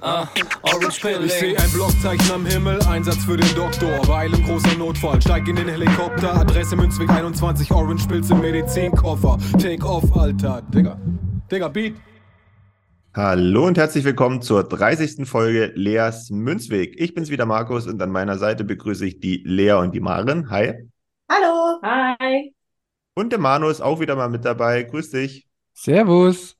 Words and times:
ah, 0.00 0.26
Orange 0.62 0.88
Ich 0.96 1.00
Pilling. 1.02 1.28
sehe 1.28 1.58
ein 1.58 1.70
Blockzeichen 1.72 2.30
am 2.32 2.46
Himmel, 2.46 2.80
Einsatz 2.82 3.24
für 3.24 3.36
den 3.36 3.54
Doktor. 3.54 4.06
Weil 4.08 4.32
im 4.32 4.44
großer 4.44 4.76
Notfall, 4.78 5.20
steig 5.20 5.46
in 5.48 5.56
den 5.56 5.68
Helikopter. 5.68 6.34
Adresse 6.34 6.76
Münzweg 6.76 7.10
21, 7.10 7.70
Orange 7.72 8.06
Pilz 8.06 8.30
im 8.30 8.40
Medizinkoffer. 8.40 9.38
Take 9.60 9.84
off, 9.86 10.04
Alter. 10.16 10.62
Digga. 10.74 10.98
Digga, 11.50 11.68
Beat. 11.68 11.94
Hallo 13.14 13.66
und 13.66 13.76
herzlich 13.76 14.04
willkommen 14.04 14.40
zur 14.40 14.62
30. 14.62 15.26
Folge 15.28 15.72
Leas 15.74 16.30
Münzweg. 16.30 16.94
Ich 17.00 17.12
bin's 17.12 17.28
wieder 17.30 17.44
Markus 17.44 17.88
und 17.88 18.00
an 18.00 18.10
meiner 18.10 18.38
Seite 18.38 18.62
begrüße 18.62 19.04
ich 19.04 19.18
die 19.18 19.42
Lea 19.44 19.72
und 19.72 19.94
die 19.94 20.00
Maren. 20.00 20.48
Hi. 20.50 20.88
Hallo. 21.28 21.80
Hi. 21.82 22.54
Und 23.14 23.32
der 23.32 23.40
Manu 23.40 23.68
ist 23.68 23.80
auch 23.80 23.98
wieder 23.98 24.14
mal 24.14 24.28
mit 24.28 24.44
dabei. 24.44 24.84
Grüß 24.84 25.10
dich. 25.10 25.48
Servus. 25.74 26.56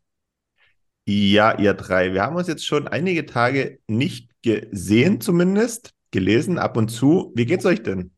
Ja, 1.07 1.59
ihr 1.59 1.75
drei. 1.75 2.13
Wir 2.13 2.23
haben 2.23 2.37
uns 2.37 2.49
jetzt 2.49 2.67
schon 2.67 2.87
einige 2.89 3.27
Tage 3.27 3.81
nicht 3.87 4.31
gesehen, 4.43 5.21
zumindest. 5.21 5.93
Gelesen 6.13 6.59
ab 6.59 6.77
und 6.77 6.89
zu. 6.89 7.33
Wie 7.35 7.47
geht's 7.47 7.67
euch 7.67 7.83
denn? 7.83 8.13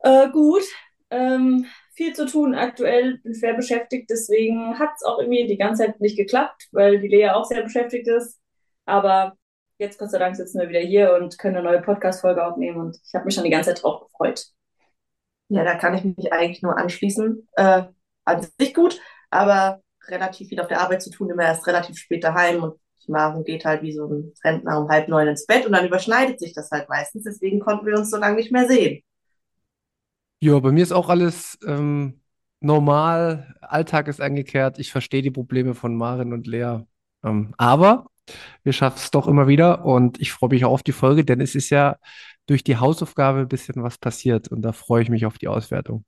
Äh, 0.00 0.30
gut. 0.30 0.62
Ähm, 1.10 1.66
viel 1.94 2.12
zu 2.14 2.26
tun 2.26 2.54
aktuell, 2.54 3.18
bin 3.18 3.34
schwer 3.34 3.54
beschäftigt, 3.54 4.10
deswegen 4.10 4.78
hat 4.78 4.90
es 4.96 5.02
auch 5.02 5.18
irgendwie 5.18 5.46
die 5.46 5.56
ganze 5.56 5.84
Zeit 5.84 6.00
nicht 6.00 6.16
geklappt, 6.16 6.68
weil 6.72 7.00
die 7.00 7.08
Lea 7.08 7.30
auch 7.30 7.44
sehr 7.44 7.62
beschäftigt 7.62 8.06
ist. 8.06 8.40
Aber 8.84 9.36
jetzt, 9.78 9.98
Gott 9.98 10.10
sei 10.10 10.18
Dank, 10.18 10.36
sitzen 10.36 10.60
wir 10.60 10.68
wieder 10.68 10.80
hier 10.80 11.14
und 11.14 11.38
können 11.38 11.56
eine 11.56 11.64
neue 11.64 11.82
Podcast-Folge 11.82 12.44
aufnehmen 12.44 12.78
und 12.78 12.98
ich 13.02 13.14
habe 13.14 13.24
mich 13.24 13.34
schon 13.34 13.44
die 13.44 13.50
ganze 13.50 13.70
Zeit 13.70 13.82
drauf 13.82 14.02
gefreut. 14.02 14.46
Ja, 15.48 15.64
da 15.64 15.76
kann 15.76 15.94
ich 15.94 16.04
mich 16.04 16.32
eigentlich 16.32 16.62
nur 16.62 16.76
anschließen. 16.76 17.48
Äh, 17.56 17.84
an 18.24 18.46
sich 18.58 18.74
gut, 18.74 19.00
aber 19.30 19.80
relativ 20.08 20.48
viel 20.48 20.60
auf 20.60 20.68
der 20.68 20.80
Arbeit 20.80 21.02
zu 21.02 21.10
tun, 21.10 21.30
immer 21.30 21.44
erst 21.44 21.66
relativ 21.66 21.96
spät 21.98 22.24
daheim 22.24 22.62
und 22.62 22.74
Maren 23.08 23.44
geht 23.44 23.64
halt 23.64 23.82
wie 23.82 23.92
so 23.92 24.06
ein 24.06 24.32
Rentner 24.44 24.80
um 24.80 24.88
halb 24.88 25.08
neun 25.08 25.28
ins 25.28 25.46
Bett 25.46 25.66
und 25.66 25.72
dann 25.72 25.86
überschneidet 25.86 26.40
sich 26.40 26.54
das 26.54 26.70
halt 26.70 26.88
meistens. 26.88 27.24
Deswegen 27.24 27.60
konnten 27.60 27.86
wir 27.86 27.96
uns 27.96 28.10
so 28.10 28.16
lange 28.16 28.36
nicht 28.36 28.52
mehr 28.52 28.66
sehen. 28.66 29.02
Ja, 30.40 30.58
bei 30.58 30.72
mir 30.72 30.82
ist 30.82 30.92
auch 30.92 31.08
alles 31.08 31.58
ähm, 31.66 32.20
normal. 32.60 33.54
Alltag 33.60 34.08
ist 34.08 34.20
eingekehrt. 34.20 34.78
Ich 34.78 34.92
verstehe 34.92 35.22
die 35.22 35.30
Probleme 35.30 35.74
von 35.74 35.96
Maren 35.96 36.32
und 36.32 36.46
Lea. 36.46 36.80
Ähm, 37.24 37.54
aber 37.56 38.06
wir 38.64 38.72
schaffen 38.72 38.98
es 38.98 39.10
doch 39.10 39.28
immer 39.28 39.46
wieder 39.46 39.84
und 39.84 40.20
ich 40.20 40.32
freue 40.32 40.50
mich 40.50 40.64
auch 40.64 40.72
auf 40.72 40.82
die 40.82 40.92
Folge, 40.92 41.24
denn 41.24 41.40
es 41.40 41.54
ist 41.54 41.70
ja 41.70 41.96
durch 42.46 42.64
die 42.64 42.76
Hausaufgabe 42.76 43.40
ein 43.40 43.48
bisschen 43.48 43.82
was 43.82 43.98
passiert 43.98 44.48
und 44.48 44.62
da 44.62 44.72
freue 44.72 45.02
ich 45.02 45.08
mich 45.08 45.26
auf 45.26 45.38
die 45.38 45.48
Auswertung. 45.48 46.04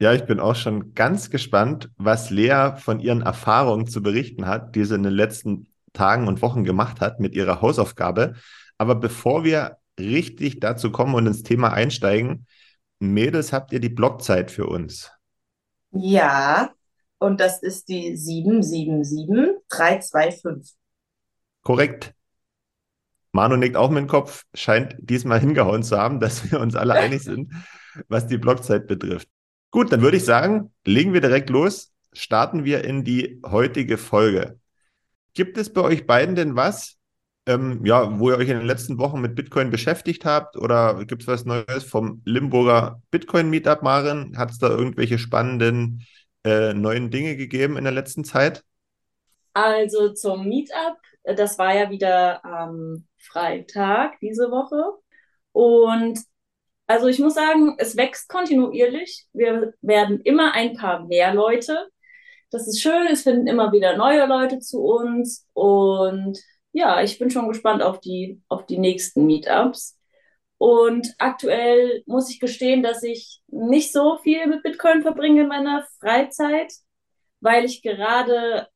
Ja, 0.00 0.12
ich 0.12 0.26
bin 0.26 0.38
auch 0.38 0.54
schon 0.54 0.94
ganz 0.94 1.28
gespannt, 1.28 1.90
was 1.96 2.30
Lea 2.30 2.74
von 2.76 3.00
ihren 3.00 3.22
Erfahrungen 3.22 3.88
zu 3.88 4.00
berichten 4.00 4.46
hat, 4.46 4.76
die 4.76 4.84
sie 4.84 4.94
in 4.94 5.02
den 5.02 5.12
letzten 5.12 5.66
Tagen 5.92 6.28
und 6.28 6.40
Wochen 6.40 6.62
gemacht 6.62 7.00
hat 7.00 7.18
mit 7.18 7.34
ihrer 7.34 7.60
Hausaufgabe. 7.60 8.34
Aber 8.76 8.94
bevor 8.94 9.42
wir 9.42 9.78
richtig 9.98 10.60
dazu 10.60 10.92
kommen 10.92 11.16
und 11.16 11.26
ins 11.26 11.42
Thema 11.42 11.72
einsteigen, 11.72 12.46
Mädels, 13.00 13.52
habt 13.52 13.72
ihr 13.72 13.80
die 13.80 13.88
Blockzeit 13.88 14.52
für 14.52 14.66
uns? 14.66 15.10
Ja, 15.90 16.70
und 17.18 17.40
das 17.40 17.62
ist 17.62 17.88
die 17.88 18.16
777325. 18.16 20.76
Korrekt. 21.62 22.14
Manu 23.32 23.56
nickt 23.56 23.76
auch 23.76 23.90
mit 23.90 23.98
dem 23.98 24.08
Kopf, 24.08 24.44
scheint 24.54 24.94
diesmal 24.98 25.40
hingehauen 25.40 25.82
zu 25.82 25.98
haben, 25.98 26.20
dass 26.20 26.48
wir 26.50 26.60
uns 26.60 26.76
alle 26.76 26.94
einig 26.94 27.22
sind, 27.22 27.52
was 28.08 28.28
die 28.28 28.38
Blockzeit 28.38 28.86
betrifft. 28.86 29.28
Gut, 29.70 29.92
dann 29.92 30.00
würde 30.00 30.16
ich 30.16 30.24
sagen, 30.24 30.72
legen 30.84 31.12
wir 31.12 31.20
direkt 31.20 31.50
los, 31.50 31.92
starten 32.12 32.64
wir 32.64 32.84
in 32.84 33.04
die 33.04 33.40
heutige 33.44 33.98
Folge. 33.98 34.58
Gibt 35.34 35.58
es 35.58 35.72
bei 35.72 35.82
euch 35.82 36.06
beiden 36.06 36.34
denn 36.34 36.56
was, 36.56 36.96
ähm, 37.46 37.84
ja, 37.84 38.18
wo 38.18 38.30
ihr 38.30 38.36
euch 38.36 38.48
in 38.48 38.58
den 38.58 38.66
letzten 38.66 38.98
Wochen 38.98 39.20
mit 39.20 39.34
Bitcoin 39.34 39.70
beschäftigt 39.70 40.24
habt? 40.24 40.56
Oder 40.56 41.04
gibt 41.04 41.22
es 41.22 41.28
was 41.28 41.44
Neues 41.44 41.84
vom 41.84 42.22
Limburger 42.24 43.02
Bitcoin 43.10 43.50
Meetup, 43.50 43.82
Maren? 43.82 44.36
Hat 44.36 44.50
es 44.50 44.58
da 44.58 44.68
irgendwelche 44.68 45.18
spannenden 45.18 46.06
äh, 46.44 46.72
neuen 46.72 47.10
Dinge 47.10 47.36
gegeben 47.36 47.76
in 47.76 47.84
der 47.84 47.92
letzten 47.92 48.24
Zeit? 48.24 48.64
Also 49.52 50.12
zum 50.12 50.48
Meetup, 50.48 50.96
äh, 51.24 51.34
das 51.34 51.58
war 51.58 51.74
ja 51.74 51.90
wieder 51.90 52.44
am 52.44 53.06
Freitag 53.18 54.18
diese 54.20 54.50
Woche. 54.50 54.98
Und 55.52 56.18
also 56.88 57.06
ich 57.06 57.18
muss 57.18 57.34
sagen, 57.34 57.74
es 57.78 57.96
wächst 57.96 58.28
kontinuierlich. 58.28 59.26
Wir 59.34 59.74
werden 59.82 60.20
immer 60.22 60.54
ein 60.54 60.74
paar 60.74 61.06
mehr 61.06 61.34
Leute. 61.34 61.88
Das 62.50 62.66
ist 62.66 62.80
schön, 62.80 63.06
es 63.08 63.22
finden 63.22 63.46
immer 63.46 63.72
wieder 63.72 63.96
neue 63.96 64.26
Leute 64.26 64.58
zu 64.58 64.80
uns. 64.82 65.46
Und 65.52 66.38
ja, 66.72 67.02
ich 67.02 67.18
bin 67.18 67.30
schon 67.30 67.46
gespannt 67.48 67.82
auf 67.82 68.00
die, 68.00 68.42
auf 68.48 68.64
die 68.64 68.78
nächsten 68.78 69.26
Meetups. 69.26 69.98
Und 70.56 71.14
aktuell 71.18 72.02
muss 72.06 72.30
ich 72.30 72.40
gestehen, 72.40 72.82
dass 72.82 73.02
ich 73.02 73.42
nicht 73.48 73.92
so 73.92 74.18
viel 74.18 74.46
mit 74.46 74.62
Bitcoin 74.62 75.02
verbringe 75.02 75.42
in 75.42 75.48
meiner 75.48 75.86
Freizeit, 76.00 76.72
weil 77.40 77.66
ich 77.66 77.82
gerade 77.82 78.68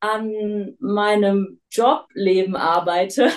an 0.00 0.76
meinem 0.80 1.60
Jobleben 1.70 2.56
arbeite 2.56 3.30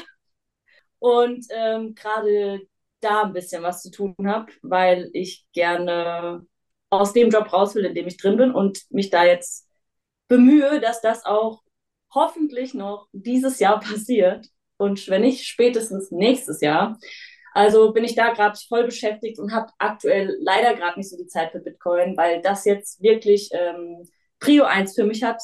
und 1.00 1.46
ähm, 1.52 1.94
gerade 1.96 2.62
da 3.00 3.24
ein 3.24 3.34
bisschen 3.34 3.64
was 3.64 3.82
zu 3.82 3.92
tun 3.92 4.16
habe, 4.26 4.52
weil 4.62 5.10
ich 5.14 5.46
gerne 5.54 6.46
aus 6.90 7.14
dem 7.14 7.30
Job 7.30 7.52
raus 7.52 7.76
will, 7.76 7.86
in 7.86 7.96
dem 7.96 8.08
ich 8.08 8.18
drin 8.18 8.38
bin 8.38 8.52
und 8.52 8.82
mich 8.90 9.10
da 9.10 9.26
jetzt 9.26 9.68
bemühe, 10.28 10.80
dass 10.80 11.02
das 11.02 11.26
auch 11.26 11.62
hoffentlich 12.14 12.74
noch 12.74 13.08
dieses 13.12 13.60
Jahr 13.60 13.80
passiert 13.82 14.48
und 14.78 15.08
wenn 15.10 15.22
nicht, 15.22 15.46
spätestens 15.46 16.12
nächstes 16.12 16.62
Jahr. 16.62 16.98
Also 17.54 17.92
bin 17.92 18.04
ich 18.04 18.14
da 18.14 18.34
gerade 18.34 18.58
voll 18.68 18.84
beschäftigt 18.84 19.40
und 19.40 19.52
habe 19.52 19.72
aktuell 19.80 20.38
leider 20.42 20.76
gerade 20.76 21.00
nicht 21.00 21.10
so 21.10 21.18
die 21.18 21.26
Zeit 21.26 21.52
für 21.52 21.60
Bitcoin, 21.60 22.16
weil 22.16 22.42
das 22.42 22.66
jetzt 22.66 23.02
wirklich 23.02 23.50
ähm, 23.52 24.04
Prio 24.40 24.66
1 24.66 24.94
für 24.94 25.06
mich 25.06 25.24
hat. 25.24 25.42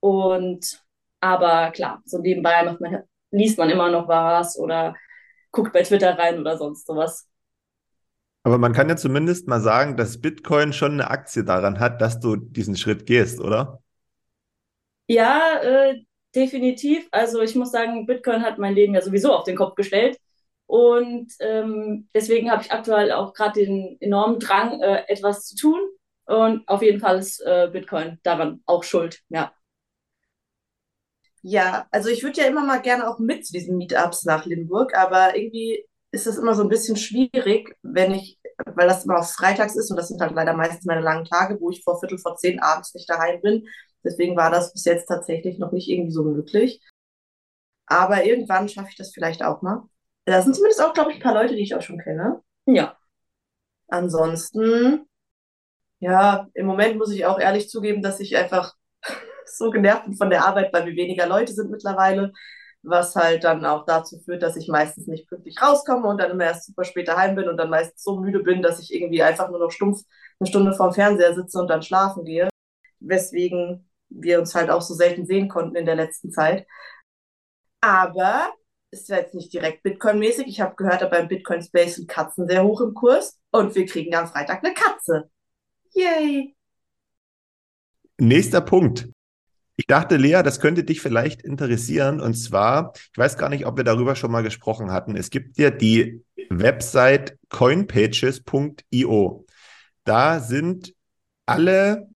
Und 0.00 0.82
aber 1.20 1.70
klar, 1.70 2.02
so 2.04 2.18
nebenbei 2.18 2.64
macht 2.64 2.80
man, 2.80 3.04
liest 3.30 3.58
man 3.58 3.70
immer 3.70 3.90
noch 3.90 4.08
was 4.08 4.58
oder 4.58 4.96
guckt 5.56 5.72
bei 5.72 5.82
Twitter 5.82 6.16
rein 6.16 6.38
oder 6.38 6.56
sonst 6.56 6.86
sowas. 6.86 7.28
Aber 8.44 8.58
man 8.58 8.72
kann 8.72 8.88
ja 8.88 8.96
zumindest 8.96 9.48
mal 9.48 9.60
sagen, 9.60 9.96
dass 9.96 10.20
Bitcoin 10.20 10.72
schon 10.72 10.92
eine 10.92 11.10
Aktie 11.10 11.42
daran 11.42 11.80
hat, 11.80 12.00
dass 12.00 12.20
du 12.20 12.36
diesen 12.36 12.76
Schritt 12.76 13.04
gehst, 13.06 13.40
oder? 13.40 13.82
Ja, 15.08 15.58
äh, 15.62 16.02
definitiv. 16.34 17.08
Also 17.10 17.40
ich 17.40 17.56
muss 17.56 17.72
sagen, 17.72 18.06
Bitcoin 18.06 18.42
hat 18.42 18.58
mein 18.58 18.74
Leben 18.74 18.94
ja 18.94 19.00
sowieso 19.00 19.32
auf 19.32 19.44
den 19.44 19.56
Kopf 19.56 19.74
gestellt. 19.74 20.18
Und 20.66 21.32
ähm, 21.40 22.08
deswegen 22.14 22.50
habe 22.50 22.62
ich 22.62 22.70
aktuell 22.70 23.10
auch 23.12 23.32
gerade 23.34 23.64
den 23.64 23.96
enormen 24.00 24.38
Drang, 24.38 24.80
äh, 24.80 25.04
etwas 25.08 25.46
zu 25.46 25.56
tun. 25.56 25.80
Und 26.26 26.68
auf 26.68 26.82
jeden 26.82 27.00
Fall 27.00 27.18
ist 27.18 27.40
äh, 27.40 27.68
Bitcoin 27.72 28.18
daran 28.22 28.62
auch 28.66 28.84
schuld, 28.84 29.22
ja. 29.28 29.52
Ja, 31.48 31.86
also 31.92 32.08
ich 32.08 32.24
würde 32.24 32.40
ja 32.40 32.48
immer 32.48 32.66
mal 32.66 32.82
gerne 32.82 33.08
auch 33.08 33.20
mit 33.20 33.46
zu 33.46 33.52
diesen 33.52 33.76
Meetups 33.76 34.24
nach 34.24 34.46
Limburg, 34.46 34.96
aber 34.96 35.36
irgendwie 35.36 35.86
ist 36.10 36.26
es 36.26 36.38
immer 36.38 36.56
so 36.56 36.62
ein 36.62 36.68
bisschen 36.68 36.96
schwierig, 36.96 37.72
wenn 37.82 38.14
ich, 38.14 38.40
weil 38.74 38.88
das 38.88 39.04
immer 39.04 39.20
auf 39.20 39.30
Freitags 39.30 39.76
ist 39.76 39.88
und 39.88 39.96
das 39.96 40.08
sind 40.08 40.20
halt 40.20 40.32
leider 40.32 40.54
meistens 40.54 40.86
meine 40.86 41.02
langen 41.02 41.24
Tage, 41.24 41.60
wo 41.60 41.70
ich 41.70 41.84
vor 41.84 42.00
Viertel 42.00 42.18
vor 42.18 42.34
zehn 42.34 42.58
abends 42.58 42.92
nicht 42.94 43.08
daheim 43.08 43.40
bin. 43.42 43.68
Deswegen 44.02 44.36
war 44.36 44.50
das 44.50 44.72
bis 44.72 44.84
jetzt 44.86 45.06
tatsächlich 45.06 45.60
noch 45.60 45.70
nicht 45.70 45.88
irgendwie 45.88 46.10
so 46.10 46.24
möglich. 46.24 46.82
Aber 47.86 48.24
irgendwann 48.24 48.68
schaffe 48.68 48.88
ich 48.90 48.96
das 48.96 49.14
vielleicht 49.14 49.44
auch 49.44 49.62
mal. 49.62 49.84
Da 50.24 50.42
sind 50.42 50.56
zumindest 50.56 50.82
auch, 50.82 50.94
glaube 50.94 51.12
ich, 51.12 51.18
ein 51.18 51.22
paar 51.22 51.34
Leute, 51.34 51.54
die 51.54 51.62
ich 51.62 51.76
auch 51.76 51.82
schon 51.82 52.00
kenne. 52.00 52.42
Ja. 52.66 52.98
Ansonsten, 53.86 55.06
ja, 56.00 56.48
im 56.54 56.66
Moment 56.66 56.98
muss 56.98 57.12
ich 57.12 57.24
auch 57.24 57.38
ehrlich 57.38 57.68
zugeben, 57.68 58.02
dass 58.02 58.18
ich 58.18 58.36
einfach 58.36 58.75
so 59.46 59.70
genervt 59.70 60.04
bin 60.04 60.16
von 60.16 60.30
der 60.30 60.46
Arbeit, 60.46 60.72
weil 60.72 60.86
wir 60.86 60.96
weniger 60.96 61.26
Leute 61.26 61.52
sind 61.52 61.70
mittlerweile, 61.70 62.32
was 62.82 63.16
halt 63.16 63.44
dann 63.44 63.64
auch 63.64 63.84
dazu 63.84 64.18
führt, 64.20 64.42
dass 64.42 64.56
ich 64.56 64.68
meistens 64.68 65.06
nicht 65.06 65.28
pünktlich 65.28 65.60
rauskomme 65.60 66.06
und 66.08 66.18
dann 66.18 66.30
immer 66.30 66.44
erst 66.44 66.66
super 66.66 66.84
spät 66.84 67.08
daheim 67.08 67.34
bin 67.34 67.48
und 67.48 67.56
dann 67.56 67.70
meistens 67.70 68.02
so 68.02 68.20
müde 68.20 68.40
bin, 68.40 68.62
dass 68.62 68.80
ich 68.80 68.94
irgendwie 68.94 69.22
einfach 69.22 69.50
nur 69.50 69.58
noch 69.58 69.70
stumpf 69.70 70.02
eine 70.38 70.48
Stunde 70.48 70.72
vorm 70.72 70.92
Fernseher 70.92 71.34
sitze 71.34 71.58
und 71.58 71.68
dann 71.68 71.82
schlafen 71.82 72.24
gehe. 72.24 72.48
Weswegen 73.00 73.88
wir 74.08 74.38
uns 74.38 74.54
halt 74.54 74.70
auch 74.70 74.82
so 74.82 74.94
selten 74.94 75.26
sehen 75.26 75.48
konnten 75.48 75.76
in 75.76 75.86
der 75.86 75.96
letzten 75.96 76.30
Zeit. 76.30 76.66
Aber 77.80 78.52
ist 78.90 79.08
jetzt 79.08 79.34
nicht 79.34 79.52
direkt 79.52 79.82
Bitcoin-mäßig. 79.82 80.46
Ich 80.46 80.60
habe 80.60 80.76
gehört, 80.76 81.08
beim 81.10 81.28
Bitcoin 81.28 81.62
Space 81.62 81.96
sind 81.96 82.08
Katzen 82.08 82.48
sehr 82.48 82.64
hoch 82.64 82.80
im 82.80 82.94
Kurs 82.94 83.38
und 83.50 83.74
wir 83.74 83.86
kriegen 83.86 84.14
am 84.14 84.26
Freitag 84.26 84.64
eine 84.64 84.74
Katze. 84.74 85.30
Yay! 85.92 86.56
Nächster 88.18 88.60
Punkt. 88.60 89.10
Ich 89.76 89.86
dachte, 89.86 90.16
Lea, 90.16 90.42
das 90.42 90.60
könnte 90.60 90.84
dich 90.84 91.00
vielleicht 91.00 91.42
interessieren. 91.42 92.20
Und 92.20 92.34
zwar, 92.34 92.92
ich 93.12 93.18
weiß 93.18 93.36
gar 93.36 93.50
nicht, 93.50 93.66
ob 93.66 93.76
wir 93.76 93.84
darüber 93.84 94.16
schon 94.16 94.30
mal 94.30 94.42
gesprochen 94.42 94.90
hatten. 94.90 95.16
Es 95.16 95.30
gibt 95.30 95.58
ja 95.58 95.70
die 95.70 96.24
Website 96.48 97.38
coinpages.io. 97.50 99.46
Da 100.04 100.40
sind 100.40 100.94
alle 101.44 102.08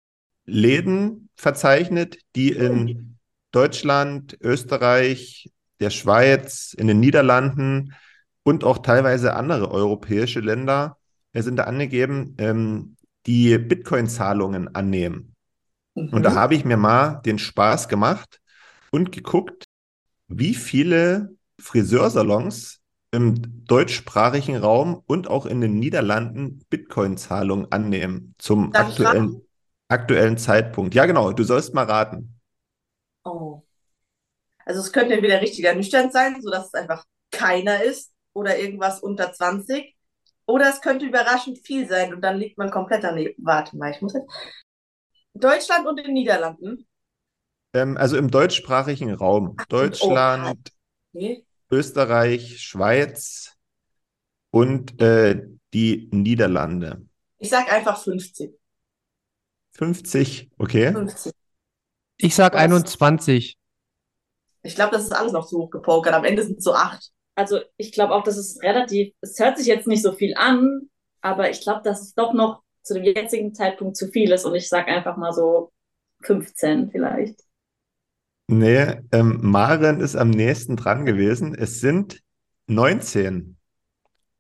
Läden 0.45 1.29
verzeichnet, 1.37 2.19
die 2.37 2.51
in 2.51 3.17
Deutschland, 3.51 4.39
Österreich, 4.41 5.51
der 5.81 5.91
Schweiz, 5.91 6.75
in 6.77 6.87
den 6.87 7.01
Niederlanden 7.01 7.95
und 8.43 8.65
auch 8.65 8.79
teilweise 8.79 9.35
andere 9.35 9.71
europäische 9.71 10.41
Länder 10.41 10.99
sind 11.35 11.57
da 11.57 11.65
angegeben, 11.65 12.35
ähm, 12.39 12.97
die 13.27 13.59
Bitcoin-Zahlungen 13.59 14.75
annehmen. 14.75 15.35
Mhm. 15.95 16.09
Und 16.11 16.23
da 16.23 16.35
habe 16.35 16.55
ich 16.55 16.65
mir 16.65 16.77
mal 16.77 17.21
den 17.25 17.39
Spaß 17.39 17.89
gemacht 17.89 18.41
und 18.91 19.13
geguckt, 19.13 19.65
wie 20.29 20.55
viele 20.55 21.37
Friseursalons 21.61 22.81
im 23.11 23.65
deutschsprachigen 23.65 24.57
Raum 24.57 25.03
und 25.07 25.29
auch 25.29 25.47
in 25.47 25.61
den 25.61 25.79
Niederlanden 25.79 26.65
Bitcoin-Zahlungen 26.69 27.73
annehmen 27.73 28.35
zum 28.39 28.75
aktuellen, 28.75 29.43
aktuellen 29.89 30.37
Zeitpunkt. 30.37 30.95
Ja, 30.95 31.07
genau, 31.07 31.33
du 31.33 31.43
sollst 31.43 31.73
mal 31.75 31.85
raten. 31.85 32.39
Oh. 33.25 33.63
Also 34.65 34.81
es 34.81 34.93
könnte 34.93 35.15
entweder 35.15 35.41
richtig 35.41 35.65
ernüchternd 35.65 36.13
sein, 36.13 36.41
sodass 36.43 36.67
es 36.67 36.75
einfach 36.75 37.05
keiner 37.31 37.83
ist 37.83 38.13
oder 38.35 38.59
irgendwas 38.59 39.01
unter 39.01 39.33
20. 39.33 39.95
Oder 40.47 40.71
es 40.71 40.81
könnte 40.81 41.07
überraschend 41.07 41.59
viel 41.59 41.89
sein 41.89 42.15
und 42.15 42.23
dann 42.23 42.39
liegt 42.39 42.59
man 42.59 42.71
komplett 42.71 43.05
daneben. 43.05 43.35
Warte 43.45 43.77
mal, 43.77 43.91
ich 43.91 44.01
muss 44.01 44.15
jetzt. 44.15 44.31
Deutschland 45.41 45.87
und 45.87 45.97
den 45.99 46.13
Niederlanden? 46.13 46.87
Ähm, 47.73 47.97
also 47.97 48.17
im 48.17 48.31
deutschsprachigen 48.31 49.15
Raum. 49.15 49.57
Ach, 49.59 49.67
Deutschland, 49.67 50.73
oh, 51.13 51.19
okay. 51.19 51.45
Österreich, 51.71 52.61
Schweiz 52.61 53.57
und 54.51 55.01
äh, 55.01 55.43
die 55.75 56.09
Niederlande. 56.13 57.07
Ich 57.39 57.51
sag 57.51 57.73
einfach 57.73 58.03
50. 58.03 58.59
50, 59.73 60.51
okay. 60.59 60.93
50. 60.93 61.33
Ich 62.17 62.35
sag 62.35 62.55
Was? 62.55 62.61
21. 62.63 63.59
Ich 64.63 64.75
glaube, 64.75 64.93
das 64.93 65.05
ist 65.05 65.13
alles 65.13 65.33
noch 65.33 65.47
zu 65.47 65.59
hoch 65.59 65.71
gepokert. 65.71 66.15
Am 66.15 66.25
Ende 66.25 66.43
sind 66.43 66.59
es 66.59 66.65
so 66.65 66.75
acht. 66.75 67.13
Also 67.37 67.61
ich 67.77 67.93
glaube 67.93 68.15
auch, 68.15 68.25
dass 68.25 68.37
es 68.37 68.61
relativ, 68.63 69.15
es 69.21 69.39
hört 69.39 69.57
sich 69.57 69.69
jetzt 69.69 69.87
nicht 69.87 70.03
so 70.03 70.13
viel 70.13 70.35
an, 70.37 70.91
aber 71.21 71.51
ich 71.51 71.61
glaube, 71.61 71.83
dass 71.85 72.03
es 72.03 72.15
doch 72.15 72.33
noch 72.33 72.63
zu 72.83 72.95
dem 72.95 73.05
jetzigen 73.05 73.55
Zeitpunkt 73.55 73.97
zu 73.97 74.09
viel 74.09 74.33
ist 74.33 74.45
und 74.45 74.55
ich 74.55 74.69
sage 74.69 74.87
einfach 74.89 75.17
mal 75.17 75.33
so 75.33 75.73
15 76.23 76.91
vielleicht. 76.91 77.41
Nee, 78.51 78.97
ähm, 79.13 79.41
Maren 79.43 80.01
ist 80.01 80.17
am 80.17 80.31
nächsten 80.31 80.77
dran 80.77 81.05
gewesen. 81.05 81.55
Es 81.55 81.81
sind 81.81 82.21
19. 82.67 83.59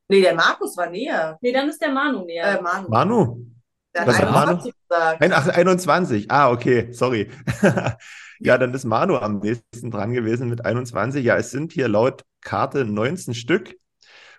Nee, 0.08 0.23
der 0.23 0.35
Markus 0.35 0.76
war 0.79 0.88
näher. 0.88 1.38
Nee, 1.43 1.52
dann 1.52 1.69
ist 1.69 1.81
der 1.82 1.93
Manu 1.93 2.25
näher. 2.25 2.58
Äh, 2.58 2.62
Manu. 2.62 2.88
Manu? 2.88 3.46
Der 3.94 4.06
hat 4.06 4.23
21 4.23 4.73
gesagt. 4.88 5.23
Ein, 5.23 5.32
ach, 5.32 5.49
21. 5.49 6.31
Ah, 6.31 6.50
okay, 6.50 6.93
sorry. 6.93 7.31
Ja, 8.40 8.56
dann 8.56 8.73
ist 8.73 8.85
Manu 8.85 9.17
am 9.17 9.40
nächsten 9.40 9.90
dran 9.90 10.12
gewesen 10.12 10.49
mit 10.49 10.64
21. 10.64 11.25
Ja, 11.25 11.37
es 11.37 11.50
sind 11.50 11.73
hier 11.73 11.88
laut 11.88 12.25
Karte 12.40 12.85
19 12.85 13.35
Stück. 13.35 13.75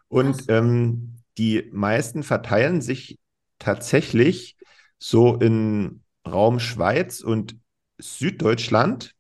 Und 0.08 0.46
ähm, 0.48 1.18
die 1.38 1.70
meisten 1.72 2.24
verteilen 2.24 2.82
sich 2.82 3.20
tatsächlich 3.60 4.58
so 4.98 5.36
in 5.36 6.04
Raum 6.28 6.60
Schweiz 6.60 7.22
und 7.22 7.58
Süddeutschland, 7.98 9.16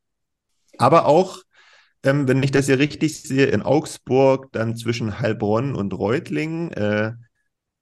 aber 0.77 1.05
auch, 1.05 1.39
ähm, 2.03 2.27
wenn 2.27 2.41
ich 2.43 2.51
das 2.51 2.67
hier 2.67 2.79
richtig 2.79 3.21
sehe, 3.21 3.47
in 3.47 3.61
Augsburg, 3.61 4.51
dann 4.51 4.75
zwischen 4.75 5.19
Heilbronn 5.19 5.75
und 5.75 5.93
Reutlingen 5.93 6.71
äh, 6.71 7.13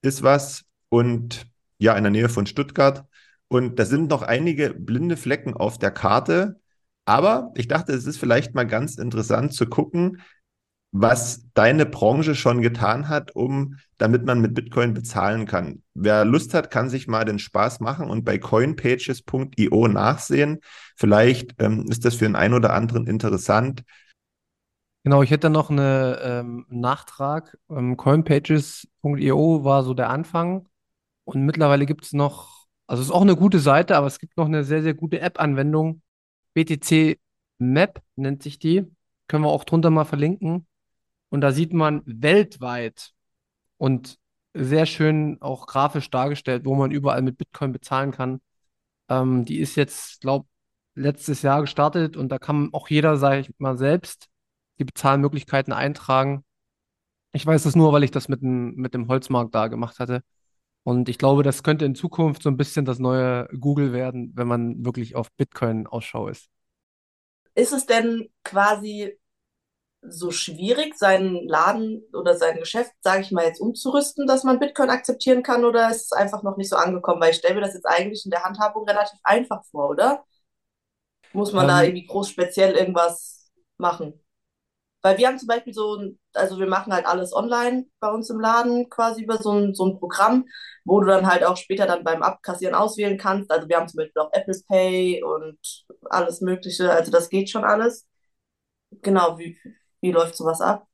ist 0.01 0.24
was 0.24 0.63
und 0.89 1.45
ja, 1.77 1.95
in 1.95 2.04
der 2.04 2.12
Nähe 2.12 2.30
von 2.30 2.48
Stuttgart. 2.48 3.05
Und 3.48 3.79
da 3.79 3.86
sind 3.86 4.10
noch 4.10 4.24
einige 4.24 4.74
blinde 4.74 5.17
Flecken 5.17 5.53
auf 5.53 5.77
der 5.77 5.91
Karte. 5.91 6.60
Aber 7.05 7.51
ich 7.55 7.67
dachte, 7.67 7.93
es 7.93 8.05
ist 8.05 8.17
vielleicht 8.17 8.55
mal 8.55 8.65
ganz 8.65 8.98
interessant 8.98 9.53
zu 9.53 9.67
gucken, 9.67 10.22
was 10.91 11.46
deine 11.53 11.86
Branche 11.86 12.34
schon 12.34 12.62
getan 12.62 13.10
hat, 13.10 13.36
um 13.36 13.77
damit 13.98 14.25
man 14.25 14.39
mit 14.39 14.53
Bitcoin 14.53 14.94
bezahlen 14.94 15.46
kann. 15.46 15.84
Wer 15.94 16.24
Lust 16.25 16.53
hat, 16.53 16.72
kann 16.72 16.89
sich 16.89 17.08
mal 17.08 17.25
den 17.25 17.39
Spaß 17.39 17.79
machen 17.79 18.10
und 18.10 18.24
bei 18.24 18.38
coinpages.io 18.38 19.88
nachsehen. 19.88 20.60
Vielleicht 20.96 21.56
ähm, 21.60 21.86
ist 21.89 22.06
das 22.06 22.15
für 22.15 22.25
den 22.25 22.36
einen 22.36 22.53
oder 22.53 22.74
anderen 22.74 23.08
interessant. 23.08 23.84
Genau, 25.03 25.24
ich 25.24 25.32
hätte 25.32 25.50
noch 25.50 25.70
einen 25.70 26.17
ähm, 26.22 26.65
Nachtrag. 26.70 27.58
Ähm, 27.70 27.98
coinpages.io 27.98 29.63
war 29.63 29.84
so 29.84 29.94
der 29.94 30.10
Anfang 30.10 30.67
und 31.24 31.46
mittlerweile 31.46 31.86
gibt 31.86 32.06
es 32.06 32.13
noch, 32.13 32.67
also 32.88 33.01
es 33.01 33.10
ist 33.10 33.13
auch 33.13 33.22
eine 33.22 33.36
gute 33.36 33.60
Seite, 33.60 33.96
aber 33.96 34.08
es 34.08 34.20
gibt 34.20 34.38
noch 34.38 34.46
eine 34.46 34.63
sehr, 34.63 34.84
sehr 34.84 34.94
gute 34.94 35.20
App-Anwendung, 35.20 36.01
BTC 36.53 37.20
Map 37.60 38.01
nennt 38.15 38.44
sich 38.44 38.60
die. 38.60 38.86
Können 39.27 39.44
wir 39.44 39.50
auch 39.50 39.63
drunter 39.63 39.89
mal 39.89 40.06
verlinken. 40.06 40.67
Und 41.29 41.41
da 41.41 41.51
sieht 41.51 41.74
man 41.74 42.01
weltweit 42.05 43.12
und 43.77 44.17
sehr 44.53 44.86
schön 44.86 45.41
auch 45.41 45.67
grafisch 45.67 46.10
dargestellt, 46.10 46.65
wo 46.65 46.75
man 46.75 46.91
überall 46.91 47.22
mit 47.22 47.38
Bitcoin 47.38 47.72
bezahlen 47.72 48.12
kann. 48.12 48.41
Ähm, 49.10 49.46
die 49.46 49.60
ist 49.60 49.75
jetzt, 49.75 50.22
glaube 50.22 50.48
letztes 50.98 51.43
Jahr 51.43 51.62
gestartet 51.62 52.17
und 52.17 52.29
da 52.29 52.39
kann 52.39 52.69
auch 52.74 52.89
jeder, 52.89 53.17
sage 53.17 53.41
ich 53.41 53.51
mal, 53.60 53.77
selbst 53.77 54.27
die 54.79 54.84
Bezahlmöglichkeiten 54.84 55.72
eintragen. 55.72 56.43
Ich 57.34 57.46
weiß 57.46 57.63
das 57.63 57.75
nur, 57.75 57.93
weil 57.93 58.03
ich 58.03 58.12
das 58.12 58.27
mit 58.29 58.41
dem, 58.41 58.75
mit 58.75 58.93
dem 58.93 59.07
Holzmarkt 59.07 59.53
da 59.53 59.67
gemacht 59.67 60.00
hatte. 60.00 60.24
Und 60.84 61.10
ich 61.10 61.17
glaube, 61.17 61.43
das 61.43 61.63
könnte 61.63 61.86
in 61.86 61.96
Zukunft 61.96 62.41
so 62.41 62.50
ein 62.50 62.57
bisschen 62.57 62.86
das 62.86 62.98
neue 62.98 63.48
Google 63.60 63.93
werden, 63.93 64.31
wenn 64.36 64.48
man 64.48 64.86
wirklich 64.86 65.15
auf 65.15 65.31
Bitcoin 65.34 65.86
Ausschau 65.86 66.29
ist. 66.29 66.50
Ist 67.53 67.74
es 67.74 67.86
denn 67.86 68.29
quasi 68.43 69.17
so 70.01 70.32
schwierig, 70.32 70.98
seinen 70.98 71.48
Laden 71.48 72.04
oder 72.13 72.36
sein 72.38 72.60
Geschäft, 72.60 72.92
sage 73.01 73.22
ich 73.22 73.32
mal, 73.32 73.46
jetzt 73.46 73.60
umzurüsten, 73.60 74.27
dass 74.27 74.44
man 74.44 74.60
Bitcoin 74.60 74.89
akzeptieren 74.89 75.44
kann 75.44 75.66
oder 75.66 75.89
ist 75.89 76.06
es 76.06 76.12
einfach 76.12 76.44
noch 76.44 76.58
nicht 76.58 76.70
so 76.70 76.75
angekommen? 76.77 77.22
Weil 77.22 77.32
ich 77.32 77.38
stelle 77.38 77.56
mir 77.56 77.62
das 77.62 77.74
jetzt 77.74 77.86
eigentlich 77.86 78.24
in 78.25 78.32
der 78.32 78.44
Handhabung 78.44 78.88
relativ 78.88 79.20
einfach 79.24 79.63
vor, 79.72 79.89
oder? 79.89 80.24
Muss 81.34 81.54
man 81.54 81.63
ähm, 81.63 81.68
da 81.68 81.84
irgendwie 81.84 82.06
groß 82.06 82.30
speziell 82.30 82.75
irgendwas 82.75 83.51
machen? 83.77 84.13
Weil 85.01 85.18
wir 85.18 85.27
haben 85.27 85.39
zum 85.39 85.48
Beispiel 85.48 85.74
so, 85.74 86.00
also 86.34 86.60
wir 86.60 86.68
machen 86.68 86.94
halt 86.94 87.06
alles 87.06 87.34
online 87.34 87.86
bei 88.00 88.10
uns 88.12 88.30
im 88.30 88.39
Laden, 88.39 88.89
quasi 88.89 89.24
über 89.24 89.38
so 89.38 89.51
ein, 89.51 89.74
so 89.75 89.86
ein 89.86 90.00
Programm, 90.00 90.46
wo 90.86 91.00
du 91.00 91.08
dann 91.08 91.27
halt 91.27 91.44
auch 91.46 91.58
später 91.58 91.86
dann 91.86 92.04
beim 92.04 92.24
Abkassieren 92.24 92.75
auswählen 92.75 93.18
kannst. 93.18 93.51
Also 93.51 93.70
wir 93.70 93.77
haben 93.77 93.88
zum 93.88 94.00
Beispiel 94.00 94.22
auch 94.22 94.34
Apple 94.34 94.60
Pay 94.68 95.24
und 95.24 95.58
alles 96.10 96.42
Mögliche. 96.42 96.92
Also 96.92 97.12
das 97.12 97.30
geht 97.30 97.50
schon 97.50 97.63
alles. 97.63 98.08
Genau, 99.01 99.38
wie, 99.38 99.58
wie 100.08 100.12
läuft 100.12 100.36
sowas 100.36 100.62
ab? 100.62 100.88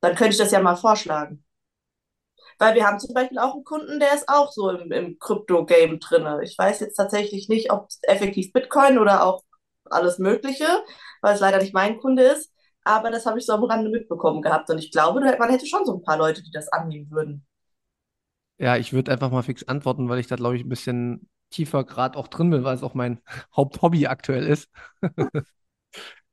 dann 0.00 0.14
könnte 0.14 0.32
ich 0.32 0.38
das 0.38 0.50
ja 0.50 0.60
mal 0.60 0.76
vorschlagen. 0.76 1.44
Weil 2.58 2.74
wir 2.74 2.86
haben 2.86 2.98
zum 2.98 3.14
Beispiel 3.14 3.38
auch 3.38 3.54
einen 3.54 3.64
Kunden, 3.64 4.00
der 4.00 4.14
ist 4.14 4.28
auch 4.28 4.50
so 4.50 4.70
im, 4.70 5.18
Krypto-Game 5.18 6.00
drin. 6.00 6.26
Ich 6.42 6.56
weiß 6.58 6.80
jetzt 6.80 6.96
tatsächlich 6.96 7.48
nicht, 7.48 7.70
ob 7.70 7.88
effektiv 8.02 8.52
Bitcoin 8.52 8.98
oder 8.98 9.24
auch 9.24 9.44
alles 9.84 10.18
Mögliche, 10.18 10.66
weil 11.22 11.34
es 11.34 11.40
leider 11.40 11.58
nicht 11.58 11.74
mein 11.74 11.98
Kunde 11.98 12.24
ist. 12.24 12.52
Aber 12.82 13.10
das 13.10 13.26
habe 13.26 13.38
ich 13.38 13.46
so 13.46 13.52
am 13.52 13.64
Rande 13.64 13.90
mitbekommen 13.90 14.42
gehabt. 14.42 14.70
Und 14.70 14.78
ich 14.78 14.90
glaube, 14.90 15.20
man 15.20 15.50
hätte 15.50 15.66
schon 15.66 15.84
so 15.84 15.94
ein 15.94 16.02
paar 16.02 16.16
Leute, 16.16 16.42
die 16.42 16.50
das 16.50 16.68
annehmen 16.68 17.10
würden. 17.10 17.46
Ja, 18.58 18.76
ich 18.76 18.92
würde 18.92 19.12
einfach 19.12 19.30
mal 19.30 19.42
fix 19.42 19.62
antworten, 19.68 20.08
weil 20.08 20.18
ich 20.18 20.26
da, 20.26 20.34
glaube 20.34 20.56
ich, 20.56 20.64
ein 20.64 20.68
bisschen 20.68 21.28
tiefer 21.50 21.84
gerade 21.84 22.18
auch 22.18 22.26
drin 22.26 22.50
bin, 22.50 22.64
weil 22.64 22.74
es 22.74 22.82
auch 22.82 22.94
mein 22.94 23.20
Haupthobby 23.56 24.06
aktuell 24.08 24.46
ist. 24.46 24.68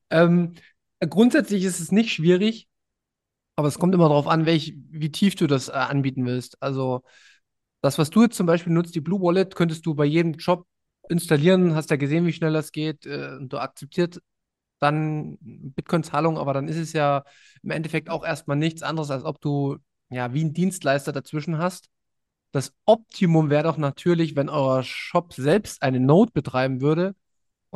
ähm, 0.09 0.55
grundsätzlich 0.99 1.63
ist 1.63 1.79
es 1.79 1.91
nicht 1.91 2.11
schwierig, 2.13 2.67
aber 3.55 3.67
es 3.67 3.79
kommt 3.79 3.93
immer 3.93 4.09
darauf 4.09 4.27
an, 4.27 4.45
welch, 4.45 4.75
wie 4.89 5.11
tief 5.11 5.35
du 5.35 5.47
das 5.47 5.69
äh, 5.69 5.73
anbieten 5.73 6.25
willst. 6.25 6.61
Also 6.61 7.03
das, 7.81 7.97
was 7.97 8.09
du 8.09 8.23
jetzt 8.23 8.35
zum 8.35 8.47
Beispiel 8.47 8.73
nutzt, 8.73 8.95
die 8.95 9.01
Blue 9.01 9.21
Wallet, 9.21 9.55
könntest 9.55 9.85
du 9.85 9.95
bei 9.95 10.05
jedem 10.05 10.33
Job 10.33 10.65
installieren, 11.09 11.75
hast 11.75 11.91
ja 11.91 11.97
gesehen, 11.97 12.25
wie 12.25 12.33
schnell 12.33 12.53
das 12.53 12.71
geht, 12.71 13.05
äh, 13.05 13.35
und 13.39 13.53
du 13.53 13.57
akzeptiert 13.59 14.21
dann 14.79 15.37
Bitcoin-Zahlung, 15.41 16.37
aber 16.37 16.53
dann 16.53 16.67
ist 16.67 16.77
es 16.77 16.93
ja 16.93 17.23
im 17.63 17.71
Endeffekt 17.71 18.09
auch 18.09 18.25
erstmal 18.25 18.57
nichts 18.57 18.83
anderes, 18.83 19.11
als 19.11 19.23
ob 19.23 19.39
du 19.39 19.77
ja 20.09 20.33
wie 20.33 20.43
ein 20.43 20.53
Dienstleister 20.53 21.11
dazwischen 21.13 21.57
hast. 21.57 21.89
Das 22.51 22.73
Optimum 22.85 23.49
wäre 23.49 23.63
doch 23.63 23.77
natürlich, 23.77 24.35
wenn 24.35 24.49
euer 24.49 24.83
Shop 24.83 25.33
selbst 25.33 25.81
eine 25.81 25.99
Node 25.99 26.31
betreiben 26.33 26.81
würde 26.81 27.15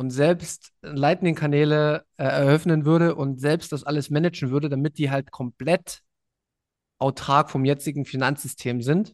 und 0.00 0.08
selbst 0.08 0.72
Lightning-Kanäle 0.80 2.06
äh, 2.16 2.24
eröffnen 2.24 2.86
würde 2.86 3.14
und 3.16 3.38
selbst 3.38 3.70
das 3.70 3.84
alles 3.84 4.08
managen 4.08 4.50
würde, 4.50 4.70
damit 4.70 4.96
die 4.96 5.10
halt 5.10 5.30
komplett 5.30 6.00
autark 6.98 7.50
vom 7.50 7.66
jetzigen 7.66 8.06
Finanzsystem 8.06 8.80
sind. 8.80 9.12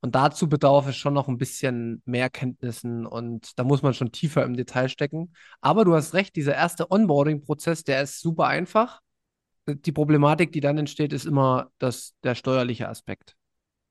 Und 0.00 0.14
dazu 0.14 0.48
bedarf 0.48 0.88
es 0.88 0.96
schon 0.96 1.12
noch 1.12 1.28
ein 1.28 1.36
bisschen 1.36 2.00
mehr 2.06 2.30
Kenntnissen 2.30 3.04
und 3.04 3.58
da 3.58 3.64
muss 3.64 3.82
man 3.82 3.92
schon 3.92 4.12
tiefer 4.12 4.44
im 4.44 4.56
Detail 4.56 4.88
stecken. 4.88 5.34
Aber 5.60 5.84
du 5.84 5.94
hast 5.94 6.14
recht, 6.14 6.36
dieser 6.36 6.54
erste 6.54 6.90
Onboarding-Prozess, 6.90 7.84
der 7.84 8.00
ist 8.00 8.22
super 8.22 8.46
einfach. 8.46 9.00
Die 9.68 9.92
Problematik, 9.92 10.52
die 10.52 10.60
dann 10.60 10.78
entsteht, 10.78 11.12
ist 11.12 11.26
immer 11.26 11.70
das, 11.78 12.14
der 12.22 12.34
steuerliche 12.34 12.88
Aspekt. 12.88 13.36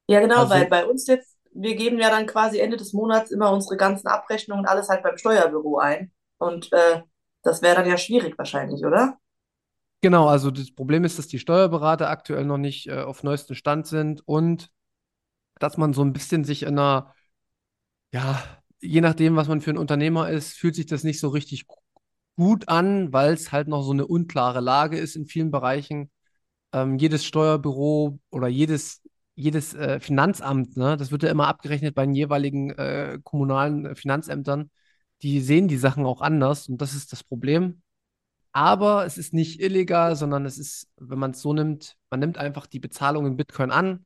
Ja, 0.07 0.19
genau, 0.19 0.37
Also- 0.39 0.55
weil 0.55 0.65
bei 0.65 0.83
uns 0.87 1.05
jetzt, 1.05 1.37
wir 1.51 1.75
geben 1.75 1.99
ja 1.99 2.09
dann 2.09 2.25
quasi 2.25 2.57
Ende 2.57 2.77
des 2.77 2.91
Monats 2.91 3.29
immer 3.29 3.51
unsere 3.51 3.77
ganzen 3.77 4.07
Abrechnungen, 4.07 4.65
alles 4.65 4.89
halt 4.89 5.03
beim 5.03 5.17
Steuerbüro 5.17 5.77
ein. 5.77 6.11
Und 6.43 6.71
äh, 6.73 7.01
das 7.43 7.61
wäre 7.61 7.75
dann 7.77 7.87
ja 7.89 7.97
schwierig 7.97 8.37
wahrscheinlich, 8.37 8.85
oder? 8.85 9.17
Genau, 10.01 10.27
also 10.27 10.51
das 10.51 10.71
Problem 10.73 11.05
ist, 11.05 11.17
dass 11.17 11.27
die 11.29 11.39
Steuerberater 11.39 12.09
aktuell 12.09 12.43
noch 12.45 12.57
nicht 12.57 12.87
äh, 12.87 12.99
auf 13.01 13.23
neuestem 13.23 13.55
Stand 13.55 13.87
sind 13.87 14.21
und 14.27 14.69
dass 15.59 15.77
man 15.77 15.93
so 15.93 16.03
ein 16.03 16.13
bisschen 16.13 16.43
sich 16.45 16.63
in 16.63 16.69
einer, 16.79 17.13
ja, 18.13 18.43
je 18.81 19.01
nachdem, 19.01 19.35
was 19.35 19.47
man 19.47 19.61
für 19.61 19.71
ein 19.71 19.77
Unternehmer 19.77 20.29
ist, 20.29 20.53
fühlt 20.53 20.75
sich 20.75 20.85
das 20.87 21.03
nicht 21.03 21.19
so 21.19 21.29
richtig 21.29 21.67
gu- 21.67 21.77
gut 22.37 22.69
an, 22.69 23.13
weil 23.13 23.33
es 23.33 23.51
halt 23.51 23.67
noch 23.69 23.83
so 23.83 23.91
eine 23.91 24.07
unklare 24.07 24.61
Lage 24.61 24.97
ist 24.99 25.15
in 25.17 25.27
vielen 25.27 25.51
Bereichen. 25.51 26.11
Ähm, 26.73 26.97
jedes 26.97 27.25
Steuerbüro 27.25 28.19
oder 28.31 28.47
jedes, 28.49 29.01
jedes 29.35 29.73
äh, 29.75 29.99
Finanzamt, 30.01 30.77
ne, 30.77 30.97
das 30.97 31.11
wird 31.11 31.23
ja 31.23 31.31
immer 31.31 31.47
abgerechnet 31.47 31.95
bei 31.95 32.05
den 32.05 32.15
jeweiligen 32.15 32.71
äh, 32.71 33.19
kommunalen 33.23 33.87
äh, 33.87 33.95
Finanzämtern. 33.95 34.71
Die 35.23 35.41
sehen 35.41 35.67
die 35.67 35.77
Sachen 35.77 36.05
auch 36.05 36.21
anders 36.21 36.67
und 36.69 36.81
das 36.81 36.93
ist 36.93 37.11
das 37.13 37.23
Problem. 37.23 37.81
Aber 38.51 39.05
es 39.05 39.17
ist 39.17 39.33
nicht 39.33 39.61
illegal, 39.61 40.15
sondern 40.15 40.45
es 40.45 40.57
ist, 40.59 40.87
wenn 40.97 41.19
man 41.19 41.31
es 41.31 41.41
so 41.41 41.53
nimmt, 41.53 41.97
man 42.11 42.19
nimmt 42.19 42.37
einfach 42.37 42.67
die 42.67 42.79
Bezahlung 42.79 43.25
in 43.25 43.37
Bitcoin 43.37 43.71
an 43.71 44.05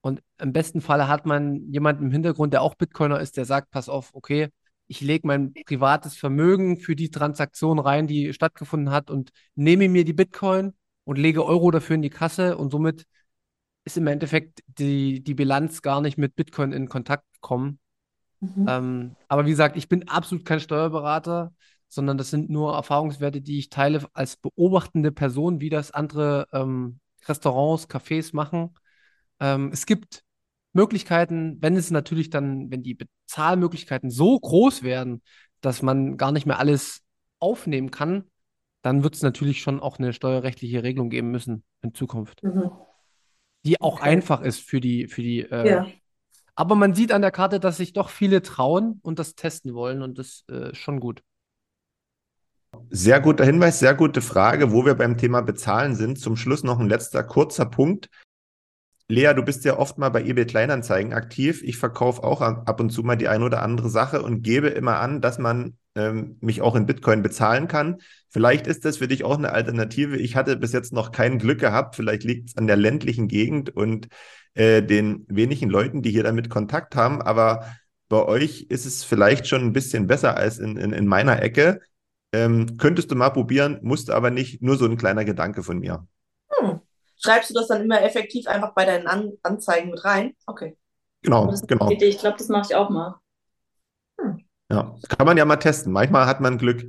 und 0.00 0.22
im 0.38 0.52
besten 0.52 0.80
Falle 0.80 1.08
hat 1.08 1.26
man 1.26 1.72
jemanden 1.72 2.04
im 2.06 2.10
Hintergrund, 2.10 2.52
der 2.52 2.62
auch 2.62 2.74
Bitcoiner 2.74 3.20
ist, 3.20 3.36
der 3.36 3.44
sagt, 3.44 3.70
pass 3.70 3.88
auf, 3.88 4.10
okay, 4.14 4.48
ich 4.86 5.00
lege 5.00 5.26
mein 5.26 5.54
privates 5.64 6.16
Vermögen 6.16 6.78
für 6.78 6.96
die 6.96 7.10
Transaktion 7.10 7.78
rein, 7.78 8.06
die 8.06 8.32
stattgefunden 8.32 8.90
hat 8.90 9.10
und 9.10 9.30
nehme 9.54 9.88
mir 9.88 10.04
die 10.04 10.12
Bitcoin 10.12 10.74
und 11.04 11.18
lege 11.18 11.44
Euro 11.44 11.70
dafür 11.70 11.94
in 11.96 12.02
die 12.02 12.10
Kasse 12.10 12.56
und 12.58 12.70
somit 12.70 13.06
ist 13.84 13.96
im 13.96 14.06
Endeffekt 14.06 14.62
die, 14.66 15.22
die 15.22 15.34
Bilanz 15.34 15.82
gar 15.82 16.00
nicht 16.00 16.18
mit 16.18 16.34
Bitcoin 16.36 16.72
in 16.72 16.88
Kontakt 16.88 17.24
gekommen. 17.34 17.78
Mhm. 18.40 18.66
Ähm, 18.68 19.16
aber 19.28 19.46
wie 19.46 19.50
gesagt, 19.50 19.76
ich 19.76 19.88
bin 19.88 20.08
absolut 20.08 20.44
kein 20.44 20.60
Steuerberater, 20.60 21.52
sondern 21.88 22.18
das 22.18 22.30
sind 22.30 22.50
nur 22.50 22.74
Erfahrungswerte, 22.74 23.40
die 23.40 23.58
ich 23.58 23.70
teile 23.70 24.06
als 24.14 24.36
beobachtende 24.36 25.12
Person, 25.12 25.60
wie 25.60 25.70
das 25.70 25.90
andere 25.90 26.46
ähm, 26.52 27.00
Restaurants, 27.26 27.88
Cafés 27.88 28.34
machen. 28.34 28.74
Ähm, 29.40 29.70
es 29.72 29.86
gibt 29.86 30.24
Möglichkeiten, 30.72 31.58
wenn 31.60 31.76
es 31.76 31.90
natürlich 31.90 32.30
dann, 32.30 32.70
wenn 32.70 32.82
die 32.82 32.94
Bezahlmöglichkeiten 32.94 34.10
so 34.10 34.38
groß 34.38 34.82
werden, 34.82 35.22
dass 35.60 35.82
man 35.82 36.16
gar 36.16 36.32
nicht 36.32 36.46
mehr 36.46 36.58
alles 36.58 37.02
aufnehmen 37.38 37.90
kann, 37.90 38.24
dann 38.82 39.02
wird 39.02 39.14
es 39.14 39.22
natürlich 39.22 39.62
schon 39.62 39.80
auch 39.80 39.98
eine 39.98 40.12
steuerrechtliche 40.12 40.82
Regelung 40.82 41.10
geben 41.10 41.30
müssen 41.30 41.64
in 41.82 41.94
Zukunft, 41.94 42.42
Mhm. 42.42 42.70
die 43.64 43.80
auch 43.80 44.00
Okay. 44.00 44.10
einfach 44.10 44.40
ist 44.42 44.60
für 44.60 44.80
die, 44.80 45.08
für 45.08 45.22
die 45.22 45.40
äh, 45.40 45.68
Ja. 45.68 45.86
Aber 46.54 46.74
man 46.74 46.94
sieht 46.94 47.12
an 47.12 47.22
der 47.22 47.30
Karte, 47.30 47.60
dass 47.60 47.76
sich 47.76 47.92
doch 47.92 48.08
viele 48.08 48.42
trauen 48.42 49.00
und 49.02 49.18
das 49.18 49.34
testen 49.34 49.74
wollen 49.74 50.02
und 50.02 50.18
das 50.18 50.44
äh, 50.48 50.74
schon 50.74 51.00
gut. 51.00 51.22
Sehr 52.90 53.20
guter 53.20 53.44
Hinweis, 53.44 53.78
sehr 53.78 53.94
gute 53.94 54.20
Frage, 54.20 54.72
wo 54.72 54.84
wir 54.84 54.94
beim 54.94 55.16
Thema 55.16 55.42
Bezahlen 55.42 55.94
sind. 55.94 56.18
Zum 56.18 56.36
Schluss 56.36 56.64
noch 56.64 56.80
ein 56.80 56.88
letzter 56.88 57.22
kurzer 57.22 57.66
Punkt. 57.66 58.08
Lea, 59.08 59.32
du 59.34 59.42
bist 59.42 59.64
ja 59.64 59.78
oft 59.78 59.98
mal 59.98 60.08
bei 60.08 60.24
eBay 60.24 60.46
Kleinanzeigen 60.46 61.12
aktiv. 61.12 61.62
Ich 61.62 61.76
verkaufe 61.76 62.24
auch 62.24 62.40
ab 62.40 62.68
ab 62.68 62.80
und 62.80 62.90
zu 62.90 63.02
mal 63.02 63.16
die 63.16 63.28
eine 63.28 63.44
oder 63.44 63.62
andere 63.62 63.90
Sache 63.90 64.22
und 64.22 64.42
gebe 64.42 64.68
immer 64.68 64.98
an, 64.98 65.20
dass 65.20 65.38
man 65.38 65.76
ähm, 65.94 66.36
mich 66.40 66.62
auch 66.62 66.74
in 66.74 66.86
Bitcoin 66.86 67.22
bezahlen 67.22 67.68
kann. 67.68 67.98
Vielleicht 68.28 68.66
ist 68.66 68.84
das 68.84 68.98
für 68.98 69.08
dich 69.08 69.24
auch 69.24 69.38
eine 69.38 69.52
Alternative. 69.52 70.16
Ich 70.16 70.36
hatte 70.36 70.56
bis 70.56 70.72
jetzt 70.72 70.92
noch 70.92 71.12
kein 71.12 71.38
Glück 71.38 71.60
gehabt. 71.60 71.96
Vielleicht 71.96 72.24
liegt 72.24 72.50
es 72.50 72.56
an 72.56 72.66
der 72.66 72.76
ländlichen 72.76 73.28
Gegend 73.28 73.74
und 73.74 74.08
äh, 74.54 74.82
den 74.82 75.24
wenigen 75.28 75.70
Leuten, 75.70 76.02
die 76.02 76.10
hier 76.10 76.24
damit 76.24 76.50
Kontakt 76.50 76.96
haben. 76.96 77.22
Aber 77.22 77.64
bei 78.08 78.24
euch 78.24 78.66
ist 78.68 78.86
es 78.86 79.04
vielleicht 79.04 79.46
schon 79.46 79.62
ein 79.62 79.72
bisschen 79.72 80.06
besser 80.06 80.36
als 80.36 80.58
in, 80.58 80.76
in, 80.76 80.92
in 80.92 81.06
meiner 81.06 81.42
Ecke. 81.42 81.80
Ähm, 82.32 82.76
könntest 82.76 83.10
du 83.10 83.14
mal 83.14 83.30
probieren, 83.30 83.78
musst 83.82 84.10
aber 84.10 84.30
nicht. 84.30 84.62
Nur 84.62 84.76
so 84.76 84.86
ein 84.86 84.96
kleiner 84.96 85.24
Gedanke 85.24 85.62
von 85.62 85.78
mir. 85.78 86.06
Hm. 86.50 86.80
Schreibst 87.16 87.50
du 87.50 87.54
das 87.54 87.68
dann 87.68 87.82
immer 87.82 88.02
effektiv 88.02 88.48
einfach 88.48 88.74
bei 88.74 88.84
deinen 88.84 89.06
An 89.06 89.32
Anzeigen 89.42 89.90
mit 89.90 90.04
rein? 90.04 90.34
Okay. 90.46 90.76
Genau, 91.22 91.54
genau. 91.66 91.90
Ich 91.90 92.18
glaube, 92.18 92.36
das 92.36 92.48
mache 92.48 92.66
ich 92.68 92.74
auch 92.74 92.90
mal. 92.90 93.18
Ja, 94.70 94.96
kann 95.08 95.26
man 95.26 95.36
ja 95.36 95.44
mal 95.44 95.56
testen. 95.56 95.92
Manchmal 95.92 96.26
hat 96.26 96.40
man 96.40 96.58
Glück. 96.58 96.84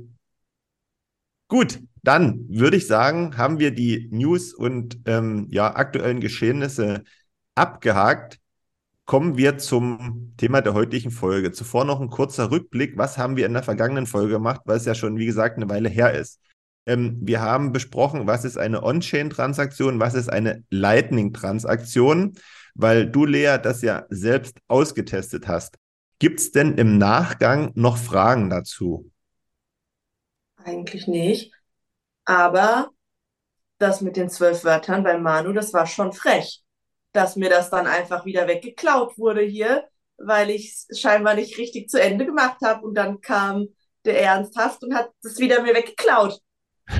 Gut, 1.48 1.80
dann 2.02 2.48
würde 2.48 2.76
ich 2.76 2.86
sagen, 2.86 3.36
haben 3.36 3.58
wir 3.58 3.70
die 3.70 4.08
News 4.10 4.52
und 4.52 4.98
ähm, 5.06 5.46
ja, 5.50 5.74
aktuellen 5.76 6.20
Geschehnisse 6.20 7.04
abgehakt. 7.54 8.40
Kommen 9.04 9.36
wir 9.36 9.58
zum 9.58 10.34
Thema 10.36 10.60
der 10.62 10.74
heutigen 10.74 11.12
Folge. 11.12 11.52
Zuvor 11.52 11.84
noch 11.84 12.00
ein 12.00 12.10
kurzer 12.10 12.50
Rückblick. 12.50 12.98
Was 12.98 13.18
haben 13.18 13.36
wir 13.36 13.46
in 13.46 13.52
der 13.52 13.62
vergangenen 13.62 14.06
Folge 14.06 14.32
gemacht, 14.34 14.62
weil 14.64 14.78
es 14.78 14.84
ja 14.84 14.96
schon, 14.96 15.18
wie 15.18 15.26
gesagt, 15.26 15.56
eine 15.56 15.68
Weile 15.68 15.88
her 15.88 16.12
ist. 16.12 16.40
Ähm, 16.86 17.18
wir 17.20 17.40
haben 17.40 17.72
besprochen, 17.72 18.26
was 18.26 18.44
ist 18.44 18.56
eine 18.58 18.82
On-Chain-Transaktion, 18.82 20.00
was 20.00 20.14
ist 20.14 20.28
eine 20.28 20.64
Lightning-Transaktion, 20.70 22.34
weil 22.74 23.08
du, 23.10 23.24
Lea, 23.24 23.58
das 23.62 23.82
ja 23.82 24.06
selbst 24.08 24.58
ausgetestet 24.68 25.46
hast. 25.46 25.76
Gibt 26.18 26.40
es 26.40 26.50
denn 26.50 26.76
im 26.78 26.98
Nachgang 26.98 27.72
noch 27.74 27.98
Fragen 27.98 28.48
dazu? 28.48 29.10
Eigentlich 30.56 31.06
nicht. 31.06 31.52
Aber 32.24 32.90
das 33.78 34.00
mit 34.00 34.16
den 34.16 34.30
zwölf 34.30 34.64
Wörtern 34.64 35.02
bei 35.04 35.18
Manu, 35.18 35.52
das 35.52 35.72
war 35.72 35.86
schon 35.86 36.12
frech, 36.12 36.62
dass 37.12 37.36
mir 37.36 37.50
das 37.50 37.70
dann 37.70 37.86
einfach 37.86 38.24
wieder 38.24 38.48
weggeklaut 38.48 39.18
wurde 39.18 39.42
hier, 39.42 39.88
weil 40.16 40.50
ich 40.50 40.86
es 40.88 41.00
scheinbar 41.00 41.34
nicht 41.34 41.58
richtig 41.58 41.90
zu 41.90 42.00
Ende 42.00 42.26
gemacht 42.26 42.60
habe. 42.62 42.86
Und 42.86 42.94
dann 42.94 43.20
kam 43.20 43.68
der 44.04 44.22
Ernsthaft 44.22 44.82
und 44.82 44.94
hat 44.94 45.10
es 45.22 45.38
wieder 45.38 45.62
mir 45.62 45.74
weggeklaut. 45.74 46.40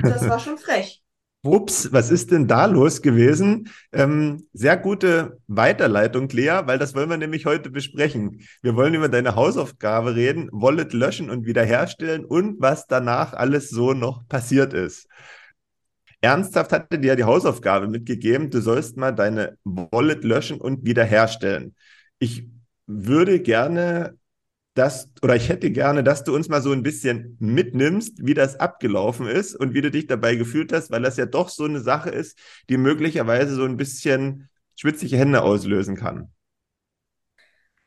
Das 0.05 0.27
war 0.29 0.39
schon 0.39 0.57
frech. 0.57 1.01
Ups, 1.47 1.91
was 1.91 2.11
ist 2.11 2.31
denn 2.31 2.47
da 2.47 2.65
los 2.65 3.01
gewesen? 3.01 3.69
Ähm, 3.91 4.47
sehr 4.53 4.77
gute 4.77 5.39
Weiterleitung, 5.47 6.29
Lea, 6.29 6.61
weil 6.65 6.77
das 6.77 6.93
wollen 6.93 7.09
wir 7.09 7.17
nämlich 7.17 7.45
heute 7.45 7.69
besprechen. 7.69 8.41
Wir 8.61 8.75
wollen 8.75 8.93
über 8.93 9.09
deine 9.09 9.35
Hausaufgabe 9.35 10.15
reden, 10.15 10.49
Wallet 10.51 10.93
löschen 10.93 11.29
und 11.29 11.45
wiederherstellen 11.45 12.25
und 12.25 12.59
was 12.59 12.87
danach 12.87 13.33
alles 13.33 13.69
so 13.69 13.93
noch 13.93 14.27
passiert 14.27 14.73
ist. 14.73 15.07
Ernsthaft 16.21 16.71
hatte 16.71 16.99
dir 16.99 17.15
die 17.15 17.23
Hausaufgabe 17.23 17.87
mitgegeben, 17.87 18.49
du 18.49 18.61
sollst 18.61 18.97
mal 18.97 19.11
deine 19.11 19.57
Wallet 19.63 20.23
löschen 20.23 20.59
und 20.59 20.85
wiederherstellen. 20.85 21.75
Ich 22.19 22.47
würde 22.87 23.39
gerne 23.39 24.17
dass, 24.77 25.09
oder 25.23 25.35
ich 25.35 25.49
hätte 25.49 25.71
gerne, 25.71 26.03
dass 26.03 26.23
du 26.23 26.35
uns 26.35 26.49
mal 26.49 26.61
so 26.61 26.71
ein 26.71 26.83
bisschen 26.83 27.37
mitnimmst, 27.39 28.25
wie 28.25 28.33
das 28.33 28.59
abgelaufen 28.59 29.27
ist 29.27 29.55
und 29.55 29.73
wie 29.73 29.81
du 29.81 29.89
dich 29.89 30.07
dabei 30.07 30.35
gefühlt 30.35 30.71
hast, 30.71 30.91
weil 30.91 31.01
das 31.01 31.17
ja 31.17 31.25
doch 31.25 31.49
so 31.49 31.63
eine 31.63 31.81
Sache 31.81 32.09
ist, 32.09 32.37
die 32.69 32.77
möglicherweise 32.77 33.55
so 33.55 33.63
ein 33.65 33.77
bisschen 33.77 34.49
schwitzige 34.75 35.17
Hände 35.17 35.41
auslösen 35.41 35.95
kann. 35.95 36.31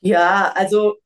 Ja, 0.01 0.53
also 0.55 0.97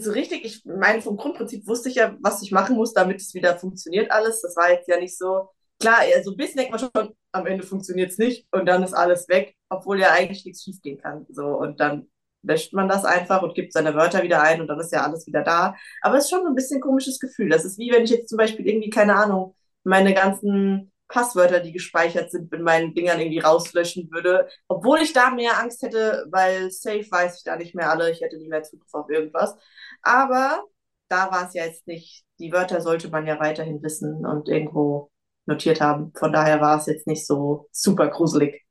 so 0.00 0.10
richtig, 0.12 0.44
ich 0.44 0.64
meine, 0.64 1.02
vom 1.02 1.16
Grundprinzip 1.16 1.66
wusste 1.66 1.88
ich 1.88 1.96
ja, 1.96 2.16
was 2.20 2.42
ich 2.42 2.50
machen 2.50 2.76
muss, 2.76 2.92
damit 2.92 3.20
es 3.20 3.34
wieder 3.34 3.58
funktioniert 3.58 4.10
alles. 4.10 4.40
Das 4.40 4.56
war 4.56 4.70
jetzt 4.70 4.88
ja 4.88 4.98
nicht 4.98 5.16
so, 5.16 5.50
klar, 5.78 5.98
so 6.24 6.30
ein 6.32 6.36
bisschen 6.36 6.58
denkt 6.58 6.70
man 6.72 6.80
schon, 6.80 7.14
am 7.32 7.46
Ende 7.46 7.64
funktioniert 7.64 8.10
es 8.10 8.18
nicht 8.18 8.46
und 8.52 8.66
dann 8.66 8.82
ist 8.82 8.94
alles 8.94 9.28
weg, 9.28 9.54
obwohl 9.68 10.00
ja 10.00 10.12
eigentlich 10.12 10.44
nichts 10.44 10.64
schief 10.64 10.80
gehen 10.80 10.98
kann. 10.98 11.26
So, 11.28 11.46
und 11.46 11.78
dann 11.80 12.08
wäscht 12.46 12.72
man 12.72 12.88
das 12.88 13.04
einfach 13.04 13.42
und 13.42 13.54
gibt 13.54 13.72
seine 13.72 13.94
Wörter 13.94 14.22
wieder 14.22 14.42
ein 14.42 14.60
und 14.60 14.68
dann 14.68 14.80
ist 14.80 14.92
ja 14.92 15.02
alles 15.04 15.26
wieder 15.26 15.42
da. 15.42 15.74
Aber 16.02 16.16
es 16.16 16.24
ist 16.24 16.30
schon 16.30 16.42
so 16.42 16.48
ein 16.48 16.54
bisschen 16.54 16.78
ein 16.78 16.82
komisches 16.82 17.18
Gefühl. 17.18 17.48
Das 17.48 17.64
ist 17.64 17.78
wie 17.78 17.92
wenn 17.92 18.04
ich 18.04 18.10
jetzt 18.10 18.28
zum 18.28 18.38
Beispiel 18.38 18.66
irgendwie, 18.66 18.90
keine 18.90 19.16
Ahnung, 19.16 19.54
meine 19.84 20.14
ganzen 20.14 20.92
Passwörter, 21.08 21.60
die 21.60 21.72
gespeichert 21.72 22.30
sind, 22.30 22.52
in 22.52 22.62
meinen 22.62 22.94
Dingern 22.94 23.20
irgendwie 23.20 23.38
rauslöschen 23.38 24.10
würde. 24.10 24.48
Obwohl 24.68 24.98
ich 24.98 25.12
da 25.12 25.30
mehr 25.30 25.60
Angst 25.60 25.82
hätte, 25.82 26.26
weil 26.30 26.70
safe 26.70 27.06
weiß 27.10 27.38
ich 27.38 27.44
da 27.44 27.56
nicht 27.56 27.74
mehr 27.74 27.90
alle, 27.90 28.10
ich 28.10 28.20
hätte 28.20 28.38
nie 28.38 28.48
mehr 28.48 28.62
Zugriff 28.62 28.92
auf 28.92 29.08
irgendwas. 29.08 29.56
Aber 30.02 30.64
da 31.08 31.30
war 31.30 31.46
es 31.46 31.54
ja 31.54 31.64
jetzt 31.64 31.86
nicht. 31.86 32.24
Die 32.38 32.52
Wörter 32.52 32.80
sollte 32.80 33.08
man 33.08 33.26
ja 33.26 33.38
weiterhin 33.38 33.82
wissen 33.82 34.26
und 34.26 34.48
irgendwo 34.48 35.10
notiert 35.46 35.80
haben. 35.80 36.12
Von 36.18 36.32
daher 36.32 36.60
war 36.60 36.78
es 36.78 36.86
jetzt 36.86 37.06
nicht 37.06 37.26
so 37.26 37.68
super 37.70 38.08
gruselig. 38.08 38.64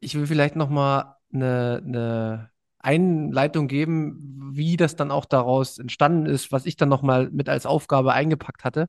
Ich 0.00 0.14
will 0.14 0.26
vielleicht 0.26 0.56
nochmal 0.56 1.16
eine, 1.32 1.82
eine 1.84 2.50
Einleitung 2.78 3.68
geben, 3.68 4.50
wie 4.54 4.76
das 4.76 4.96
dann 4.96 5.10
auch 5.10 5.24
daraus 5.24 5.78
entstanden 5.78 6.26
ist, 6.26 6.52
was 6.52 6.66
ich 6.66 6.76
dann 6.76 6.88
nochmal 6.88 7.30
mit 7.30 7.48
als 7.48 7.64
Aufgabe 7.66 8.12
eingepackt 8.12 8.64
hatte. 8.64 8.86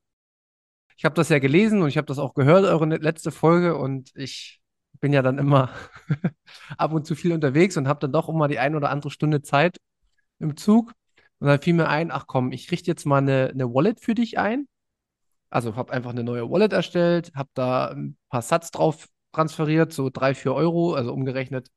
Ich 0.96 1.04
habe 1.04 1.14
das 1.14 1.28
ja 1.28 1.38
gelesen 1.38 1.82
und 1.82 1.88
ich 1.88 1.96
habe 1.96 2.06
das 2.06 2.18
auch 2.18 2.34
gehört, 2.34 2.64
eure 2.64 2.86
letzte 2.86 3.30
Folge, 3.30 3.76
und 3.76 4.10
ich 4.14 4.60
bin 5.00 5.12
ja 5.12 5.22
dann 5.22 5.38
immer 5.38 5.70
ab 6.78 6.92
und 6.92 7.06
zu 7.06 7.14
viel 7.14 7.32
unterwegs 7.32 7.76
und 7.76 7.88
habe 7.88 8.00
dann 8.00 8.12
doch 8.12 8.28
immer 8.28 8.48
die 8.48 8.58
ein 8.58 8.74
oder 8.76 8.90
andere 8.90 9.10
Stunde 9.10 9.42
Zeit 9.42 9.78
im 10.38 10.56
Zug. 10.56 10.92
Und 11.40 11.48
dann 11.48 11.60
fiel 11.60 11.74
mir 11.74 11.88
ein, 11.88 12.10
ach 12.10 12.26
komm, 12.26 12.52
ich 12.52 12.70
richte 12.70 12.90
jetzt 12.90 13.06
mal 13.06 13.18
eine, 13.18 13.50
eine 13.52 13.72
Wallet 13.72 14.00
für 14.00 14.14
dich 14.14 14.38
ein. 14.38 14.66
Also 15.50 15.76
habe 15.76 15.92
einfach 15.92 16.10
eine 16.10 16.24
neue 16.24 16.50
Wallet 16.50 16.72
erstellt, 16.72 17.32
habe 17.34 17.50
da 17.54 17.88
ein 17.88 18.16
paar 18.28 18.42
Satz 18.42 18.70
drauf 18.70 19.08
transferiert, 19.32 19.92
so 19.92 20.10
drei, 20.10 20.34
vier 20.34 20.54
Euro, 20.54 20.94
also 20.94 21.12
umgerechnet 21.12 21.70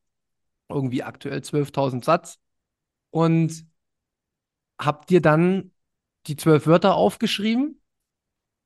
irgendwie 0.70 1.04
aktuell 1.04 1.40
12.000 1.40 2.04
Satz. 2.04 2.40
Und 3.10 3.66
habe 4.80 5.06
dir 5.08 5.22
dann 5.22 5.72
die 6.28 6.36
zwölf 6.36 6.68
Wörter 6.68 6.96
aufgeschrieben 6.96 7.82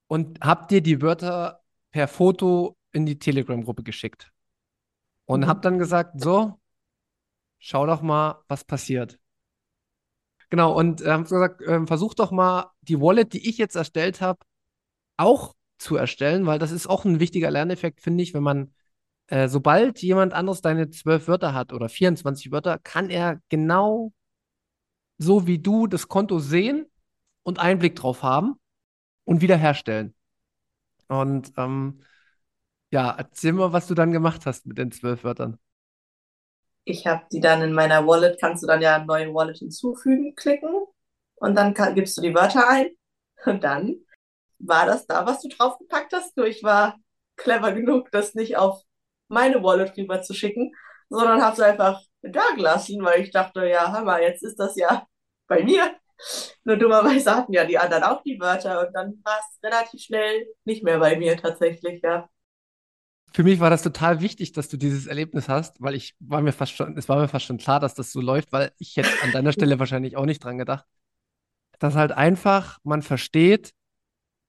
und 0.07 0.41
habe 0.41 0.67
dir 0.67 0.81
die 0.81 1.01
Wörter 1.01 1.63
per 1.91 2.07
Foto 2.07 2.77
in 2.91 3.05
die 3.05 3.19
Telegram-Gruppe 3.19 3.83
geschickt. 3.83 4.31
Und 5.25 5.41
mhm. 5.41 5.47
habe 5.47 5.61
dann 5.61 5.77
gesagt, 5.77 6.19
so, 6.21 6.59
schau 7.59 7.85
doch 7.85 8.01
mal, 8.01 8.43
was 8.47 8.65
passiert. 8.65 9.19
Genau, 10.49 10.77
und 10.77 11.01
äh, 11.01 11.11
haben 11.11 11.23
gesagt, 11.23 11.61
äh, 11.61 11.85
versuch 11.87 12.13
doch 12.13 12.31
mal 12.31 12.71
die 12.81 12.99
Wallet, 12.99 13.31
die 13.31 13.47
ich 13.49 13.57
jetzt 13.57 13.75
erstellt 13.75 14.19
habe, 14.19 14.39
auch 15.15 15.55
zu 15.77 15.95
erstellen, 15.95 16.45
weil 16.45 16.59
das 16.59 16.71
ist 16.71 16.87
auch 16.87 17.05
ein 17.05 17.19
wichtiger 17.21 17.49
Lerneffekt, 17.49 18.01
finde 18.01 18.23
ich, 18.23 18.33
wenn 18.33 18.43
man, 18.43 18.73
äh, 19.31 19.47
sobald 19.47 20.01
jemand 20.01 20.33
anderes 20.33 20.59
deine 20.59 20.89
zwölf 20.89 21.29
Wörter 21.29 21.53
hat 21.53 21.71
oder 21.71 21.87
24 21.87 22.51
Wörter, 22.51 22.77
kann 22.79 23.09
er 23.09 23.39
genau 23.47 24.11
so 25.17 25.47
wie 25.47 25.57
du 25.57 25.87
das 25.87 26.09
Konto 26.09 26.39
sehen 26.39 26.85
und 27.43 27.57
Einblick 27.57 27.95
drauf 27.95 28.23
haben 28.23 28.55
und 29.23 29.41
wiederherstellen. 29.41 30.13
Und 31.07 31.53
ähm, 31.55 32.01
ja, 32.91 33.15
erzähl 33.17 33.53
mal, 33.53 33.71
was 33.71 33.87
du 33.87 33.93
dann 33.93 34.11
gemacht 34.11 34.45
hast 34.45 34.65
mit 34.65 34.77
den 34.77 34.91
zwölf 34.91 35.23
Wörtern. 35.23 35.57
Ich 36.83 37.07
habe 37.07 37.23
die 37.31 37.39
dann 37.39 37.61
in 37.61 37.71
meiner 37.71 38.05
Wallet, 38.05 38.37
kannst 38.37 38.63
du 38.63 38.67
dann 38.67 38.81
ja 38.81 38.97
eine 38.97 39.05
neue 39.05 39.33
Wallet 39.33 39.59
hinzufügen, 39.59 40.35
klicken 40.35 40.73
und 41.35 41.55
dann 41.55 41.73
kann, 41.73 41.95
gibst 41.95 42.17
du 42.17 42.21
die 42.21 42.35
Wörter 42.35 42.67
ein 42.67 42.89
und 43.45 43.63
dann 43.63 43.95
war 44.59 44.85
das 44.85 45.07
da, 45.07 45.25
was 45.25 45.41
du 45.41 45.47
draufgepackt 45.47 46.11
hast. 46.11 46.35
Nur 46.35 46.47
ich 46.47 46.63
war 46.63 46.97
clever 47.37 47.71
genug, 47.71 48.11
das 48.11 48.35
nicht 48.35 48.57
auf 48.57 48.83
meine 49.31 49.63
Wallet 49.63 49.97
rüber 49.97 50.21
zu 50.21 50.33
schicken, 50.33 50.73
sondern 51.09 51.41
habe 51.41 51.53
es 51.53 51.59
einfach 51.59 52.01
da 52.21 52.43
gelassen, 52.55 53.03
weil 53.03 53.21
ich 53.21 53.31
dachte, 53.31 53.65
ja, 53.67 53.91
Hammer, 53.91 54.21
jetzt 54.21 54.43
ist 54.43 54.57
das 54.57 54.75
ja 54.75 55.05
bei 55.47 55.63
mir. 55.63 55.95
Nur 56.63 56.77
dummerweise 56.77 57.35
hatten 57.35 57.53
ja 57.53 57.65
die 57.65 57.77
anderen 57.77 58.03
auch 58.03 58.21
die 58.23 58.39
Wörter 58.39 58.87
und 58.87 58.93
dann 58.93 59.19
war 59.23 59.39
es 59.39 59.63
relativ 59.63 60.01
schnell 60.01 60.47
nicht 60.65 60.83
mehr 60.83 60.99
bei 60.99 61.17
mir 61.17 61.35
tatsächlich, 61.37 62.01
ja. 62.03 62.29
Für 63.33 63.43
mich 63.43 63.59
war 63.61 63.69
das 63.69 63.81
total 63.81 64.19
wichtig, 64.21 64.51
dass 64.51 64.67
du 64.67 64.77
dieses 64.77 65.07
Erlebnis 65.07 65.47
hast, 65.47 65.81
weil 65.81 65.95
ich 65.95 66.15
war 66.19 66.41
mir 66.41 66.51
fast 66.51 66.73
schon, 66.73 66.97
es 66.97 67.07
war 67.07 67.17
mir 67.17 67.29
fast 67.29 67.45
schon 67.45 67.57
klar, 67.57 67.79
dass 67.79 67.95
das 67.95 68.11
so 68.11 68.19
läuft, 68.19 68.51
weil 68.51 68.73
ich 68.77 68.97
hätte 68.97 69.09
an 69.23 69.31
deiner 69.31 69.53
Stelle 69.53 69.79
wahrscheinlich 69.79 70.17
auch 70.17 70.25
nicht 70.25 70.43
dran 70.43 70.57
gedacht. 70.57 70.85
Dass 71.79 71.95
halt 71.95 72.11
einfach 72.11 72.77
man 72.83 73.01
versteht, 73.01 73.73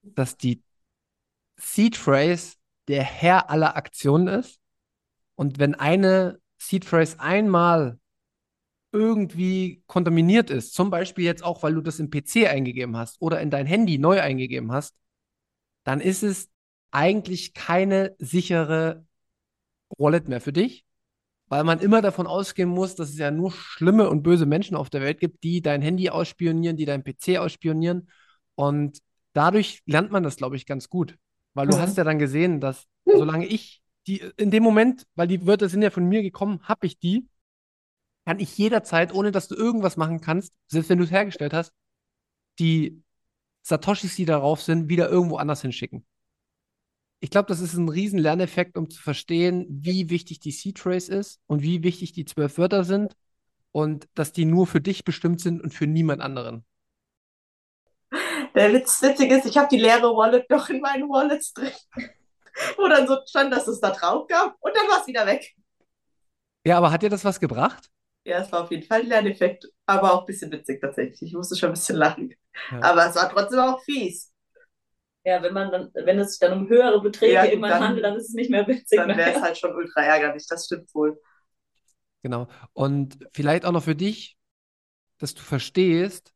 dass 0.03 0.37
die 0.37 0.63
Seed 1.57 1.97
Phrase 1.97 2.57
der 2.89 3.05
Herr 3.05 3.51
aller 3.51 3.77
Aktionen 3.77 4.27
ist. 4.27 4.62
Und 5.35 5.59
wenn 5.59 5.75
eine 5.75 6.41
Seed 6.59 6.85
Phrase 6.85 7.19
einmal 7.21 7.99
irgendwie 8.93 9.83
kontaminiert 9.87 10.51
ist, 10.51 10.75
zum 10.75 10.91
Beispiel 10.91 11.25
jetzt 11.25 11.43
auch, 11.43 11.63
weil 11.63 11.75
du 11.75 11.81
das 11.81 11.99
im 11.99 12.11
PC 12.11 12.49
eingegeben 12.49 12.97
hast 12.97 13.21
oder 13.21 13.41
in 13.41 13.51
dein 13.51 13.67
Handy 13.67 13.99
neu 13.99 14.21
eingegeben 14.21 14.71
hast, 14.71 14.95
dann 15.85 16.01
ist 16.01 16.23
es 16.23 16.51
eigentlich 16.91 17.55
keine 17.55 18.15
sichere 18.19 19.07
Wallet 19.99 20.29
mehr 20.29 20.41
für 20.41 20.53
dich, 20.53 20.85
weil 21.49 21.65
man 21.65 21.81
immer 21.81 22.03
davon 22.03 22.27
ausgehen 22.27 22.69
muss, 22.69 22.95
dass 22.95 23.11
es 23.11 23.19
ja 23.19 23.31
nur 23.31 23.51
schlimme 23.51 24.09
und 24.09 24.23
böse 24.23 24.47
Menschen 24.47 24.77
auf 24.77 24.91
der 24.91 25.01
Welt 25.01 25.21
gibt, 25.21 25.43
die 25.43 25.63
dein 25.63 25.83
Handy 25.83 26.11
ausspionieren, 26.11 26.77
die 26.77 26.85
dein 26.85 27.03
PC 27.03 27.39
ausspionieren. 27.39 28.09
Und 28.55 28.99
dadurch 29.33 29.83
lernt 29.87 30.11
man 30.11 30.23
das, 30.23 30.37
glaube 30.37 30.57
ich, 30.57 30.67
ganz 30.67 30.89
gut. 30.89 31.17
Weil 31.55 31.67
du 31.67 31.77
mhm. 31.77 31.81
hast 31.81 31.97
ja 31.97 32.05
dann 32.05 32.19
gesehen, 32.19 32.61
dass 32.61 32.87
solange 33.05 33.47
ich 33.47 33.82
die 34.07 34.21
in 34.37 34.51
dem 34.51 34.63
Moment, 34.63 35.07
weil 35.15 35.29
die 35.29 35.47
Wörter 35.47 35.69
sind 35.69 35.83
ja 35.83 35.91
von 35.91 36.09
mir 36.09 36.23
gekommen, 36.23 36.61
habe 36.65 36.87
ich 36.87 36.99
die 36.99 37.29
kann 38.25 38.39
ich 38.39 38.57
jederzeit, 38.57 39.13
ohne 39.15 39.33
dass 39.33 39.49
du 39.49 39.55
irgendwas 39.55 39.97
machen 39.97 40.21
kannst, 40.21 40.53
selbst 40.69 40.89
wenn 40.91 40.99
du 40.99 41.05
es 41.05 41.11
hergestellt 41.11 41.53
hast, 41.53 41.73
die 42.59 43.03
Satoshis, 43.63 44.17
die 44.17 44.25
darauf 44.25 44.63
sind, 44.63 44.89
wieder 44.89 45.09
irgendwo 45.09 45.37
anders 45.37 45.63
hinschicken. 45.63 46.05
Ich 47.21 47.31
glaube, 47.31 47.47
das 47.47 47.61
ist 47.61 47.75
ein 47.75 47.89
riesen 47.89 48.19
Lerneffekt, 48.19 48.77
um 48.77 48.91
zu 48.91 49.01
verstehen, 49.01 49.67
wie 49.69 50.11
wichtig 50.11 50.41
die 50.41 50.53
C-Trace 50.53 51.09
ist 51.09 51.41
und 51.47 51.63
wie 51.63 51.83
wichtig 51.83 52.13
die 52.13 52.25
zwölf 52.25 52.59
Wörter 52.59 52.85
sind 52.85 53.15
und 53.71 54.09
dass 54.15 54.33
die 54.33 54.45
nur 54.45 54.67
für 54.67 54.81
dich 54.81 55.05
bestimmt 55.05 55.41
sind 55.41 55.63
und 55.63 55.73
für 55.73 55.87
niemand 55.87 56.21
anderen. 56.21 56.65
Der 58.55 58.73
Witz 58.73 59.01
witzig 59.03 59.31
ist, 59.31 59.47
ich 59.47 59.57
habe 59.57 59.69
die 59.71 59.79
leere 59.79 60.15
Wallet 60.15 60.51
noch 60.51 60.69
in 60.69 60.81
meinen 60.81 61.09
Wallets 61.09 61.55
drin, 61.55 61.71
wo 62.77 62.89
dann 62.89 63.07
so 63.07 63.19
stand, 63.27 63.53
dass 63.53 63.69
es 63.69 63.81
da 63.81 63.91
drauf 63.91 64.27
gab 64.27 64.57
und 64.61 64.77
dann 64.77 64.89
war 64.89 65.01
es 65.01 65.07
wieder 65.07 65.27
weg. 65.27 65.55
Ja, 66.65 66.79
aber 66.79 66.91
hat 66.91 67.03
dir 67.03 67.11
das 67.11 67.25
was 67.25 67.41
gebracht? 67.41 67.91
Ja, 68.25 68.39
es 68.39 68.53
war 68.53 68.63
auf 68.63 68.71
jeden 68.71 68.85
Fall 68.85 69.01
ein 69.01 69.09
Lerneffekt, 69.09 69.67
aber 69.85 70.15
auch 70.15 70.21
ein 70.21 70.27
bisschen 70.27 70.53
witzig 70.53 70.81
tatsächlich. 70.81 71.23
Ich 71.23 71.35
musste 71.35 71.57
schon 71.57 71.71
ein 71.71 71.75
bisschen 71.75 71.97
lachen. 71.97 72.33
Ja. 72.71 72.83
Aber 72.83 73.07
es 73.09 73.17
war 73.17 73.29
trotzdem 73.31 73.59
auch 73.59 73.83
fies. 73.83 74.33
Ja, 75.25 75.43
wenn 75.43 75.53
man 75.53 75.71
dann, 75.71 75.91
wenn 75.95 76.19
es 76.19 76.33
sich 76.33 76.41
dann 76.41 76.53
um 76.53 76.69
höhere 76.69 77.01
Beträge 77.01 77.35
ja, 77.35 77.45
irgendwann 77.45 77.71
dann, 77.71 77.85
handelt, 77.89 78.05
dann 78.05 78.17
ist 78.17 78.29
es 78.29 78.35
nicht 78.35 78.51
mehr 78.51 78.67
witzig. 78.67 78.99
Dann 78.99 79.17
wäre 79.17 79.33
es 79.33 79.41
halt 79.43 79.59
schon 79.59 79.75
ultra 79.75 80.03
ärgerlich, 80.03 80.47
das 80.49 80.67
stimmt 80.67 80.93
wohl. 80.95 81.21
Genau. 82.23 82.49
Und 82.73 83.19
vielleicht 83.33 83.65
auch 83.65 83.73
noch 83.73 83.85
für 83.85 83.95
dich, 83.95 84.37
dass 85.19 85.35
du 85.35 85.43
verstehst, 85.43 86.33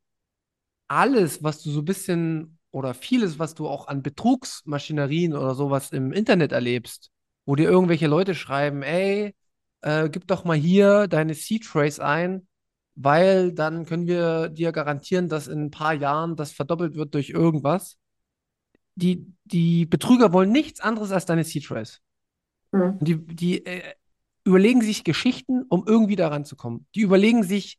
alles, 0.89 1.43
was 1.43 1.63
du 1.63 1.71
so 1.71 1.81
ein 1.81 1.85
bisschen 1.85 2.56
oder 2.77 2.93
vieles, 2.93 3.39
was 3.39 3.55
du 3.55 3.69
auch 3.69 3.89
an 3.89 4.03
Betrugsmaschinerien 4.03 5.33
oder 5.33 5.55
sowas 5.55 5.93
im 5.93 6.13
Internet 6.13 6.53
erlebst, 6.53 7.11
wo 7.47 7.57
dir 7.57 7.71
irgendwelche 7.71 8.07
Leute 8.07 8.35
schreiben, 8.35 8.83
ey, 8.83 9.35
äh, 9.81 10.11
gib 10.11 10.27
doch 10.27 10.45
mal 10.45 10.59
hier 10.59 11.07
deine 11.09 11.33
Seed 11.33 11.65
Phrase 11.65 12.05
ein, 12.05 12.47
weil 12.95 13.53
dann 13.55 13.87
können 13.87 14.07
wir 14.07 14.51
dir 14.51 14.73
garantieren, 14.73 15.31
dass 15.31 15.49
in 15.49 15.65
ein 15.65 15.71
paar 15.71 15.95
Jahren 15.95 16.37
das 16.37 16.53
verdoppelt 16.53 16.97
wird 16.97 17.15
durch 17.15 17.31
irgendwas. 17.31 17.97
Die, 18.95 19.25
die 19.45 19.87
Betrüger 19.87 20.35
wollen 20.35 20.53
nichts 20.53 20.81
anderes 20.81 21.13
als 21.13 21.25
deine 21.25 21.45
Seed 21.45 21.65
Phrase. 21.65 22.01
Mhm. 22.73 22.99
Die, 23.01 23.27
die 23.27 23.65
äh, 23.65 23.95
überlegen 24.45 24.83
sich 24.83 25.03
Geschichten, 25.03 25.63
um 25.71 25.85
irgendwie 25.87 26.17
daran 26.17 26.45
zu 26.45 26.57
kommen. 26.57 26.87
Die 26.95 27.01
überlegen 27.01 27.43
sich, 27.43 27.79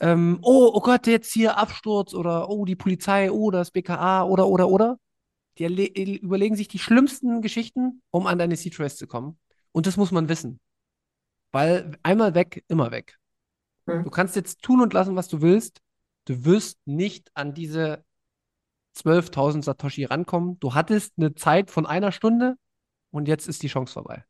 ähm, 0.00 0.38
oh, 0.42 0.70
oh 0.72 0.80
Gott, 0.80 1.06
jetzt 1.06 1.32
hier 1.32 1.56
Absturz 1.56 2.14
oder 2.14 2.48
oh, 2.48 2.64
die 2.64 2.76
Polizei, 2.76 3.30
oh, 3.30 3.50
das 3.50 3.70
BKA 3.70 4.24
oder, 4.24 4.46
oder, 4.48 4.68
oder. 4.68 4.98
Die 5.58 6.18
überlegen 6.18 6.54
sich 6.54 6.68
die 6.68 6.78
schlimmsten 6.78 7.42
Geschichten, 7.42 8.02
um 8.10 8.28
an 8.28 8.38
deine 8.38 8.56
Phrase 8.56 8.96
zu 8.96 9.06
kommen. 9.08 9.38
Und 9.72 9.86
das 9.86 9.96
muss 9.96 10.12
man 10.12 10.28
wissen. 10.28 10.60
Weil 11.50 11.98
einmal 12.04 12.34
weg, 12.34 12.64
immer 12.68 12.92
weg. 12.92 13.18
Mhm. 13.86 14.04
Du 14.04 14.10
kannst 14.10 14.36
jetzt 14.36 14.62
tun 14.62 14.80
und 14.80 14.92
lassen, 14.92 15.16
was 15.16 15.28
du 15.28 15.40
willst. 15.42 15.80
du 16.26 16.44
wirst 16.44 16.78
nicht 16.84 17.30
an 17.34 17.54
diese 17.54 18.04
12.000 18.96 19.64
Satoshi 19.64 20.04
rankommen. 20.04 20.60
Du 20.60 20.74
hattest 20.74 21.14
eine 21.16 21.34
Zeit 21.34 21.70
von 21.70 21.86
einer 21.86 22.12
Stunde 22.12 22.56
und 23.10 23.26
jetzt 23.26 23.48
ist 23.48 23.62
die 23.62 23.68
Chance 23.68 23.94
vorbei. 23.94 24.24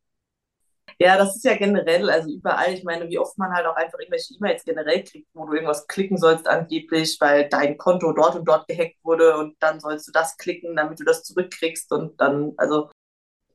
Ja, 1.01 1.17
das 1.17 1.37
ist 1.37 1.45
ja 1.45 1.57
generell, 1.57 2.11
also 2.11 2.29
überall, 2.29 2.73
ich 2.75 2.83
meine, 2.83 3.09
wie 3.09 3.19
oft 3.21 3.39
man 3.39 3.53
halt 3.53 3.67
auch 3.67 3.77
einfach 3.77 4.01
irgendwelche 4.01 4.35
E-Mails 4.35 4.65
generell 4.65 5.05
kriegt, 5.05 5.29
wo 5.33 5.47
du 5.47 5.53
irgendwas 5.55 5.87
klicken 5.87 6.17
sollst 6.19 6.49
angeblich, 6.49 7.19
weil 7.21 7.49
dein 7.49 7.79
Konto 7.79 8.13
dort 8.13 8.35
und 8.35 8.45
dort 8.49 8.67
gehackt 8.67 8.97
wurde 9.05 9.37
und 9.37 9.55
dann 9.61 9.79
sollst 9.79 10.09
du 10.09 10.13
das 10.13 10.37
klicken, 10.37 10.75
damit 10.75 10.99
du 10.99 11.05
das 11.05 11.23
zurückkriegst 11.23 11.93
und 11.93 12.21
dann, 12.21 12.53
also 12.57 12.91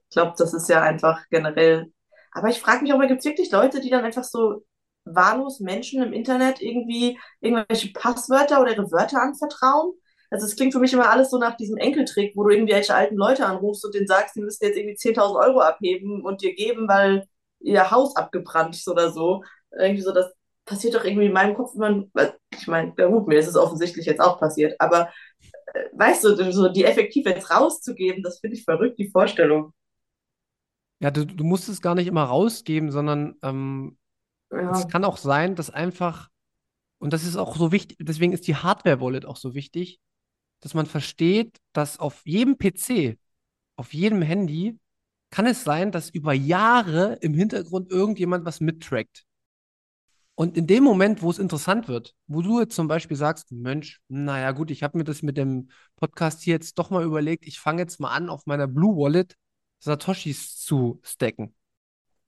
ich 0.10 0.16
glaube, 0.16 0.34
das 0.38 0.54
ist 0.54 0.70
ja 0.70 0.82
einfach 0.84 1.24
generell. 1.30 1.92
Aber 2.34 2.50
ich 2.50 2.62
frage 2.62 2.84
mich 2.84 2.94
auch 2.94 2.98
mal, 2.98 3.08
gibt 3.08 3.20
es 3.22 3.26
wirklich 3.26 3.52
Leute, 3.52 3.82
die 3.82 3.90
dann 3.92 4.06
einfach 4.06 4.24
so 4.26 4.66
wahllos 5.06 5.60
Menschen 5.60 6.04
im 6.04 6.14
Internet 6.14 6.62
irgendwie 6.62 7.20
irgendwelche 7.42 7.92
Passwörter 7.94 8.62
oder 8.62 8.72
ihre 8.74 8.92
Wörter 8.92 9.22
anvertrauen? 9.22 9.94
Also 10.32 10.46
es 10.48 10.56
klingt 10.56 10.74
für 10.74 10.80
mich 10.80 10.94
immer 10.94 11.10
alles 11.12 11.30
so 11.32 11.38
nach 11.40 11.58
diesem 11.58 11.78
Enkeltrick, 11.78 12.34
wo 12.36 12.44
du 12.44 12.52
irgendwelche 12.52 12.96
alten 12.96 13.16
Leute 13.18 13.46
anrufst 13.46 13.86
und 13.86 13.94
denen 13.96 14.08
sagst, 14.08 14.36
die 14.36 14.42
müssen 14.42 14.66
jetzt 14.66 14.78
irgendwie 14.78 14.96
10.000 14.96 15.38
Euro 15.40 15.62
abheben 15.62 16.24
und 16.24 16.42
dir 16.42 16.56
geben, 16.56 16.88
weil 16.88 17.28
ihr 17.64 17.92
Haus 17.92 18.16
abgebrannt 18.16 18.82
oder 18.88 19.12
so. 19.12 19.44
Irgendwie 19.72 20.02
so, 20.04 20.14
das 20.14 20.32
passiert 20.66 20.96
doch 20.96 21.04
irgendwie 21.06 21.28
in 21.28 21.34
meinem 21.34 21.56
Kopf, 21.56 21.76
man, 21.76 22.12
ich 22.58 22.68
meine, 22.68 22.94
ja 22.98 23.08
gut, 23.08 23.28
mir 23.28 23.40
ist 23.40 23.48
es 23.48 23.56
offensichtlich 23.58 24.06
jetzt 24.06 24.22
auch 24.22 24.40
passiert, 24.40 24.76
aber 24.80 25.10
äh, 25.74 25.86
weißt 25.94 26.24
du, 26.26 26.52
so 26.54 26.70
die 26.70 26.86
effektiv 26.86 27.26
jetzt 27.28 27.52
rauszugeben, 27.52 28.24
das 28.24 28.40
finde 28.40 28.58
ich 28.58 28.64
verrückt, 28.66 29.00
die 29.00 29.10
Vorstellung. 29.12 29.74
Ja, 31.00 31.12
du, 31.12 31.26
du 31.26 31.44
musst 31.44 31.68
es 31.70 31.82
gar 31.82 31.96
nicht 31.96 32.08
immer 32.08 32.24
rausgeben, 32.24 32.92
sondern 32.92 33.36
ähm, 33.42 33.98
Ja. 34.52 34.72
es 34.72 34.88
kann 34.88 35.06
auch 35.06 35.18
sein, 35.18 35.56
dass 35.56 35.70
einfach, 35.70 36.30
und 37.00 37.14
das 37.14 37.24
ist 37.26 37.38
auch 37.38 37.58
so 37.58 37.72
wichtig, 37.72 37.98
deswegen 38.02 38.34
ist 38.34 38.48
die 38.48 38.56
Hardware-Wallet 38.56 39.26
auch 39.26 39.38
so 39.38 39.56
wichtig, 39.56 40.00
dass 40.62 40.74
man 40.74 40.88
versteht, 40.88 41.60
dass 41.74 42.00
auf 42.00 42.22
jedem 42.26 42.58
PC, 42.58 43.20
auf 43.78 43.94
jedem 43.94 44.22
Handy, 44.22 44.80
kann 45.34 45.48
es 45.48 45.64
sein, 45.64 45.92
dass 45.92 46.12
über 46.12 46.34
Jahre 46.34 47.18
im 47.22 47.34
Hintergrund 47.34 47.90
irgendjemand 47.90 48.46
was 48.46 48.60
mittrackt. 48.60 49.26
Und 50.36 50.56
in 50.58 50.68
dem 50.68 50.84
Moment, 50.84 51.24
wo 51.24 51.32
es 51.32 51.40
interessant 51.40 51.88
wird, 51.88 52.14
wo 52.28 52.44
du 52.44 52.60
jetzt 52.60 52.76
zum 52.76 52.88
Beispiel 52.88 53.18
sagst, 53.18 53.52
Mensch, 53.52 54.00
naja 54.10 54.52
gut, 54.52 54.70
ich 54.70 54.84
habe 54.84 54.96
mir 54.96 55.04
das 55.04 55.24
mit 55.24 55.36
dem 55.36 55.70
Podcast 55.96 56.44
hier 56.44 56.54
jetzt 56.54 56.78
doch 56.78 56.92
mal 56.92 57.04
überlegt, 57.04 57.48
ich 57.48 57.60
fange 57.60 57.82
jetzt 57.82 58.00
mal 58.00 58.12
an, 58.12 58.30
auf 58.30 58.46
meiner 58.46 58.68
Blue 58.68 58.96
Wallet 58.96 59.36
Satoshis 59.80 60.60
zu 60.60 61.00
stacken. 61.02 61.56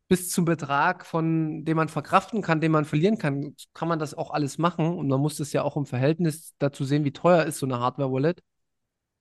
Bis 0.08 0.30
zum 0.32 0.46
Betrag, 0.46 1.06
von 1.06 1.64
dem 1.64 1.78
man 1.78 1.90
verkraften 1.90 2.42
kann, 2.42 2.60
den 2.60 2.72
man 2.72 2.86
verlieren 2.86 3.20
kann, 3.20 3.56
kann 3.76 3.88
man 3.88 4.00
das 4.00 4.16
auch 4.16 4.32
alles 4.32 4.58
machen. 4.58 4.98
Und 4.98 5.10
man 5.10 5.22
muss 5.22 5.38
das 5.38 5.54
ja 5.54 5.62
auch 5.62 5.78
im 5.78 5.86
Verhältnis 5.86 6.56
dazu 6.58 6.86
sehen, 6.86 7.06
wie 7.06 7.14
teuer 7.14 7.44
ist 7.46 7.60
so 7.60 7.68
eine 7.68 7.80
Hardware-Wallet. 7.80 8.42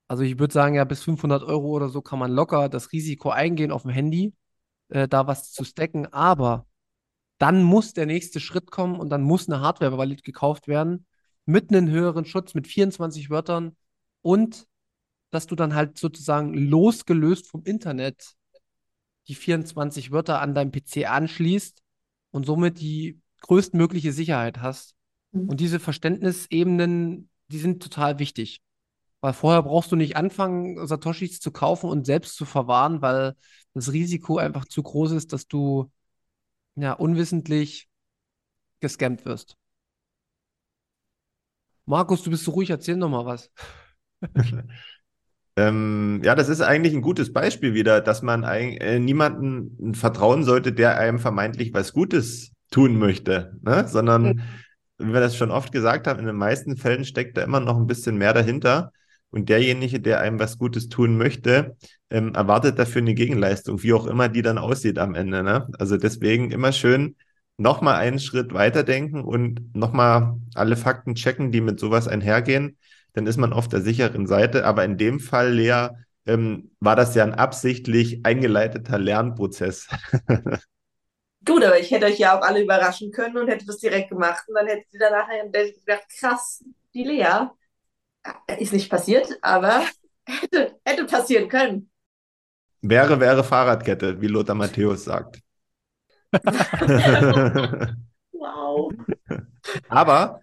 Also 0.09 0.23
ich 0.23 0.39
würde 0.39 0.53
sagen, 0.53 0.75
ja, 0.75 0.85
bis 0.85 1.03
500 1.03 1.43
Euro 1.43 1.69
oder 1.69 1.89
so 1.89 2.03
kann 2.03 2.19
man 2.19 2.31
locker 2.33 2.69
das 2.69 2.93
Risiko 2.93 3.31
eingehen, 3.31 3.73
auf 3.73 3.83
dem 3.83 3.91
Handy 3.91 4.35
äh, 4.89 5.09
da 5.09 5.27
was 5.27 5.53
zu 5.53 5.65
stacken. 5.65 6.13
Aber 6.13 6.67
dann 7.39 7.63
muss 7.63 7.95
der 7.95 8.07
nächste 8.07 8.41
Schritt 8.41 8.71
kommen 8.71 9.01
und 9.01 9.11
dann 9.11 9.23
muss 9.23 9.49
eine 9.49 9.61
Hardware-Wallet 9.61 10.23
gekauft 10.25 10.69
werden 10.69 11.07
mit 11.47 11.71
einem 11.71 11.89
höheren 11.89 12.25
Schutz, 12.25 12.55
mit 12.55 12.67
24 12.67 13.31
Wörtern 13.31 13.77
und 14.23 14.67
dass 15.31 15.47
du 15.47 15.57
dann 15.57 15.75
halt 15.75 15.99
sozusagen 15.99 16.55
losgelöst 16.55 17.49
vom 17.49 17.65
Internet 17.65 18.35
die 19.27 19.35
24 19.35 20.13
Wörter 20.13 20.41
an 20.41 20.55
deinem 20.55 20.71
PC 20.71 21.07
anschließt 21.09 21.83
und 22.31 22.47
somit 22.47 22.81
die 22.81 23.21
größtmögliche 23.41 24.13
Sicherheit 24.13 24.61
hast. 24.61 24.95
Mhm. 25.33 25.49
Und 25.49 25.61
diese 25.61 25.81
Verständnisebenen, 25.81 27.29
die 27.49 27.59
sind 27.59 27.83
total 27.83 28.19
wichtig. 28.19 28.63
Weil 29.25 29.33
vorher 29.33 29.63
brauchst 29.63 29.91
du 29.91 29.97
nicht 29.97 30.17
anfangen, 30.19 30.87
Satoshis 30.87 31.41
zu 31.41 31.51
kaufen 31.51 31.89
und 31.89 32.05
selbst 32.05 32.37
zu 32.37 32.45
verwahren, 32.45 33.01
weil 33.01 33.35
das 33.73 33.91
Risiko 33.91 34.37
einfach 34.37 34.67
zu 34.67 34.83
groß 34.83 35.13
ist, 35.13 35.33
dass 35.33 35.47
du 35.49 35.91
ja 36.77 36.93
unwissentlich 36.93 37.89
gescammt 38.81 39.25
wirst. 39.25 39.57
Markus, 41.87 42.23
du 42.23 42.31
bist 42.31 42.45
so 42.45 42.51
ruhig, 42.51 42.69
erzähl 42.69 42.97
noch 42.97 43.09
mal 43.09 43.25
was. 43.25 43.51
Ähm, 45.57 46.21
ja, 46.25 46.35
das 46.35 46.49
ist 46.49 46.61
eigentlich 46.63 46.95
ein 46.95 47.03
gutes 47.03 47.33
Beispiel 47.33 47.75
wieder, 47.75 48.01
dass 48.01 48.23
man 48.23 48.45
eig- 48.45 48.81
äh, 48.81 48.99
niemanden 48.99 49.95
vertrauen 49.95 50.45
sollte, 50.45 50.73
der 50.73 50.99
einem 50.99 51.19
vermeintlich 51.19 51.75
was 51.75 51.93
Gutes 51.93 52.53
tun 52.71 52.99
möchte, 52.99 53.57
ne? 53.63 53.87
Sondern, 53.89 54.41
wie 54.99 55.13
wir 55.13 55.21
das 55.21 55.37
schon 55.37 55.51
oft 55.53 55.73
gesagt 55.73 56.07
haben, 56.07 56.21
in 56.21 56.27
den 56.27 56.37
meisten 56.37 56.77
Fällen 56.77 57.05
steckt 57.05 57.37
da 57.37 57.43
immer 57.43 57.61
noch 57.61 57.77
ein 57.77 57.87
bisschen 57.87 58.17
mehr 58.19 58.33
dahinter. 58.33 58.93
Und 59.35 59.49
derjenige, 59.49 60.01
der 60.01 60.21
einem 60.21 60.39
was 60.39 60.59
Gutes 60.59 60.89
tun 60.89 61.17
möchte, 61.17 61.77
ähm, 62.11 62.35
erwartet 62.35 62.79
dafür 62.79 63.03
eine 63.03 63.15
Gegenleistung, 63.15 63.83
wie 63.83 63.93
auch 63.93 64.07
immer 64.07 64.29
die 64.29 64.43
dann 64.43 64.59
aussieht 64.59 64.99
am 64.99 65.15
Ende, 65.15 65.43
ne? 65.43 65.69
Also 65.79 65.97
deswegen 65.97 66.51
immer 66.51 66.73
schön 66.73 67.17
nochmal 67.57 67.97
einen 67.97 68.19
Schritt 68.19 68.55
weiterdenken 68.55 69.23
und 69.23 69.75
nochmal 69.75 70.37
alle 70.55 70.77
Fakten 70.77 71.15
checken, 71.15 71.53
die 71.53 71.61
mit 71.61 71.81
sowas 71.81 72.09
einhergehen 72.09 72.77
dann 73.15 73.27
ist 73.27 73.39
man 73.39 73.53
auf 73.53 73.69
der 73.69 73.81
sicheren 73.81 74.27
Seite. 74.27 74.67
Aber 74.67 74.85
in 74.85 74.99
dem 74.99 75.21
Fall, 75.21 75.53
Lea, 75.53 75.89
ähm, 76.27 76.73
war 76.81 76.97
das 76.97 77.15
ja 77.15 77.23
ein 77.23 77.35
absichtlich 77.35 78.27
eingeleiteter 78.27 78.99
Lernprozess. 78.99 79.89
Gut, 81.47 81.65
aber 81.65 81.79
ich 81.79 81.91
hätte 81.91 82.07
euch 82.07 82.19
ja 82.19 82.39
auch 82.39 82.43
alle 82.43 82.63
überraschen 82.63 83.13
können 83.13 83.37
und 83.37 83.49
hätte 83.49 83.67
das 83.67 83.79
direkt 83.79 84.11
gemacht. 84.11 84.45
Und 84.49 84.55
dann 84.55 84.67
hätte 84.67 84.87
sie 84.91 84.99
danach 84.99 85.29
gedacht, 85.29 86.05
krass, 86.19 86.65
die 86.93 87.05
Lea 87.05 87.49
ist 88.59 88.73
nicht 88.73 88.91
passiert, 88.91 89.29
aber 89.43 89.85
hätte, 90.27 90.79
hätte 90.85 91.05
passieren 91.07 91.49
können. 91.49 91.91
wäre, 92.83 93.19
wäre 93.21 93.43
Fahrradkette, 93.45 94.21
wie 94.21 94.29
Lothar 94.29 94.55
Matthäus 94.55 95.05
sagt. 95.05 95.41
Wow. 98.37 98.93
Aber 99.89 100.41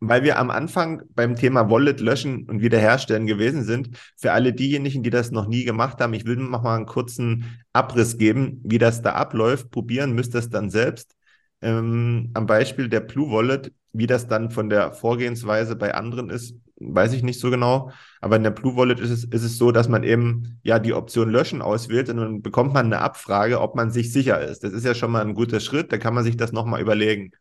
weil 0.00 0.22
wir 0.22 0.38
am 0.38 0.50
Anfang 0.50 1.02
beim 1.14 1.36
Thema 1.36 1.70
Wallet 1.70 2.00
löschen 2.00 2.48
und 2.48 2.60
wiederherstellen 2.60 3.26
gewesen 3.26 3.64
sind, 3.64 3.96
für 4.16 4.32
alle 4.32 4.52
diejenigen, 4.52 5.02
die 5.02 5.10
das 5.10 5.30
noch 5.30 5.46
nie 5.46 5.64
gemacht 5.64 6.00
haben, 6.00 6.14
ich 6.14 6.26
will 6.26 6.36
noch 6.36 6.62
mal 6.62 6.76
einen 6.76 6.86
kurzen 6.86 7.60
Abriss 7.72 8.18
geben, 8.18 8.60
wie 8.64 8.78
das 8.78 9.02
da 9.02 9.12
abläuft. 9.12 9.70
Probieren 9.70 10.12
müsst 10.14 10.34
ihr 10.34 10.40
es 10.40 10.50
dann 10.50 10.70
selbst. 10.70 11.14
Ähm, 11.62 12.30
am 12.34 12.46
Beispiel 12.46 12.88
der 12.88 13.00
Blue 13.00 13.30
Wallet, 13.30 13.72
wie 13.92 14.06
das 14.06 14.26
dann 14.28 14.50
von 14.50 14.68
der 14.68 14.92
Vorgehensweise 14.92 15.76
bei 15.76 15.94
anderen 15.94 16.28
ist, 16.30 16.54
weiß 16.92 17.12
ich 17.12 17.22
nicht 17.22 17.40
so 17.40 17.50
genau. 17.50 17.90
Aber 18.20 18.36
in 18.36 18.42
der 18.42 18.50
Blue 18.50 18.76
Wallet 18.76 19.00
ist 19.00 19.10
es, 19.10 19.24
ist 19.24 19.42
es 19.42 19.58
so, 19.58 19.72
dass 19.72 19.88
man 19.88 20.02
eben 20.02 20.58
ja 20.62 20.78
die 20.78 20.94
Option 20.94 21.30
Löschen 21.30 21.62
auswählt 21.62 22.08
und 22.08 22.16
dann 22.16 22.42
bekommt 22.42 22.74
man 22.74 22.86
eine 22.86 23.00
Abfrage, 23.00 23.60
ob 23.60 23.74
man 23.74 23.90
sich 23.90 24.12
sicher 24.12 24.40
ist. 24.40 24.64
Das 24.64 24.72
ist 24.72 24.84
ja 24.84 24.94
schon 24.94 25.10
mal 25.10 25.22
ein 25.22 25.34
guter 25.34 25.60
Schritt, 25.60 25.92
da 25.92 25.98
kann 25.98 26.14
man 26.14 26.24
sich 26.24 26.36
das 26.36 26.52
nochmal 26.52 26.80
überlegen. 26.80 27.32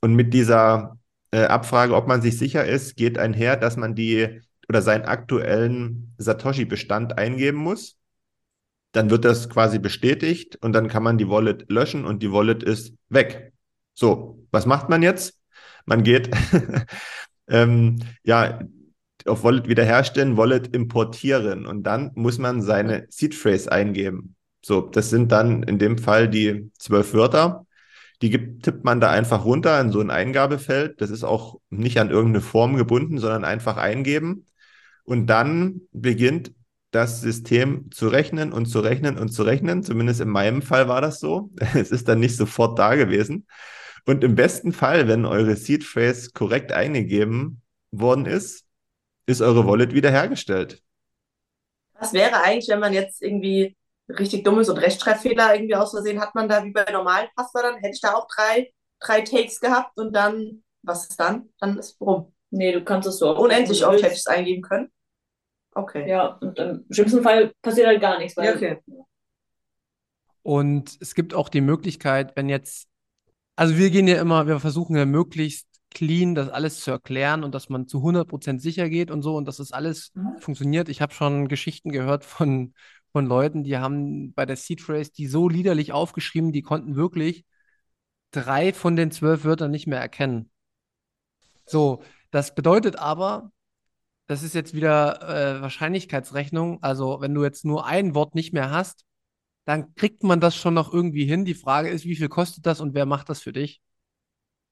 Und 0.00 0.14
mit 0.14 0.34
dieser 0.34 0.98
äh, 1.32 1.44
Abfrage, 1.44 1.94
ob 1.94 2.08
man 2.08 2.22
sich 2.22 2.38
sicher 2.38 2.64
ist, 2.66 2.96
geht 2.96 3.18
einher, 3.18 3.56
dass 3.56 3.76
man 3.76 3.94
die 3.94 4.40
oder 4.68 4.82
seinen 4.82 5.04
aktuellen 5.04 6.14
Satoshi-Bestand 6.18 7.18
eingeben 7.18 7.58
muss. 7.58 7.96
Dann 8.92 9.10
wird 9.10 9.24
das 9.24 9.48
quasi 9.48 9.78
bestätigt 9.78 10.56
und 10.62 10.72
dann 10.72 10.88
kann 10.88 11.02
man 11.02 11.18
die 11.18 11.28
Wallet 11.28 11.70
löschen 11.70 12.04
und 12.04 12.22
die 12.22 12.32
Wallet 12.32 12.62
ist 12.62 12.94
weg. 13.08 13.52
So, 13.94 14.46
was 14.50 14.66
macht 14.66 14.88
man 14.88 15.02
jetzt? 15.02 15.38
Man 15.86 16.02
geht 16.02 16.30
ähm, 17.50 17.98
ja 18.24 18.60
auf 19.26 19.44
Wallet 19.44 19.68
wiederherstellen, 19.68 20.36
Wallet 20.36 20.74
importieren 20.74 21.66
und 21.66 21.82
dann 21.82 22.10
muss 22.14 22.38
man 22.38 22.62
seine 22.62 23.06
Seed 23.10 23.34
Phrase 23.34 23.70
eingeben. 23.70 24.36
So, 24.62 24.82
das 24.82 25.10
sind 25.10 25.32
dann 25.32 25.62
in 25.62 25.78
dem 25.78 25.98
Fall 25.98 26.28
die 26.28 26.70
zwölf 26.78 27.14
Wörter. 27.14 27.66
Die 28.22 28.30
gibt, 28.30 28.64
tippt 28.64 28.84
man 28.84 29.00
da 29.00 29.10
einfach 29.10 29.44
runter 29.44 29.80
in 29.80 29.90
so 29.92 30.00
ein 30.00 30.10
Eingabefeld. 30.10 31.00
Das 31.00 31.10
ist 31.10 31.24
auch 31.24 31.58
nicht 31.70 31.98
an 31.98 32.10
irgendeine 32.10 32.42
Form 32.42 32.76
gebunden, 32.76 33.18
sondern 33.18 33.44
einfach 33.44 33.78
eingeben. 33.78 34.46
Und 35.04 35.26
dann 35.26 35.82
beginnt 35.92 36.52
das 36.90 37.20
System 37.20 37.90
zu 37.90 38.08
rechnen 38.08 38.52
und 38.52 38.66
zu 38.66 38.80
rechnen 38.80 39.16
und 39.18 39.30
zu 39.30 39.42
rechnen. 39.42 39.82
Zumindest 39.82 40.20
in 40.20 40.28
meinem 40.28 40.60
Fall 40.60 40.88
war 40.88 41.00
das 41.00 41.20
so. 41.20 41.50
Es 41.74 41.90
ist 41.90 42.08
dann 42.08 42.20
nicht 42.20 42.36
sofort 42.36 42.78
da 42.78 42.94
gewesen. 42.94 43.46
Und 44.10 44.24
im 44.24 44.34
besten 44.34 44.72
Fall, 44.72 45.06
wenn 45.06 45.24
eure 45.24 45.54
Seed 45.54 45.84
Phrase 45.84 46.30
korrekt 46.34 46.72
eingegeben 46.72 47.62
worden 47.92 48.26
ist, 48.26 48.66
ist 49.26 49.40
eure 49.40 49.68
Wallet 49.68 49.94
wiederhergestellt. 49.94 50.82
Was 51.94 52.12
wäre 52.12 52.42
eigentlich, 52.42 52.68
wenn 52.70 52.80
man 52.80 52.92
jetzt 52.92 53.22
irgendwie 53.22 53.76
richtig 54.08 54.42
dummes 54.42 54.68
und 54.68 54.78
Rechtschreibfehler 54.78 55.54
irgendwie 55.54 55.76
aus 55.76 55.92
Versehen 55.92 56.20
hat 56.20 56.34
man 56.34 56.48
da 56.48 56.64
wie 56.64 56.72
bei 56.72 56.84
normalen 56.90 57.28
Passwörtern, 57.36 57.76
hätte 57.76 57.94
ich 57.94 58.00
da 58.00 58.14
auch 58.14 58.26
drei, 58.26 58.72
drei 58.98 59.20
Takes 59.20 59.60
gehabt 59.60 59.96
und 59.96 60.12
dann, 60.12 60.64
was 60.82 61.08
ist 61.08 61.20
dann? 61.20 61.48
Dann 61.60 61.78
ist 61.78 62.00
rum. 62.00 62.34
Nee, 62.50 62.72
du 62.72 62.82
kannst 62.82 63.06
es 63.06 63.18
so 63.18 63.36
Unendlich 63.36 63.86
oft 63.86 64.02
hätte 64.02 64.14
ich 64.14 64.18
es 64.18 64.26
eingeben 64.26 64.62
können. 64.62 64.90
Okay. 65.72 66.10
Ja, 66.10 66.36
und 66.40 66.58
im 66.58 66.84
schlimmsten 66.90 67.22
Fall 67.22 67.52
passiert 67.62 67.86
halt 67.86 68.00
gar 68.00 68.18
nichts, 68.18 68.36
weil 68.36 68.46
Ja, 68.46 68.54
okay. 68.56 68.78
Und 70.42 70.98
es 71.00 71.14
gibt 71.14 71.32
auch 71.32 71.48
die 71.48 71.60
Möglichkeit, 71.60 72.34
wenn 72.34 72.48
jetzt, 72.48 72.89
also 73.60 73.76
wir 73.76 73.90
gehen 73.90 74.08
ja 74.08 74.18
immer, 74.18 74.46
wir 74.46 74.58
versuchen 74.58 74.96
ja 74.96 75.04
möglichst 75.04 75.66
clean, 75.90 76.34
das 76.34 76.48
alles 76.48 76.80
zu 76.80 76.92
erklären 76.92 77.44
und 77.44 77.54
dass 77.54 77.68
man 77.68 77.86
zu 77.86 78.00
100% 78.00 78.62
sicher 78.62 78.88
geht 78.88 79.10
und 79.10 79.20
so 79.20 79.36
und 79.36 79.44
dass 79.46 79.58
das 79.58 79.70
alles 79.70 80.12
Mhm. 80.14 80.38
funktioniert. 80.40 80.88
Ich 80.88 81.02
habe 81.02 81.12
schon 81.12 81.46
Geschichten 81.46 81.92
gehört 81.92 82.24
von, 82.24 82.72
von 83.12 83.26
Leuten, 83.26 83.62
die 83.62 83.76
haben 83.76 84.32
bei 84.32 84.46
der 84.46 84.56
Seed 84.56 84.80
Phrase 84.80 85.12
die 85.12 85.26
so 85.26 85.46
liederlich 85.46 85.92
aufgeschrieben, 85.92 86.52
die 86.52 86.62
konnten 86.62 86.96
wirklich 86.96 87.44
drei 88.30 88.72
von 88.72 88.96
den 88.96 89.10
zwölf 89.10 89.44
Wörtern 89.44 89.70
nicht 89.70 89.86
mehr 89.86 90.00
erkennen. 90.00 90.50
So, 91.66 92.02
das 92.30 92.54
bedeutet 92.54 92.96
aber, 92.96 93.52
das 94.26 94.42
ist 94.42 94.54
jetzt 94.54 94.72
wieder 94.72 95.20
äh, 95.58 95.60
Wahrscheinlichkeitsrechnung. 95.60 96.82
Also, 96.82 97.20
wenn 97.20 97.34
du 97.34 97.44
jetzt 97.44 97.66
nur 97.66 97.84
ein 97.84 98.14
Wort 98.14 98.34
nicht 98.34 98.54
mehr 98.54 98.70
hast, 98.70 99.04
dann 99.64 99.94
kriegt 99.94 100.22
man 100.24 100.40
das 100.40 100.56
schon 100.56 100.74
noch 100.74 100.92
irgendwie 100.92 101.24
hin. 101.26 101.44
Die 101.44 101.54
Frage 101.54 101.88
ist, 101.90 102.04
wie 102.04 102.16
viel 102.16 102.28
kostet 102.28 102.66
das 102.66 102.80
und 102.80 102.94
wer 102.94 103.06
macht 103.06 103.28
das 103.28 103.40
für 103.42 103.52
dich? 103.52 103.80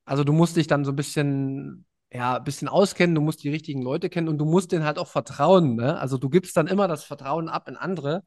Also, 0.04 0.24
du 0.24 0.32
musst 0.32 0.56
dich 0.56 0.66
dann 0.66 0.84
so 0.84 0.92
ein 0.92 0.96
bisschen, 0.96 1.86
ja, 2.12 2.36
ein 2.38 2.44
bisschen 2.44 2.68
auskennen, 2.68 3.14
du 3.14 3.20
musst 3.20 3.42
die 3.44 3.50
richtigen 3.50 3.82
Leute 3.82 4.08
kennen 4.10 4.28
und 4.28 4.38
du 4.38 4.44
musst 4.46 4.72
denen 4.72 4.84
halt 4.84 4.98
auch 4.98 5.08
vertrauen, 5.08 5.76
ne? 5.76 5.98
Also, 5.98 6.18
du 6.18 6.28
gibst 6.30 6.56
dann 6.56 6.66
immer 6.66 6.88
das 6.88 7.04
Vertrauen 7.04 7.48
ab 7.48 7.68
in 7.68 7.76
andere 7.76 8.24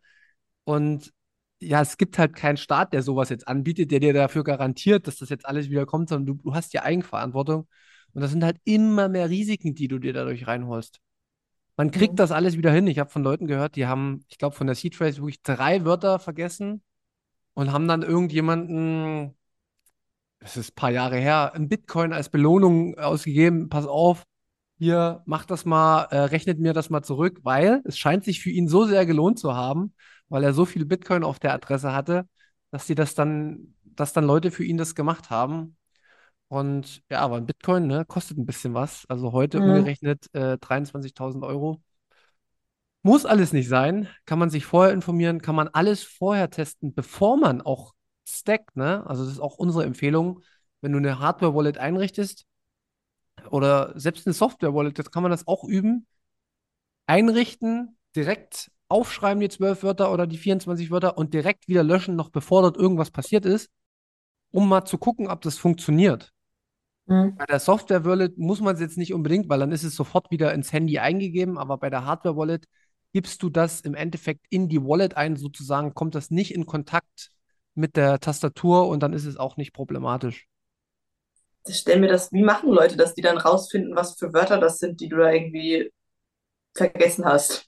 und 0.64 1.14
ja, 1.60 1.82
es 1.82 1.98
gibt 1.98 2.18
halt 2.20 2.36
keinen 2.36 2.58
Staat, 2.58 2.94
der 2.94 3.04
sowas 3.04 3.30
jetzt 3.30 3.48
anbietet, 3.48 3.92
der 3.92 4.00
dir 4.00 4.14
dafür 4.14 4.44
garantiert, 4.44 5.08
dass 5.08 5.18
das 5.18 5.30
jetzt 5.30 5.46
alles 5.46 5.70
wieder 5.70 5.86
kommt, 5.86 6.10
sondern 6.10 6.38
du, 6.38 6.44
du 6.44 6.56
hast 6.56 6.74
die 6.74 6.80
Eigenverantwortung. 6.80 7.68
Und 8.14 8.22
das 8.22 8.32
sind 8.32 8.44
halt 8.44 8.58
immer 8.66 9.10
mehr 9.10 9.30
Risiken, 9.30 9.76
die 9.76 9.88
du 9.88 10.00
dir 10.00 10.14
dadurch 10.14 10.48
reinholst. 10.48 11.00
Man 11.82 11.90
kriegt 11.90 12.14
Mhm. 12.14 12.18
das 12.18 12.32
alles 12.32 12.58
wieder 12.58 12.72
hin. 12.72 12.86
Ich 12.86 13.00
habe 13.00 13.10
von 13.10 13.24
Leuten 13.24 13.48
gehört, 13.48 13.76
die 13.76 13.88
haben, 13.88 14.24
ich 14.30 14.38
glaube, 14.38 14.56
von 14.56 14.68
der 14.68 14.76
Seed 14.76 14.94
Phrase 14.96 15.18
wirklich 15.18 15.42
drei 15.42 15.84
Wörter 15.84 16.20
vergessen 16.20 16.84
und 17.56 17.72
haben 17.72 17.88
dann 17.88 18.04
irgendjemanden, 18.04 19.36
das 20.38 20.58
ist 20.58 20.74
ein 20.74 20.76
paar 20.76 20.92
Jahre 20.92 21.18
her, 21.18 21.54
ein 21.56 21.70
Bitcoin 21.70 22.14
als 22.14 22.30
Belohnung 22.30 23.00
ausgegeben. 23.00 23.68
Pass 23.70 23.88
auf, 23.88 24.26
hier, 24.78 25.24
mach 25.26 25.46
das 25.46 25.66
mal, 25.66 26.04
äh, 26.12 26.18
rechnet 26.20 26.60
mir 26.60 26.74
das 26.74 26.92
mal 26.92 27.02
zurück, 27.02 27.40
weil 27.42 27.82
es 27.86 27.98
scheint 27.98 28.26
sich 28.26 28.42
für 28.42 28.52
ihn 28.52 28.68
so 28.68 28.86
sehr 28.86 29.08
gelohnt 29.08 29.40
zu 29.40 29.56
haben, 29.56 29.96
weil 30.30 30.44
er 30.44 30.54
so 30.54 30.66
viel 30.66 30.86
Bitcoin 30.86 31.24
auf 31.24 31.40
der 31.40 31.54
Adresse 31.54 31.94
hatte, 31.94 32.28
dass 32.70 32.86
sie 32.86 32.96
das 32.96 33.16
dann, 33.16 33.74
dass 33.86 34.14
dann 34.14 34.26
Leute 34.26 34.52
für 34.52 34.64
ihn 34.64 34.78
das 34.78 34.94
gemacht 34.94 35.32
haben. 35.32 35.78
Und 36.52 37.02
ja, 37.10 37.22
aber 37.22 37.38
ein 37.38 37.46
Bitcoin, 37.46 37.88
ne, 37.88 38.04
kostet 38.04 38.38
ein 38.38 38.46
bisschen 38.46 38.74
was. 38.74 39.06
Also 39.08 39.32
heute 39.32 39.62
Mhm. 39.62 39.68
umgerechnet 39.68 40.28
äh, 40.34 40.58
23.000 40.58 41.46
Euro. 41.46 41.82
Muss 43.04 43.26
alles 43.26 43.54
nicht 43.54 43.70
sein. 43.70 44.10
Kann 44.26 44.38
man 44.38 44.50
sich 44.50 44.66
vorher 44.66 44.92
informieren, 44.94 45.42
kann 45.42 45.56
man 45.56 45.70
alles 45.70 46.04
vorher 46.04 46.50
testen, 46.50 46.94
bevor 46.94 47.38
man 47.38 47.62
auch 47.62 47.94
stackt, 48.28 48.76
ne? 48.76 49.02
Also 49.08 49.24
das 49.24 49.32
ist 49.32 49.40
auch 49.40 49.60
unsere 49.60 49.86
Empfehlung, 49.86 50.42
wenn 50.82 50.92
du 50.92 50.98
eine 50.98 51.20
Hardware-Wallet 51.20 51.78
einrichtest 51.78 52.46
oder 53.50 53.98
selbst 53.98 54.28
eine 54.28 54.34
Software-Wallet, 54.34 55.00
das 55.00 55.10
kann 55.10 55.24
man 55.24 55.32
das 55.32 55.48
auch 55.48 55.64
üben. 55.64 56.06
Einrichten, 57.06 57.98
direkt 58.14 58.72
aufschreiben 58.90 59.40
die 59.40 59.48
12 59.48 59.84
Wörter 59.84 60.12
oder 60.12 60.28
die 60.28 60.38
24 60.38 60.92
Wörter 60.92 61.18
und 61.18 61.34
direkt 61.34 61.70
wieder 61.70 61.82
löschen, 61.84 62.18
noch 62.18 62.30
bevor 62.30 62.62
dort 62.64 62.76
irgendwas 62.76 63.10
passiert 63.10 63.46
ist, 63.46 63.70
um 64.52 64.68
mal 64.68 64.84
zu 64.84 64.98
gucken, 64.98 65.28
ob 65.28 65.40
das 65.40 65.58
funktioniert. 65.58 66.34
Mhm. 67.12 67.36
Bei 67.38 67.46
der 67.46 67.60
Software-Wallet 67.60 68.38
muss 68.38 68.62
man 68.62 68.76
es 68.76 68.82
jetzt 68.82 68.98
nicht 68.98 69.14
unbedingt, 69.14 69.50
weil 69.50 69.60
dann 69.60 69.74
ist 69.74 69.84
es 69.84 69.96
sofort 69.96 70.32
wieder 70.32 70.54
ins 70.54 70.72
Handy 70.72 71.00
eingegeben, 71.00 71.58
aber 71.58 71.78
bei 71.78 71.90
der 71.90 72.06
Hardware-Wallet 72.06 72.66
gibst 73.12 73.44
du 73.44 73.50
das 73.50 73.82
im 73.82 73.96
Endeffekt 73.96 74.46
in 74.50 74.70
die 74.70 74.82
Wallet 74.82 75.18
ein, 75.18 75.36
sozusagen 75.36 75.94
kommt 75.94 76.16
das 76.16 76.32
nicht 76.32 76.54
in 76.54 76.66
Kontakt 76.66 77.32
mit 77.76 77.98
der 77.98 78.20
Tastatur 78.20 78.88
und 78.88 79.04
dann 79.04 79.12
ist 79.12 79.26
es 79.26 79.36
auch 79.36 79.58
nicht 79.58 79.74
problematisch. 79.74 80.48
Ich 81.68 81.78
stell 81.78 82.00
mir 82.00 82.08
das, 82.08 82.32
wie 82.32 82.44
machen 82.44 82.72
Leute 82.72 82.96
das, 82.96 83.14
die 83.14 83.22
dann 83.22 83.38
rausfinden, 83.38 83.96
was 83.96 84.18
für 84.18 84.34
Wörter 84.34 84.60
das 84.60 84.80
sind, 84.80 85.02
die 85.02 85.10
du 85.10 85.18
da 85.18 85.32
irgendwie 85.32 85.92
vergessen 86.74 87.26
hast? 87.26 87.68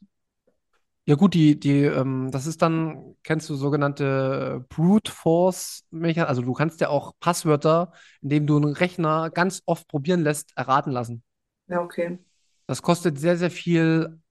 Ja 1.05 1.15
gut, 1.15 1.33
die, 1.33 1.59
die, 1.59 1.81
ähm, 1.83 2.29
das 2.31 2.45
ist 2.47 2.61
dann, 2.61 3.15
kennst 3.23 3.49
du 3.49 3.55
sogenannte 3.55 4.65
Brute 4.69 5.11
Force 5.11 5.83
Mechanismen, 5.91 6.29
also 6.29 6.41
du 6.41 6.53
kannst 6.53 6.79
ja 6.79 6.87
auch 6.89 7.11
Passwörter, 7.19 7.91
indem 8.21 8.47
du 8.47 8.55
einen 8.55 8.73
Rechner 8.73 9.29
ganz 9.29 9.61
oft 9.65 9.87
probieren 9.89 10.21
lässt, 10.23 10.53
erraten 10.55 10.91
lassen. 10.93 11.21
Ja, 11.67 11.81
okay. 11.81 12.19
Das 12.67 12.81
kostet 12.81 13.19
sehr, 13.19 13.35
sehr 13.37 13.51
viel, 13.51 14.21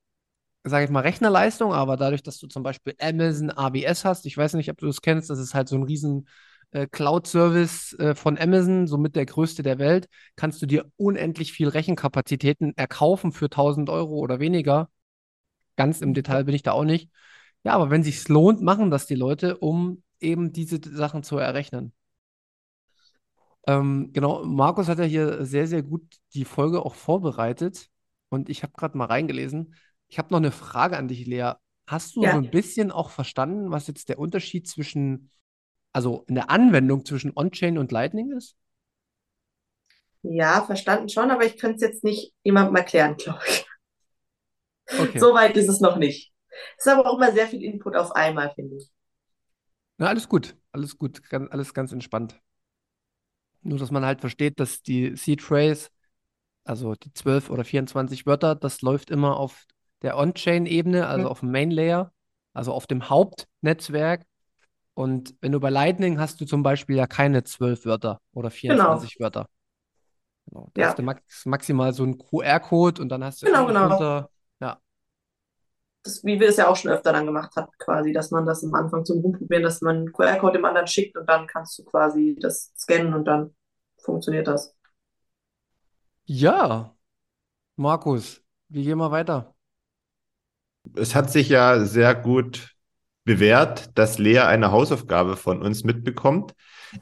sage 0.64 0.86
ich 0.86 0.90
mal, 0.90 1.00
Rechnerleistung, 1.00 1.72
aber 1.74 1.96
dadurch, 1.96 2.22
dass 2.22 2.38
du 2.38 2.48
zum 2.48 2.62
Beispiel 2.62 2.94
Amazon 3.00 3.50
AWS 3.50 4.04
hast, 4.04 4.26
ich 4.26 4.36
weiß 4.36 4.54
nicht, 4.54 4.70
ob 4.70 4.78
du 4.78 4.86
das 4.86 5.02
kennst, 5.02 5.30
das 5.30 5.38
ist 5.40 5.54
halt 5.54 5.68
so 5.68 5.76
ein 5.76 5.84
riesen 5.84 6.28
äh, 6.72 6.86
Cloud-Service 6.86 7.94
äh, 8.00 8.14
von 8.14 8.38
Amazon, 8.38 8.86
somit 8.88 9.16
der 9.16 9.26
größte 9.26 9.62
der 9.62 9.78
Welt, 9.78 10.08
kannst 10.36 10.62
du 10.62 10.66
dir 10.66 10.90
unendlich 10.96 11.52
viel 11.52 11.68
Rechenkapazitäten 11.68 12.74
erkaufen 12.76 13.32
für 13.32 13.50
1000 13.50 13.90
Euro 13.90 14.16
oder 14.18 14.40
weniger. 14.40 14.90
Ganz 15.76 16.00
im 16.00 16.14
Detail 16.14 16.44
bin 16.44 16.54
ich 16.54 16.62
da 16.62 16.72
auch 16.72 16.84
nicht. 16.84 17.10
Ja, 17.64 17.72
aber 17.74 17.90
wenn 17.90 18.02
sich's 18.02 18.28
lohnt, 18.28 18.60
machen 18.62 18.90
das 18.90 19.06
die 19.06 19.14
Leute, 19.14 19.58
um 19.58 20.02
eben 20.20 20.52
diese 20.52 20.80
Sachen 20.84 21.22
zu 21.22 21.38
errechnen. 21.38 21.92
Ähm, 23.66 24.10
genau, 24.12 24.44
Markus 24.44 24.88
hat 24.88 24.98
ja 24.98 25.04
hier 25.04 25.44
sehr, 25.46 25.66
sehr 25.66 25.82
gut 25.82 26.02
die 26.34 26.44
Folge 26.44 26.84
auch 26.84 26.94
vorbereitet 26.94 27.88
und 28.28 28.48
ich 28.48 28.62
habe 28.62 28.72
gerade 28.76 28.98
mal 28.98 29.04
reingelesen. 29.06 29.74
Ich 30.08 30.18
habe 30.18 30.28
noch 30.30 30.38
eine 30.38 30.50
Frage 30.50 30.96
an 30.96 31.08
dich, 31.08 31.26
Lea. 31.26 31.52
Hast 31.86 32.16
du 32.16 32.26
Ja. 32.26 32.30
so 32.30 32.38
ein 32.38 32.50
bisschen 32.50 32.90
auch 32.90 33.10
verstanden, 33.10 33.70
was 33.70 33.86
jetzt 33.86 34.08
der 34.08 34.18
Unterschied 34.18 34.66
zwischen, 34.68 35.30
also 35.92 36.24
in 36.28 36.34
der 36.36 36.50
Anwendung 36.50 37.04
zwischen 37.04 37.32
On-Chain 37.36 37.78
und 37.78 37.92
Lightning 37.92 38.32
ist? 38.32 38.56
Ja, 40.22 40.62
verstanden 40.64 41.08
schon, 41.08 41.30
aber 41.30 41.44
ich 41.44 41.56
könnte 41.58 41.76
es 41.76 41.82
jetzt 41.82 42.04
nicht 42.04 42.32
jemandem 42.44 42.76
erklären, 42.76 43.16
glaube 43.16 43.40
ich. 43.48 43.66
Okay. 44.98 45.18
So 45.20 45.34
weit 45.34 45.56
ist 45.56 45.68
es 45.68 45.80
noch 45.80 45.96
nicht. 45.96 46.32
Ist 46.78 46.88
aber 46.88 47.06
auch 47.08 47.16
immer 47.16 47.32
sehr 47.32 47.46
viel 47.46 47.62
Input 47.62 47.96
auf 47.96 48.12
einmal, 48.12 48.52
finde 48.54 48.76
ich. 48.76 48.90
Na, 49.98 50.08
alles 50.08 50.28
gut, 50.28 50.56
alles 50.72 50.98
gut, 50.98 51.22
ganz, 51.30 51.50
alles 51.50 51.72
ganz 51.74 51.92
entspannt. 51.92 52.38
Nur, 53.62 53.78
dass 53.78 53.90
man 53.90 54.04
halt 54.04 54.20
versteht, 54.20 54.58
dass 54.60 54.82
die 54.82 55.16
Seed 55.16 55.40
Phrase, 55.42 55.88
also 56.64 56.94
die 56.94 57.12
12 57.14 57.50
oder 57.50 57.64
24 57.64 58.26
Wörter, 58.26 58.54
das 58.56 58.82
läuft 58.82 59.10
immer 59.10 59.36
auf 59.38 59.66
der 60.02 60.18
On-Chain-Ebene, 60.18 61.06
also 61.08 61.26
Mhm. 61.26 61.30
auf 61.30 61.40
dem 61.40 61.52
Main-Layer, 61.52 62.12
also 62.54 62.72
auf 62.74 62.86
dem 62.86 63.08
Hauptnetzwerk. 63.10 64.26
Und 64.94 65.34
wenn 65.40 65.52
du 65.52 65.60
bei 65.60 65.70
Lightning 65.70 66.18
hast 66.20 66.40
du 66.40 66.46
zum 66.46 66.62
Beispiel 66.62 66.96
ja 66.96 67.06
keine 67.06 67.44
12 67.44 67.86
Wörter 67.86 68.20
oder 68.34 68.50
24 68.50 69.20
Wörter. 69.20 69.48
Genau. 70.46 70.70
Da 70.74 70.82
Ja. 70.82 70.88
hast 70.88 70.98
du 70.98 71.02
max 71.02 71.46
maximal 71.46 71.92
so 71.92 72.02
einen 72.04 72.18
QR-Code 72.18 73.00
und 73.02 73.08
dann 73.08 73.24
hast 73.24 73.42
du 73.42 73.46
Genau, 73.46 73.66
genau. 73.66 73.88
drunter, 73.88 74.30
ja, 74.62 74.80
Das, 76.04 76.24
wie 76.24 76.38
wir 76.40 76.48
es 76.48 76.56
ja 76.56 76.68
auch 76.68 76.76
schon 76.76 76.90
öfter 76.90 77.12
dann 77.12 77.26
gemacht 77.26 77.54
haben, 77.56 77.70
quasi, 77.78 78.12
dass 78.12 78.30
man 78.30 78.44
das 78.46 78.64
am 78.64 78.74
Anfang 78.74 79.04
zum 79.04 79.20
Rumprobieren, 79.20 79.62
dass 79.62 79.80
man 79.82 79.96
einen 79.96 80.12
QR-Code 80.12 80.58
dem 80.58 80.64
anderen 80.64 80.86
schickt 80.88 81.16
und 81.16 81.28
dann 81.28 81.46
kannst 81.46 81.78
du 81.78 81.84
quasi 81.84 82.36
das 82.40 82.72
scannen 82.76 83.14
und 83.14 83.24
dann 83.24 83.54
funktioniert 83.98 84.48
das. 84.48 84.74
Ja, 86.26 86.96
Markus, 87.76 88.42
wie 88.68 88.84
gehen 88.84 88.98
wir 88.98 89.10
weiter? 89.12 89.54
Es 90.94 91.14
hat 91.14 91.30
sich 91.30 91.48
ja 91.48 91.84
sehr 91.84 92.14
gut 92.14 92.74
bewährt, 93.24 93.96
dass 93.98 94.18
Lea 94.18 94.40
eine 94.40 94.72
Hausaufgabe 94.72 95.36
von 95.36 95.62
uns 95.62 95.84
mitbekommt. 95.84 96.54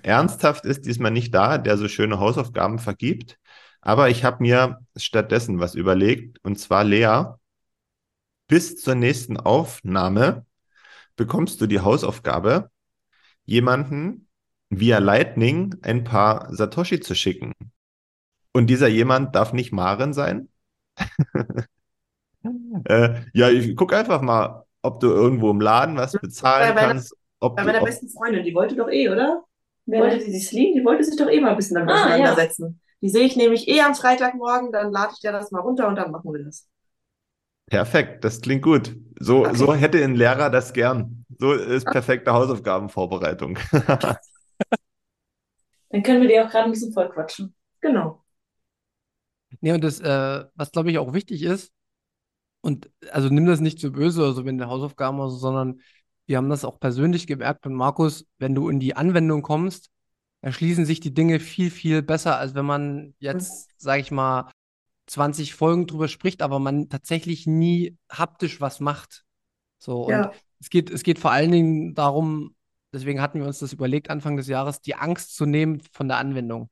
Ernsthaft 0.02 0.64
ist 0.66 0.86
diesmal 0.86 1.10
nicht 1.10 1.34
da, 1.34 1.58
der 1.58 1.76
so 1.78 1.88
schöne 1.88 2.20
Hausaufgaben 2.20 2.78
vergibt. 2.78 3.38
Aber 3.80 4.10
ich 4.10 4.24
habe 4.24 4.42
mir 4.42 4.78
stattdessen 4.96 5.60
was 5.60 5.74
überlegt. 5.74 6.38
Und 6.44 6.58
zwar, 6.58 6.84
Lea, 6.84 7.24
bis 8.50 8.76
zur 8.76 8.96
nächsten 8.96 9.38
Aufnahme 9.38 10.44
bekommst 11.16 11.60
du 11.60 11.66
die 11.66 11.80
Hausaufgabe, 11.80 12.70
jemanden 13.46 14.28
via 14.70 14.98
Lightning 14.98 15.76
ein 15.82 16.04
paar 16.04 16.54
Satoshi 16.54 17.00
zu 17.00 17.14
schicken. 17.14 17.52
Und 18.52 18.68
dieser 18.68 18.88
jemand 18.88 19.34
darf 19.34 19.52
nicht 19.52 19.72
Maren 19.72 20.12
sein. 20.12 20.48
äh, 22.84 23.14
ja, 23.32 23.48
ich 23.50 23.76
guck 23.76 23.92
einfach 23.92 24.22
mal, 24.22 24.64
ob 24.82 25.00
du 25.00 25.08
irgendwo 25.08 25.50
im 25.50 25.60
Laden 25.60 25.96
was 25.96 26.12
bezahlen 26.12 26.68
Bei 26.68 26.74
meiner- 26.74 26.88
kannst. 26.94 27.16
Ob 27.42 27.56
Bei 27.56 27.62
du, 27.62 27.68
meiner 27.68 27.80
ob, 27.80 27.86
besten 27.86 28.08
Freundin, 28.08 28.44
die 28.44 28.54
wollte 28.54 28.76
doch 28.76 28.88
eh, 28.90 29.08
oder? 29.08 29.44
Wer 29.86 30.00
Wollte 30.02 30.18
die, 30.18 30.32
die 30.32 30.40
Celine, 30.40 30.78
die 30.80 30.84
wollte 30.84 31.04
sich 31.04 31.16
doch 31.16 31.28
eh 31.28 31.40
mal 31.40 31.50
ein 31.50 31.56
bisschen 31.56 31.76
damit 31.76 31.94
Ah, 31.94 31.96
ja. 31.96 32.04
auseinandersetzen. 32.04 32.80
Die 33.00 33.08
sehe 33.08 33.24
ich 33.24 33.36
nämlich 33.36 33.66
eh 33.66 33.80
am 33.80 33.94
Freitagmorgen, 33.94 34.72
dann 34.72 34.92
lade 34.92 35.12
ich 35.14 35.20
dir 35.20 35.32
das 35.32 35.50
mal 35.50 35.60
runter 35.60 35.88
und 35.88 35.96
dann 35.96 36.10
machen 36.10 36.32
wir 36.32 36.44
das. 36.44 36.68
Perfekt, 37.70 38.24
das 38.24 38.42
klingt 38.42 38.62
gut. 38.62 38.96
So, 39.20 39.48
Okay. 39.48 39.54
so 39.54 39.74
hätte 39.74 40.02
ein 40.04 40.14
Lehrer 40.16 40.50
das 40.50 40.72
gern. 40.74 41.24
So 41.38 41.52
ist 41.54 41.90
perfekte 41.90 42.32
Hausaufgabenvorbereitung. 42.34 43.58
Dann 45.90 46.02
können 46.02 46.22
wir 46.22 46.28
die 46.28 46.40
auch 46.40 46.50
gerade 46.50 46.64
ein 46.64 46.72
bisschen 46.72 46.92
voll 46.92 47.08
quatschen. 47.10 47.54
Genau. 47.80 48.24
Nee, 49.60 49.72
und 49.72 49.82
das, 49.84 50.00
äh, 50.00 50.44
was 50.54 50.72
glaube 50.72 50.90
ich 50.90 50.98
auch 50.98 51.12
wichtig 51.12 51.42
ist, 51.42 51.72
und 52.62 52.90
also 53.12 53.28
nimm 53.30 53.46
das 53.46 53.60
nicht 53.60 53.80
zu 53.80 53.92
böse, 53.92 54.24
also 54.24 54.44
wenn 54.46 54.58
du 54.58 54.66
Hausaufgaben 54.68 55.20
oder 55.20 55.30
so, 55.30 55.38
sondern 55.38 55.80
wir 56.26 56.38
haben 56.38 56.50
das 56.50 56.64
auch 56.64 56.80
persönlich 56.80 57.26
gemerkt 57.26 57.62
von 57.64 57.74
Markus, 57.74 58.26
wenn 58.38 58.54
du 58.54 58.68
in 58.70 58.80
die 58.80 58.96
Anwendung 58.96 59.42
kommst, 59.42 59.90
erschließen 60.42 60.86
sich 60.86 61.00
die 61.00 61.14
Dinge 61.14 61.40
viel, 61.40 61.70
viel 61.70 62.02
besser, 62.02 62.38
als 62.38 62.54
wenn 62.54 62.66
man 62.66 63.14
jetzt, 63.20 63.70
sage 63.80 64.02
ich 64.02 64.10
mal, 64.12 64.50
20 65.10 65.54
Folgen 65.54 65.86
drüber 65.86 66.08
spricht, 66.08 66.42
aber 66.42 66.58
man 66.58 66.88
tatsächlich 66.88 67.46
nie 67.46 67.96
haptisch 68.10 68.60
was 68.60 68.80
macht. 68.80 69.24
So, 69.78 70.02
und 70.02 70.26
Ja. 70.26 70.32
es 70.60 70.70
geht, 70.70 70.90
es 70.90 71.02
geht 71.02 71.18
vor 71.18 71.32
allen 71.32 71.52
Dingen 71.52 71.94
darum, 71.94 72.54
deswegen 72.92 73.20
hatten 73.20 73.40
wir 73.40 73.46
uns 73.46 73.60
das 73.60 73.72
überlegt, 73.72 74.10
Anfang 74.10 74.36
des 74.36 74.48
Jahres, 74.48 74.80
die 74.80 74.94
Angst 74.96 75.36
zu 75.36 75.46
nehmen 75.46 75.80
von 75.92 76.08
der 76.08 76.18
Anwendung. 76.18 76.70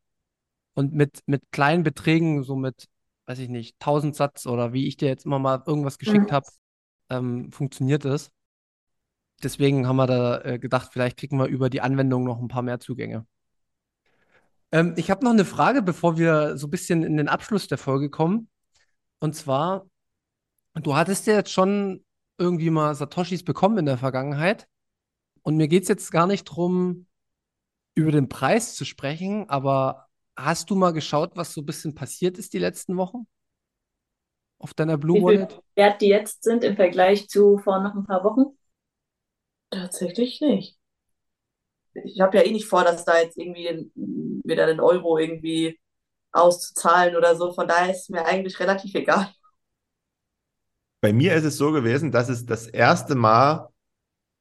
Und 0.75 0.95
mit, 0.95 1.21
mit 1.27 1.43
kleinen 1.53 1.83
Beträgen, 1.83 2.45
so 2.45 2.57
mit, 2.57 2.89
weiß 3.27 3.41
ich 3.41 3.49
nicht, 3.49 3.77
1000 3.81 4.17
Satz 4.17 4.47
oder 4.47 4.73
wie 4.73 4.87
ich 4.87 4.97
dir 4.97 5.09
jetzt 5.09 5.27
immer 5.27 5.39
mal 5.39 5.63
irgendwas 5.67 5.99
geschickt 5.99 6.31
Mhm. 6.31 6.33
habe, 6.33 6.47
ähm, 7.11 7.53
funktioniert 7.53 8.05
es. 8.05 8.31
Deswegen 9.43 9.87
haben 9.87 9.97
wir 9.97 10.07
da 10.07 10.41
äh, 10.43 10.59
gedacht, 10.59 10.91
vielleicht 10.93 11.17
kriegen 11.19 11.39
wir 11.39 11.47
über 11.47 11.71
die 11.71 11.81
Anwendung 11.81 12.25
noch 12.25 12.39
ein 12.41 12.49
paar 12.49 12.63
mehr 12.63 12.81
Zugänge. 12.81 13.27
Ähm, 14.73 14.95
ich 14.97 15.11
habe 15.11 15.25
noch 15.25 15.33
eine 15.33 15.45
Frage, 15.45 15.83
bevor 15.83 16.19
wir 16.19 16.57
so 16.57 16.67
ein 16.67 16.71
bisschen 16.71 17.03
in 17.03 17.17
den 17.17 17.29
Abschluss 17.29 17.69
der 17.69 17.79
Folge 17.79 18.11
kommen. 18.11 18.49
Und 19.21 19.35
zwar, 19.35 19.87
du 20.75 20.95
hattest 20.95 21.27
ja 21.27 21.35
jetzt 21.35 21.53
schon 21.53 22.05
irgendwie 22.39 22.71
mal 22.71 22.95
Satoshis 22.95 23.45
bekommen 23.45 23.79
in 23.79 23.87
der 23.87 23.99
Vergangenheit. 23.99 24.67
Und 25.43 25.57
mir 25.57 25.69
geht 25.69 25.85
es 25.85 25.89
jetzt 25.89 26.11
gar 26.11 26.27
nicht 26.27 26.49
darum, 26.49 27.07
über 27.95 28.13
den 28.13 28.29
Preis 28.29 28.77
zu 28.77 28.85
sprechen, 28.85 29.49
aber 29.49 30.07
hast 30.37 30.71
du 30.71 30.77
mal 30.77 30.93
geschaut, 30.93 31.33
was 31.35 31.53
so 31.53 31.63
ein 31.63 31.67
bisschen 31.67 31.95
passiert 31.95 32.39
ist 32.39 32.53
die 32.53 32.59
letzten 32.61 32.97
Wochen? 32.97 33.27
Auf 34.61 34.75
deiner 34.75 34.99
Blue 34.99 35.17
Wie 35.17 35.21
viel 35.21 35.41
Wallet? 35.41 35.63
wert 35.75 36.01
die 36.01 36.09
jetzt 36.09 36.45
sind 36.45 36.65
im 36.65 36.77
Vergleich 36.77 37.29
zu 37.29 37.59
vor 37.59 37.81
noch 37.81 37.95
ein 37.95 38.05
paar 38.05 38.23
Wochen? 38.25 38.57
Tatsächlich 39.71 40.41
nicht. 40.41 40.79
Ich 42.05 42.21
habe 42.21 42.37
ja 42.39 42.45
eh 42.45 42.53
nicht 42.53 42.67
vor, 42.67 42.85
dass 42.85 43.05
da 43.05 43.21
jetzt 43.21 43.37
irgendwie 43.37 43.91
wieder 44.45 44.67
den 44.67 44.81
Euro 44.81 45.19
irgendwie 45.19 45.79
auszuzahlen 46.33 47.17
oder 47.17 47.37
so. 47.37 47.53
Von 47.53 47.69
daher 47.69 47.91
ist 47.91 48.03
es 48.03 48.09
mir 48.09 48.25
eigentlich 48.25 48.59
relativ 48.61 48.95
egal. 48.95 49.29
Bei 51.01 51.13
mir 51.13 51.35
ist 51.35 51.45
es 51.45 51.57
so 51.57 51.71
gewesen, 51.73 52.11
dass 52.11 52.29
es 52.29 52.45
das 52.45 52.67
erste 52.67 53.15
Mal 53.15 53.69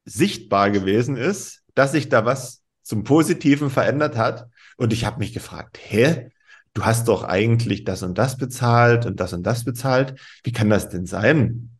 sichtbar 0.05 0.71
gewesen 0.71 1.17
ist, 1.17 1.63
dass 1.75 1.91
sich 1.91 2.09
da 2.09 2.25
was 2.25 2.63
zum 2.81 3.03
Positiven 3.03 3.69
verändert 3.69 4.15
hat. 4.15 4.47
Und 4.77 4.93
ich 4.93 5.05
habe 5.05 5.19
mich 5.19 5.33
gefragt, 5.33 5.77
hä? 5.81 6.31
Du 6.73 6.85
hast 6.85 7.07
doch 7.07 7.23
eigentlich 7.23 7.83
das 7.83 8.03
und 8.03 8.17
das 8.17 8.37
bezahlt 8.37 9.05
und 9.07 9.19
das 9.19 9.33
und 9.33 9.43
das 9.43 9.65
bezahlt. 9.65 10.19
Wie 10.43 10.51
kann 10.51 10.69
das 10.69 10.89
denn 10.89 11.07
sein? 11.07 11.71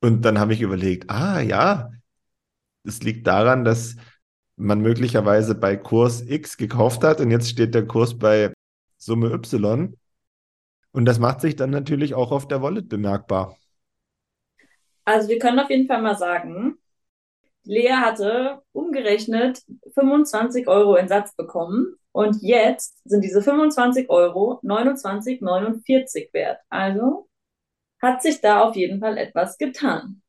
Und 0.00 0.22
dann 0.24 0.38
habe 0.38 0.54
ich 0.54 0.60
überlegt, 0.60 1.10
ah 1.10 1.40
ja, 1.40 1.90
das 2.84 3.02
liegt 3.02 3.26
daran, 3.26 3.64
dass 3.64 3.96
man 4.56 4.80
möglicherweise 4.80 5.54
bei 5.54 5.76
Kurs 5.76 6.22
X 6.22 6.56
gekauft 6.56 7.02
hat 7.04 7.20
und 7.20 7.30
jetzt 7.30 7.48
steht 7.48 7.74
der 7.74 7.86
Kurs 7.86 8.18
bei 8.18 8.52
Summe 8.98 9.32
Y. 9.32 9.96
Und 10.92 11.04
das 11.06 11.18
macht 11.18 11.40
sich 11.40 11.56
dann 11.56 11.70
natürlich 11.70 12.14
auch 12.14 12.30
auf 12.30 12.46
der 12.46 12.62
Wallet 12.62 12.88
bemerkbar. 12.88 13.56
Also 15.04 15.28
wir 15.28 15.38
können 15.38 15.58
auf 15.58 15.70
jeden 15.70 15.86
Fall 15.86 16.00
mal 16.00 16.16
sagen, 16.16 16.78
Lea 17.64 17.92
hatte 17.92 18.62
umgerechnet 18.72 19.62
25 19.94 20.68
Euro 20.68 20.96
in 20.96 21.08
Satz 21.08 21.34
bekommen 21.34 21.96
und 22.12 22.42
jetzt 22.42 23.00
sind 23.04 23.22
diese 23.22 23.42
25 23.42 24.08
Euro 24.10 24.60
29,49 24.62 26.32
wert. 26.32 26.60
Also 26.68 27.28
hat 28.00 28.22
sich 28.22 28.40
da 28.40 28.62
auf 28.62 28.76
jeden 28.76 29.00
Fall 29.00 29.18
etwas 29.18 29.58
getan. 29.58 30.22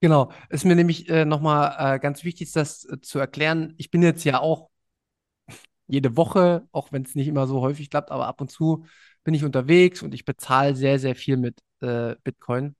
Genau, 0.00 0.30
ist 0.50 0.64
mir 0.64 0.74
nämlich 0.76 1.08
äh, 1.08 1.24
nochmal 1.24 1.96
äh, 1.96 1.98
ganz 1.98 2.22
wichtig, 2.24 2.52
das 2.52 2.84
äh, 2.84 3.00
zu 3.00 3.18
erklären. 3.18 3.74
Ich 3.78 3.90
bin 3.90 4.02
jetzt 4.02 4.24
ja 4.24 4.40
auch 4.40 4.68
jede 5.86 6.16
Woche, 6.16 6.66
auch 6.72 6.92
wenn 6.92 7.02
es 7.02 7.14
nicht 7.14 7.28
immer 7.28 7.46
so 7.46 7.60
häufig 7.60 7.90
klappt, 7.90 8.10
aber 8.10 8.26
ab 8.26 8.40
und 8.40 8.50
zu 8.50 8.84
bin 9.24 9.34
ich 9.34 9.44
unterwegs 9.44 10.02
und 10.02 10.14
ich 10.14 10.24
bezahle 10.24 10.74
sehr, 10.76 10.98
sehr 10.98 11.14
viel 11.16 11.36
mit 11.36 11.60
äh, 11.80 12.16
Bitcoin. 12.24 12.76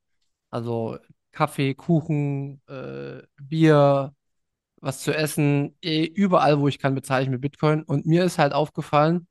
Also 0.51 0.99
Kaffee, 1.33 1.75
Kuchen, 1.75 2.63
äh, 2.69 3.23
Bier, 3.43 4.15
was 4.81 5.03
zu 5.03 5.15
essen, 5.15 5.77
eh, 5.83 6.05
überall, 6.07 6.61
wo 6.61 6.69
ich 6.69 6.79
kann, 6.79 6.95
bezahle 6.95 7.25
ich 7.25 7.31
mit 7.31 7.41
Bitcoin. 7.43 7.83
Und 7.85 8.07
mir 8.07 8.25
ist 8.25 8.39
halt 8.39 8.53
aufgefallen, 8.55 9.29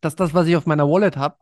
dass 0.00 0.16
das, 0.16 0.34
was 0.34 0.46
ich 0.48 0.56
auf 0.56 0.66
meiner 0.66 0.88
Wallet 0.88 1.16
habe, 1.16 1.36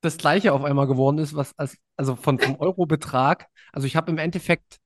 das 0.00 0.18
gleiche 0.18 0.52
auf 0.52 0.64
einmal 0.64 0.86
geworden 0.86 1.18
ist, 1.18 1.34
was 1.34 1.56
als, 1.58 1.76
also 1.96 2.16
von, 2.16 2.38
vom 2.38 2.56
Eurobetrag. 2.56 3.48
Also 3.72 3.86
ich 3.86 3.96
habe 3.96 4.10
im 4.10 4.18
Endeffekt 4.18 4.78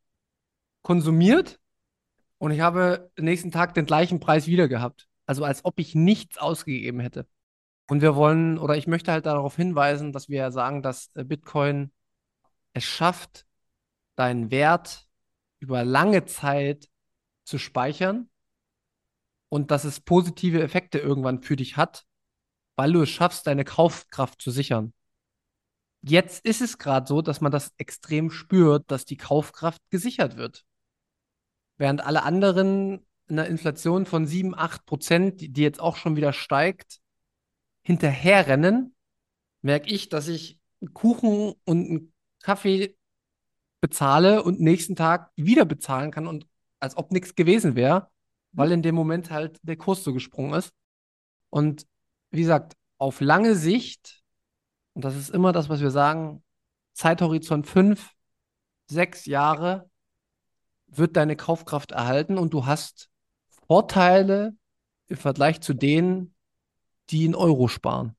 konsumiert 0.82 1.60
und 2.38 2.52
ich 2.52 2.60
habe 2.60 3.10
nächsten 3.18 3.50
Tag 3.50 3.74
den 3.74 3.86
gleichen 3.86 4.20
Preis 4.20 4.46
wieder 4.46 4.68
gehabt. 4.68 5.08
Also 5.26 5.44
als 5.44 5.64
ob 5.64 5.78
ich 5.78 5.94
nichts 5.94 6.38
ausgegeben 6.38 7.00
hätte. 7.00 7.26
Und 7.88 8.02
wir 8.02 8.14
wollen, 8.14 8.58
oder 8.58 8.76
ich 8.76 8.86
möchte 8.86 9.12
halt 9.12 9.26
darauf 9.26 9.56
hinweisen, 9.56 10.12
dass 10.12 10.28
wir 10.28 10.50
sagen, 10.52 10.82
dass 10.82 11.10
äh, 11.14 11.24
Bitcoin 11.24 11.92
es 12.72 12.84
schafft, 12.84 13.46
deinen 14.16 14.50
Wert 14.50 15.08
über 15.58 15.84
lange 15.84 16.24
Zeit 16.24 16.88
zu 17.44 17.58
speichern 17.58 18.30
und 19.48 19.70
dass 19.70 19.84
es 19.84 20.00
positive 20.00 20.62
Effekte 20.62 20.98
irgendwann 20.98 21.42
für 21.42 21.56
dich 21.56 21.76
hat, 21.76 22.04
weil 22.76 22.92
du 22.92 23.02
es 23.02 23.10
schaffst, 23.10 23.46
deine 23.46 23.64
Kaufkraft 23.64 24.40
zu 24.40 24.50
sichern. 24.50 24.94
Jetzt 26.02 26.44
ist 26.44 26.62
es 26.62 26.78
gerade 26.78 27.06
so, 27.06 27.20
dass 27.20 27.40
man 27.40 27.52
das 27.52 27.72
extrem 27.76 28.30
spürt, 28.30 28.90
dass 28.90 29.04
die 29.04 29.16
Kaufkraft 29.16 29.82
gesichert 29.90 30.36
wird. 30.36 30.64
Während 31.76 32.04
alle 32.04 32.22
anderen 32.22 33.06
einer 33.28 33.46
Inflation 33.46 34.06
von 34.06 34.26
7, 34.26 34.54
8 34.54 34.86
Prozent, 34.86 35.40
die, 35.40 35.62
jetzt 35.62 35.80
auch 35.80 35.96
schon 35.96 36.16
wieder 36.16 36.32
steigt, 36.32 37.00
hinterherrennen, 37.82 38.94
merke 39.62 39.90
ich, 39.90 40.08
dass 40.08 40.28
ich 40.28 40.58
einen 40.80 40.94
Kuchen 40.94 41.54
und 41.64 41.86
einen 41.86 42.12
Kaffee 42.42 42.96
bezahle 43.80 44.42
und 44.42 44.60
nächsten 44.60 44.96
Tag 44.96 45.30
wieder 45.36 45.64
bezahlen 45.64 46.10
kann 46.10 46.26
und 46.26 46.46
als 46.80 46.96
ob 46.96 47.12
nichts 47.12 47.34
gewesen 47.34 47.76
wäre, 47.76 48.10
weil 48.52 48.72
in 48.72 48.82
dem 48.82 48.94
Moment 48.94 49.30
halt 49.30 49.58
der 49.62 49.76
Kurs 49.76 50.02
so 50.02 50.12
gesprungen 50.12 50.54
ist. 50.54 50.72
Und 51.50 51.86
wie 52.30 52.40
gesagt, 52.40 52.76
auf 52.98 53.20
lange 53.20 53.54
Sicht, 53.54 54.19
und 54.94 55.04
das 55.04 55.16
ist 55.16 55.30
immer 55.30 55.52
das, 55.52 55.68
was 55.68 55.80
wir 55.80 55.90
sagen, 55.90 56.42
Zeithorizont 56.92 57.66
fünf, 57.66 58.12
sechs 58.86 59.26
Jahre, 59.26 59.88
wird 60.86 61.16
deine 61.16 61.36
Kaufkraft 61.36 61.92
erhalten 61.92 62.36
und 62.36 62.52
du 62.52 62.66
hast 62.66 63.10
Vorteile 63.66 64.56
im 65.06 65.16
Vergleich 65.16 65.60
zu 65.60 65.74
denen, 65.74 66.34
die 67.10 67.24
in 67.24 67.34
Euro 67.34 67.68
sparen. 67.68 68.16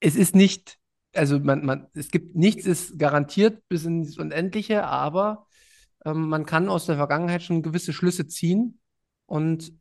Es 0.00 0.16
ist 0.16 0.34
nicht, 0.34 0.78
also 1.14 1.38
man, 1.38 1.64
man, 1.64 1.86
es 1.94 2.10
gibt 2.10 2.36
nichts 2.36 2.64
ist 2.64 2.98
garantiert 2.98 3.62
bis 3.68 3.84
ins 3.84 4.18
Unendliche, 4.18 4.84
aber 4.84 5.46
ähm, 6.04 6.28
man 6.28 6.46
kann 6.46 6.68
aus 6.68 6.86
der 6.86 6.96
Vergangenheit 6.96 7.42
schon 7.42 7.62
gewisse 7.62 7.92
Schlüsse 7.92 8.26
ziehen. 8.26 8.80
Und 9.26 9.72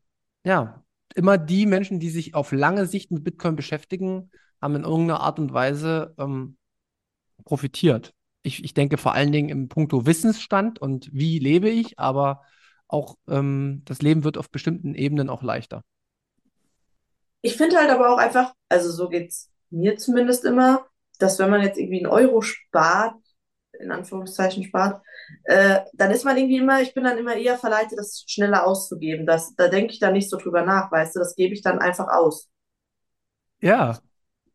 ja, 0.43 0.83
immer 1.15 1.37
die 1.37 1.65
Menschen, 1.65 1.99
die 1.99 2.09
sich 2.09 2.35
auf 2.35 2.51
lange 2.51 2.85
Sicht 2.85 3.11
mit 3.11 3.23
Bitcoin 3.23 3.55
beschäftigen, 3.55 4.31
haben 4.61 4.75
in 4.75 4.83
irgendeiner 4.83 5.21
Art 5.21 5.39
und 5.39 5.53
Weise 5.53 6.13
ähm, 6.17 6.57
profitiert. 7.45 8.13
Ich, 8.41 8.63
ich 8.63 8.73
denke 8.73 8.97
vor 8.97 9.13
allen 9.13 9.31
Dingen 9.31 9.49
im 9.49 9.67
Punkto 9.67 10.05
Wissensstand 10.05 10.79
und 10.79 11.09
wie 11.11 11.39
lebe 11.39 11.69
ich, 11.69 11.99
aber 11.99 12.41
auch 12.87 13.17
ähm, 13.27 13.83
das 13.85 14.01
Leben 14.01 14.23
wird 14.23 14.37
auf 14.37 14.49
bestimmten 14.49 14.95
Ebenen 14.95 15.29
auch 15.29 15.43
leichter. 15.43 15.83
Ich 17.41 17.55
finde 17.55 17.77
halt 17.77 17.89
aber 17.89 18.13
auch 18.13 18.17
einfach, 18.17 18.53
also 18.67 18.91
so 18.91 19.09
geht's 19.09 19.49
mir 19.69 19.97
zumindest 19.97 20.45
immer, 20.45 20.85
dass 21.19 21.39
wenn 21.39 21.49
man 21.49 21.61
jetzt 21.61 21.77
irgendwie 21.77 21.99
einen 21.99 22.11
Euro 22.11 22.41
spart, 22.41 23.15
in 23.79 23.91
Anführungszeichen 23.91 24.63
spart, 24.63 25.01
äh, 25.43 25.81
dann 25.93 26.11
ist 26.11 26.25
man 26.25 26.37
irgendwie 26.37 26.57
immer, 26.57 26.81
ich 26.81 26.93
bin 26.93 27.03
dann 27.03 27.17
immer 27.17 27.35
eher 27.35 27.57
verleitet, 27.57 27.97
das 27.97 28.25
schneller 28.27 28.65
auszugeben. 28.65 29.25
Das, 29.25 29.55
da 29.55 29.67
denke 29.67 29.93
ich 29.93 29.99
dann 29.99 30.13
nicht 30.13 30.29
so 30.29 30.37
drüber 30.37 30.63
nach, 30.63 30.91
weißt 30.91 31.15
du, 31.15 31.19
das 31.19 31.35
gebe 31.35 31.53
ich 31.53 31.61
dann 31.61 31.79
einfach 31.79 32.07
aus. 32.07 32.49
Ja, 33.61 33.99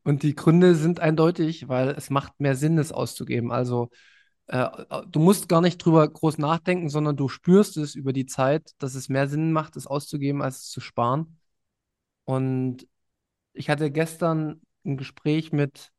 und 0.04 0.22
die 0.22 0.34
Gründe 0.34 0.74
sind 0.74 1.00
eindeutig, 1.00 1.68
weil 1.68 1.90
es 1.90 2.10
macht 2.10 2.38
mehr 2.40 2.56
Sinn, 2.56 2.78
es 2.78 2.92
auszugeben. 2.92 3.50
Also 3.50 3.90
äh, 4.46 4.68
du 5.08 5.20
musst 5.20 5.48
gar 5.48 5.60
nicht 5.60 5.78
drüber 5.78 6.08
groß 6.08 6.38
nachdenken, 6.38 6.88
sondern 6.90 7.16
du 7.16 7.28
spürst 7.28 7.76
es 7.76 7.94
über 7.94 8.12
die 8.12 8.26
Zeit, 8.26 8.72
dass 8.78 8.94
es 8.94 9.08
mehr 9.08 9.28
Sinn 9.28 9.52
macht, 9.52 9.76
es 9.76 9.86
auszugeben, 9.86 10.42
als 10.42 10.62
es 10.62 10.70
zu 10.70 10.80
sparen. 10.80 11.38
Und 12.24 12.86
ich 13.54 13.70
hatte 13.70 13.90
gestern 13.90 14.60
ein 14.84 14.96
Gespräch 14.96 15.52
mit 15.52 15.90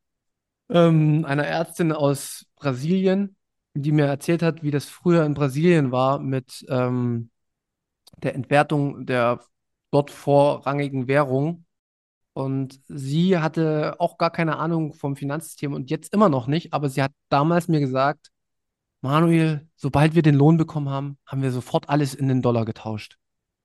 ähm, 0.70 1.26
einer 1.26 1.46
Ärztin 1.46 1.92
aus 1.92 2.46
Brasilien, 2.56 3.36
die 3.74 3.92
mir 3.92 4.06
erzählt 4.06 4.42
hat, 4.44 4.64
wie 4.64 4.72
das 4.72 4.86
früher 4.86 5.26
in 5.26 5.34
Brasilien 5.34 5.92
war 5.92 6.20
mit 6.20 6.66
ähm, 6.70 7.30
der 8.18 8.36
Entwertung 8.36 9.06
der 9.06 9.42
dort 9.92 10.12
vorrangigen 10.12 11.08
Währung. 11.08 11.66
Und 12.36 12.82
sie 12.88 13.40
hatte 13.40 13.96
auch 14.00 14.18
gar 14.20 14.32
keine 14.32 14.58
Ahnung 14.58 14.94
vom 14.94 15.16
Finanzsystem 15.18 15.74
und 15.74 15.90
jetzt 15.92 16.14
immer 16.14 16.30
noch 16.30 16.48
nicht, 16.48 16.74
aber 16.74 16.90
sie 16.90 17.02
hat 17.04 17.14
damals 17.30 17.70
mir 17.70 17.80
gesagt, 17.82 18.30
Manuel, 19.02 19.70
sobald 19.76 20.16
wir 20.16 20.22
den 20.24 20.36
Lohn 20.36 20.58
bekommen 20.58 20.90
haben, 20.90 21.18
haben 21.26 21.42
wir 21.44 21.52
sofort 21.52 21.90
alles 21.90 22.16
in 22.16 22.28
den 22.28 22.42
Dollar 22.42 22.66
getauscht. 22.66 23.18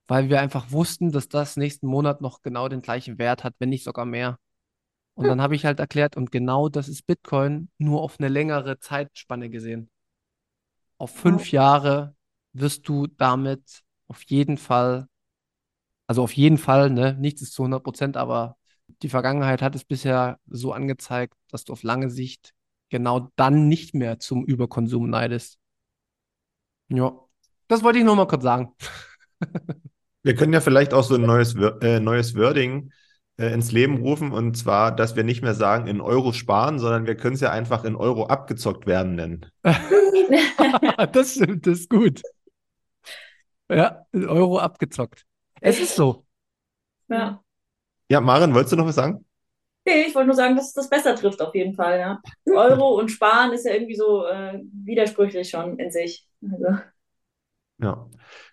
weil 0.08 0.28
wir 0.30 0.40
einfach 0.40 0.72
wussten, 0.72 1.12
dass 1.12 1.28
das 1.28 1.56
nächsten 1.56 1.86
Monat 1.88 2.20
noch 2.20 2.42
genau 2.42 2.68
den 2.68 2.82
gleichen 2.82 3.18
Wert 3.18 3.44
hat, 3.44 3.54
wenn 3.60 3.70
nicht 3.70 3.84
sogar 3.84 4.06
mehr. 4.06 4.38
Und 5.14 5.28
dann 5.28 5.40
habe 5.42 5.54
ich 5.56 5.64
halt 5.66 5.80
erklärt, 5.80 6.16
und 6.16 6.32
genau 6.32 6.68
das 6.68 6.88
ist 6.88 7.06
Bitcoin 7.06 7.70
nur 7.78 8.02
auf 8.02 8.18
eine 8.20 8.28
längere 8.28 8.78
Zeitspanne 8.80 9.50
gesehen. 9.50 9.90
Auf 10.98 11.10
fünf 11.16 11.50
Jahre 11.50 12.14
wirst 12.52 12.88
du 12.88 13.06
damit 13.08 13.82
auf 14.08 14.22
jeden 14.24 14.58
Fall, 14.58 15.08
also 16.06 16.22
auf 16.22 16.32
jeden 16.32 16.58
Fall, 16.58 16.90
ne, 16.90 17.14
nichts 17.18 17.42
ist 17.42 17.54
zu 17.54 17.62
100 17.62 17.82
Prozent, 17.82 18.16
aber 18.16 18.56
die 19.02 19.08
Vergangenheit 19.08 19.62
hat 19.62 19.74
es 19.74 19.84
bisher 19.84 20.38
so 20.46 20.72
angezeigt, 20.72 21.34
dass 21.50 21.64
du 21.64 21.72
auf 21.72 21.82
lange 21.82 22.10
Sicht 22.10 22.52
genau 22.88 23.30
dann 23.36 23.68
nicht 23.68 23.94
mehr 23.94 24.18
zum 24.18 24.44
Überkonsum 24.44 25.08
neidest. 25.08 25.58
Ja, 26.88 27.12
das 27.68 27.82
wollte 27.82 27.98
ich 27.98 28.04
nur 28.04 28.16
mal 28.16 28.26
kurz 28.26 28.42
sagen. 28.42 28.74
Wir 30.22 30.34
können 30.34 30.52
ja 30.52 30.60
vielleicht 30.60 30.92
auch 30.92 31.04
so 31.04 31.14
ein 31.14 31.22
neues, 31.22 31.54
äh, 31.54 31.98
neues 32.00 32.34
Wording 32.34 32.92
äh, 33.38 33.54
ins 33.54 33.72
Leben 33.72 33.98
rufen 33.98 34.32
und 34.32 34.54
zwar, 34.54 34.94
dass 34.94 35.16
wir 35.16 35.24
nicht 35.24 35.40
mehr 35.40 35.54
sagen 35.54 35.86
in 35.86 36.02
Euro 36.02 36.34
sparen, 36.34 36.78
sondern 36.78 37.06
wir 37.06 37.16
können 37.16 37.36
es 37.36 37.40
ja 37.40 37.50
einfach 37.50 37.84
in 37.84 37.96
Euro 37.96 38.26
abgezockt 38.26 38.86
werden 38.86 39.14
nennen. 39.14 39.46
das 41.12 41.32
stimmt, 41.32 41.66
das 41.66 41.80
ist 41.80 41.90
gut. 41.90 42.20
Ja, 43.70 44.04
in 44.12 44.28
Euro 44.28 44.58
abgezockt. 44.58 45.24
Es 45.62 45.80
ist 45.80 45.94
so. 45.96 46.26
Ja. 47.08 47.42
Ja, 48.10 48.20
Maren, 48.20 48.52
wolltest 48.54 48.72
du 48.72 48.76
noch 48.76 48.86
was 48.86 48.96
sagen? 48.96 49.24
Nee, 49.86 50.02
ich 50.08 50.14
wollte 50.16 50.26
nur 50.26 50.36
sagen, 50.36 50.56
dass 50.56 50.68
es 50.68 50.74
das 50.74 50.90
besser 50.90 51.14
trifft 51.14 51.40
auf 51.40 51.54
jeden 51.54 51.74
Fall, 51.74 52.00
ja. 52.00 52.20
Euro 52.52 52.98
und 52.98 53.08
Sparen 53.08 53.52
ist 53.52 53.64
ja 53.64 53.72
irgendwie 53.72 53.94
so 53.94 54.26
äh, 54.26 54.60
widersprüchlich 54.84 55.48
schon 55.48 55.78
in 55.78 55.92
sich. 55.92 56.26
Also. 56.42 56.80
Ja. 57.78 58.08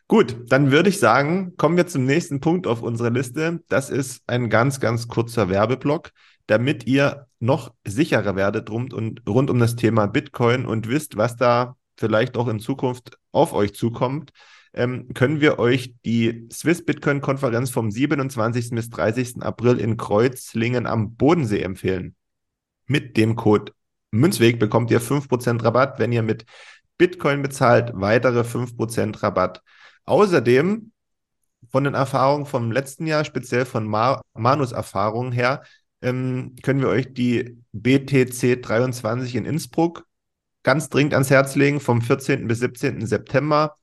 Gut, 0.08 0.38
dann 0.48 0.72
würde 0.72 0.90
ich 0.90 1.00
sagen, 1.00 1.58
kommen 1.58 1.76
wir 1.76 1.88
zum 1.88 2.06
nächsten 2.06 2.40
Punkt 2.40 2.68
auf 2.68 2.84
unserer 2.84 3.10
Liste. 3.10 3.62
Das 3.68 3.90
ist 3.90 4.22
ein 4.28 4.50
ganz, 4.50 4.80
ganz 4.80 5.08
kurzer 5.08 5.50
Werbeblock, 5.50 6.12
damit 6.46 6.86
ihr 6.86 7.26
noch 7.40 7.74
sicherer 7.84 8.36
werdet 8.36 8.70
rund, 8.70 8.94
und, 8.94 9.28
rund 9.28 9.50
um 9.50 9.60
das 9.60 9.76
Thema 9.76 10.06
Bitcoin 10.06 10.68
und 10.68 10.88
wisst, 10.88 11.18
was 11.18 11.36
da 11.36 11.76
vielleicht 11.98 12.38
auch 12.38 12.48
in 12.48 12.60
Zukunft 12.60 13.18
auf 13.32 13.54
euch 13.54 13.74
zukommt. 13.74 14.32
Ähm, 14.74 15.14
können 15.14 15.42
wir 15.42 15.60
euch 15.60 15.96
die 16.06 16.48
Swiss 16.52 16.86
Bitcoin 16.86 17.22
Konferenz 17.22 17.70
vom 17.70 17.92
27. 17.92 18.72
bis 18.72 18.90
30. 18.90 19.42
April 19.42 19.80
in 19.80 19.98
Kreuzlingen 19.98 20.86
am 20.86 21.16
Bodensee 21.16 21.62
empfehlen. 21.62 22.16
Mit 22.86 23.18
dem 23.18 23.36
Code 23.36 23.74
Münzweg 24.12 24.60
bekommt 24.60 24.92
ihr 24.92 25.02
5% 25.02 25.64
Rabatt, 25.64 26.00
wenn 26.00 26.12
ihr 26.12 26.24
mit 26.24 26.46
Bitcoin 26.98 27.42
bezahlt, 27.42 27.92
weitere 27.94 28.44
5% 28.44 29.22
Rabatt. 29.22 29.62
Außerdem 30.06 30.92
von 31.70 31.84
den 31.84 31.94
Erfahrungen 31.94 32.46
vom 32.46 32.72
letzten 32.72 33.08
Jahr, 33.08 33.26
speziell 33.26 33.66
von 33.66 33.86
Ma 33.86 34.22
Manus 34.34 34.72
Erfahrungen 34.72 35.32
her, 35.32 35.64
ähm, 36.02 36.56
können 36.64 36.82
wir 36.82 36.90
euch 36.90 37.14
die 37.14 37.58
BTC 37.74 38.62
23 38.62 39.36
in 39.36 39.46
Innsbruck 39.46 40.06
ganz 40.64 40.90
dringend 40.90 41.14
ans 41.14 41.30
Herz 41.30 41.56
legen, 41.56 41.80
vom 41.80 42.02
14. 42.02 42.46
bis 42.48 42.60
17. 42.60 43.06
September. 43.06 43.78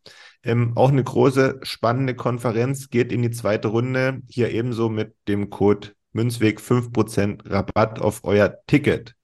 Ähm, 0.45 0.73
auch 0.77 0.91
eine 0.91 1.03
große, 1.03 1.61
spannende 1.63 2.15
Konferenz, 2.15 2.91
geht 2.91 3.13
in 3.13 3.23
die 3.23 3.31
zweite 3.31 3.69
Runde. 3.69 4.21
Hier 4.29 4.51
ebenso 4.51 4.89
mit 4.89 5.15
dem 5.27 5.49
Code 5.51 5.89
Münzweg 6.13 6.61
5% 6.61 7.51
Rabatt 7.51 8.01
auf 8.01 8.25
euer 8.25 8.59
Ticket. 8.67 9.15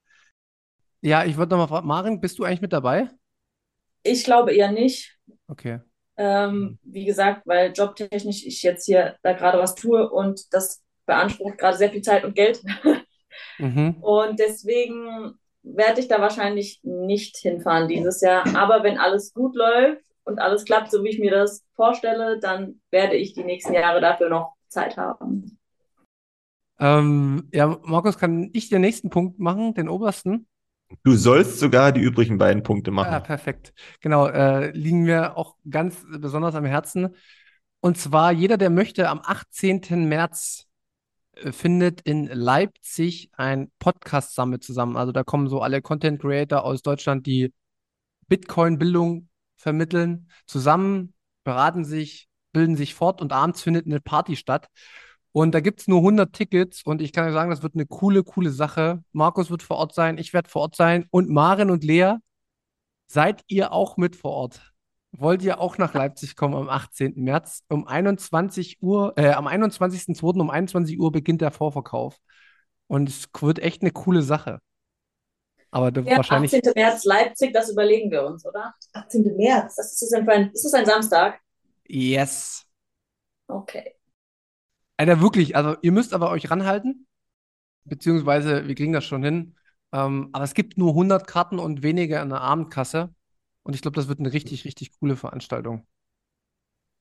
Ja, 1.03 1.25
ich 1.25 1.37
würde 1.37 1.51
nochmal 1.51 1.69
fragen, 1.69 1.87
Marin, 1.87 2.21
bist 2.21 2.39
du 2.39 2.45
eigentlich 2.45 2.63
mit 2.63 2.73
dabei? 2.73 3.09
Ich 4.03 4.25
glaube 4.25 4.55
eher 4.55 4.73
nicht. 4.73 5.19
Okay. 5.47 5.81
Ähm, 6.17 6.79
wie 6.83 7.05
gesagt, 7.05 7.47
weil 7.47 7.73
jobtechnisch 7.73 8.45
ich 8.45 8.63
jetzt 8.63 8.85
hier 8.87 9.17
da 9.23 9.33
gerade 9.33 9.59
was 9.59 9.75
tue 9.75 10.11
und 10.11 10.53
das 10.53 10.83
beansprucht 11.07 11.59
gerade 11.59 11.77
sehr 11.77 11.91
viel 11.91 12.03
Zeit 12.03 12.25
und 12.25 12.35
Geld. 12.35 12.63
Mhm. 13.59 13.97
Und 14.01 14.39
deswegen 14.41 15.35
werde 15.63 16.01
ich 16.01 16.09
da 16.09 16.21
wahrscheinlich 16.21 16.81
nicht 16.83 17.37
hinfahren 17.37 17.89
dieses 17.89 18.21
Jahr. 18.21 18.45
Aber 18.57 18.83
wenn 18.83 18.99
alles 18.99 19.33
gut 19.33 19.55
läuft 19.55 20.03
und 20.25 20.39
alles 20.39 20.65
klappt, 20.65 20.91
so 20.91 21.03
wie 21.05 21.09
ich 21.09 21.19
mir 21.19 21.31
das 21.31 21.65
vorstelle, 21.75 22.39
dann 22.39 22.81
werde 22.91 23.17
ich 23.17 23.35
die 23.35 23.45
nächsten 23.45 23.73
Jahre 23.73 24.01
dafür 24.01 24.29
noch 24.29 24.55
Zeit 24.69 24.97
haben. 24.97 25.59
Ähm, 26.79 27.49
ja, 27.53 27.79
Markus, 27.85 28.19
kann 28.19 28.51
ich 28.53 28.69
den 28.69 28.81
nächsten 28.81 29.11
Punkt 29.11 29.39
machen, 29.39 29.75
den 29.75 29.89
obersten? 29.89 30.47
Du 31.05 31.15
sollst 31.15 31.61
sogar 31.61 31.93
die 31.93 32.01
übrigen 32.01 32.39
beiden 32.39 32.63
Punkte 32.63 32.91
machen. 32.91 33.13
Ja, 33.13 33.21
perfekt. 33.21 33.73
Genau, 34.01 34.27
äh, 34.27 34.71
liegen 34.73 35.03
mir 35.03 35.37
auch 35.37 35.57
ganz 35.69 36.05
besonders 36.11 36.55
am 36.55 36.65
Herzen. 36.65 37.15
Und 37.81 37.97
zwar, 37.97 38.33
jeder, 38.33 38.57
der 38.57 38.71
möchte, 38.71 39.09
am 39.09 39.21
18. 39.23 40.09
März 40.09 40.67
äh, 41.35 41.53
findet 41.53 42.01
in 42.03 42.27
Leipzig 42.27 43.31
ein 43.37 43.71
Podcast-Summit 43.79 44.65
zusammen. 44.65 44.97
Also 44.97 45.13
da 45.13 45.23
kommen 45.23 45.49
so 45.49 45.61
alle 45.61 45.81
Content 45.81 46.21
Creator 46.21 46.65
aus 46.65 46.83
Deutschland, 46.83 47.27
die 47.27 47.53
Bitcoin-Bildung 48.29 49.29
vermitteln, 49.61 50.31
zusammen, 50.47 51.15
beraten 51.45 51.85
sich, 51.85 52.29
bilden 52.53 52.77
sich 52.77 52.95
fort 52.95 53.21
und 53.21 53.33
abends 53.33 53.63
findet 53.63 53.87
eine 53.87 54.01
Party 54.01 54.37
statt. 54.37 54.69
Und 55.33 55.55
da 55.55 55.61
gibt 55.61 55.81
es 55.81 55.89
nur 55.89 55.99
100 55.99 56.33
Tickets 56.33 56.83
und 56.83 57.01
ich 57.01 57.13
kann 57.13 57.27
euch 57.27 57.33
sagen, 57.33 57.51
das 57.51 57.63
wird 57.63 57.75
eine 57.75 57.87
coole, 57.87 58.25
coole 58.25 58.51
Sache. 58.51 59.05
Markus 59.13 59.51
wird 59.51 59.63
vor 59.63 59.77
Ort 59.77 59.95
sein, 59.95 60.19
ich 60.19 60.33
werde 60.33 60.49
vor 60.51 60.63
Ort 60.63 60.77
sein 60.77 61.07
und 61.11 61.29
Maren 61.29 61.71
und 61.71 61.85
Lea, 61.85 62.17
seid 63.07 63.43
ihr 63.47 63.73
auch 63.73 63.97
mit 63.97 64.17
vor 64.17 64.33
Ort? 64.33 64.73
Wollt 65.13 65.43
ihr 65.43 65.61
auch 65.61 65.79
nach 65.79 65.95
Leipzig 65.95 66.37
kommen 66.37 66.55
am 66.55 66.69
18. 66.69 67.15
März? 67.17 67.65
Um 67.69 67.87
21 67.87 68.79
Uhr, 68.81 69.13
äh, 69.17 69.31
am 69.33 69.47
21.02. 69.47 70.41
um 70.41 70.51
21 70.51 70.99
Uhr 71.01 71.11
beginnt 71.13 71.41
der 71.41 71.51
Vorverkauf. 71.51 72.19
Und 72.87 73.09
es 73.09 73.29
wird 73.41 73.59
echt 73.61 73.83
eine 73.83 73.91
coole 73.93 74.23
Sache. 74.23 74.61
Aber 75.71 75.91
du 75.91 76.01
Ja, 76.03 76.17
wahrscheinlich. 76.17 76.55
18. 76.55 76.73
März 76.75 77.05
Leipzig, 77.05 77.53
das 77.53 77.71
überlegen 77.71 78.11
wir 78.11 78.25
uns, 78.25 78.45
oder? 78.45 78.75
18. 78.93 79.37
März. 79.37 79.77
Das 79.77 79.93
ist, 79.93 80.03
das 80.03 80.13
ein, 80.13 80.51
ist 80.53 80.65
das 80.65 80.75
ein 80.75 80.87
Samstag? 80.87 81.41
Yes. 81.89 82.65
Okay. 83.49 83.95
Alter, 84.97 85.21
wirklich, 85.21 85.57
also 85.57 85.77
ihr 85.83 85.93
müsst 85.93 86.13
aber 86.13 86.31
euch 86.31 86.51
ranhalten, 86.51 87.07
beziehungsweise 87.85 88.69
wir 88.69 88.75
kriegen 88.75 88.93
das 88.93 89.05
schon 89.05 89.23
hin. 89.23 89.57
Ähm, 89.93 90.29
aber 90.33 90.45
es 90.45 90.55
gibt 90.55 90.79
nur 90.79 90.91
100 90.91 91.27
Karten 91.27 91.59
und 91.59 91.83
weniger 91.83 92.23
in 92.23 92.29
der 92.29 92.41
Abendkasse. 92.41 93.15
Und 93.63 93.75
ich 93.75 93.83
glaube, 93.83 93.97
das 93.97 94.09
wird 94.09 94.21
eine 94.21 94.33
richtig, 94.33 94.65
richtig 94.65 94.99
coole 94.99 95.17
Veranstaltung. 95.17 95.87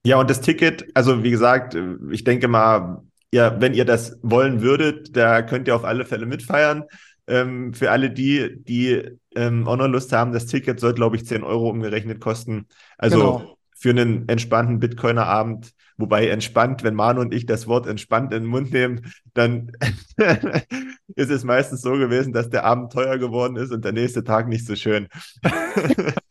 Ja, 0.05 0.17
und 0.19 0.29
das 0.29 0.41
Ticket, 0.41 0.85
also 0.95 1.23
wie 1.23 1.31
gesagt, 1.31 1.75
ich 2.11 2.23
denke 2.23 2.47
mal, 2.47 3.03
ja, 3.31 3.59
wenn 3.61 3.73
ihr 3.73 3.85
das 3.85 4.17
wollen 4.23 4.61
würdet, 4.61 5.15
da 5.15 5.41
könnt 5.41 5.67
ihr 5.67 5.75
auf 5.75 5.83
alle 5.83 6.05
Fälle 6.05 6.25
mitfeiern. 6.25 6.85
Ähm, 7.29 7.73
für 7.73 7.91
alle 7.91 8.11
die, 8.11 8.63
die 8.63 9.03
ähm, 9.35 9.67
auch 9.67 9.77
noch 9.77 9.87
Lust 9.87 10.11
haben, 10.11 10.33
das 10.33 10.47
Ticket 10.47 10.79
soll, 10.79 10.93
glaube 10.93 11.15
ich, 11.15 11.25
10 11.25 11.43
Euro 11.43 11.69
umgerechnet 11.69 12.19
kosten. 12.19 12.67
Also 12.97 13.17
Genau. 13.19 13.57
für 13.77 13.91
einen 13.91 14.27
entspannten 14.27 14.79
Bitcoiner-Abend, 14.79 15.73
wobei 15.97 16.27
entspannt, 16.29 16.83
wenn 16.83 16.95
Manu 16.95 17.21
und 17.21 17.33
ich 17.33 17.45
das 17.45 17.67
Wort 17.67 17.87
entspannt 17.87 18.33
in 18.33 18.43
den 18.43 18.49
Mund 18.49 18.71
nehmen, 18.73 19.13
dann 19.33 19.71
ist 21.15 21.29
es 21.29 21.43
meistens 21.43 21.81
so 21.81 21.93
gewesen, 21.93 22.33
dass 22.33 22.49
der 22.49 22.65
Abend 22.65 22.91
teuer 22.91 23.17
geworden 23.17 23.57
ist 23.57 23.71
und 23.71 23.85
der 23.85 23.93
nächste 23.93 24.23
Tag 24.23 24.47
nicht 24.47 24.65
so 24.65 24.75
schön. 24.75 25.07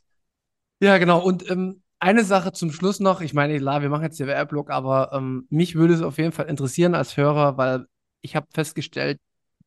Ja, 0.80 0.98
genau. 0.98 1.20
Und 1.22 1.48
ähm, 1.50 1.82
eine 1.98 2.24
Sache 2.24 2.52
zum 2.52 2.70
Schluss 2.72 3.00
noch. 3.00 3.20
Ich 3.20 3.34
meine, 3.34 3.58
klar, 3.58 3.82
wir 3.82 3.88
machen 3.88 4.04
jetzt 4.04 4.20
den 4.20 4.26
Werbeblock, 4.28 4.70
aber 4.70 5.12
ähm, 5.12 5.46
mich 5.50 5.74
würde 5.74 5.94
es 5.94 6.02
auf 6.02 6.18
jeden 6.18 6.32
Fall 6.32 6.46
interessieren 6.46 6.94
als 6.94 7.16
Hörer, 7.16 7.56
weil 7.56 7.86
ich 8.20 8.36
habe 8.36 8.46
festgestellt, 8.52 9.18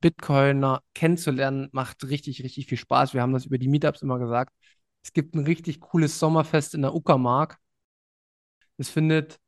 Bitcoiner 0.01 0.81
kennenzulernen 0.93 1.69
macht 1.71 2.03
richtig, 2.09 2.43
richtig 2.43 2.67
viel 2.67 2.77
Spaß. 2.77 3.13
Wir 3.13 3.21
haben 3.21 3.33
das 3.33 3.45
über 3.45 3.57
die 3.57 3.67
Meetups 3.69 4.01
immer 4.01 4.19
gesagt. 4.19 4.53
Es 5.03 5.13
gibt 5.13 5.35
ein 5.35 5.45
richtig 5.45 5.79
cooles 5.79 6.19
Sommerfest 6.19 6.75
in 6.75 6.81
der 6.81 6.93
Uckermark. 6.93 7.57
Es 8.77 8.89
findet, 8.89 9.39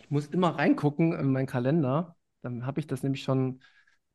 ich 0.00 0.10
muss 0.10 0.26
immer 0.26 0.56
reingucken 0.58 1.12
in 1.12 1.32
meinen 1.32 1.46
Kalender. 1.46 2.16
Dann 2.42 2.66
habe 2.66 2.80
ich 2.80 2.86
das 2.86 3.02
nämlich 3.02 3.22
schon 3.22 3.60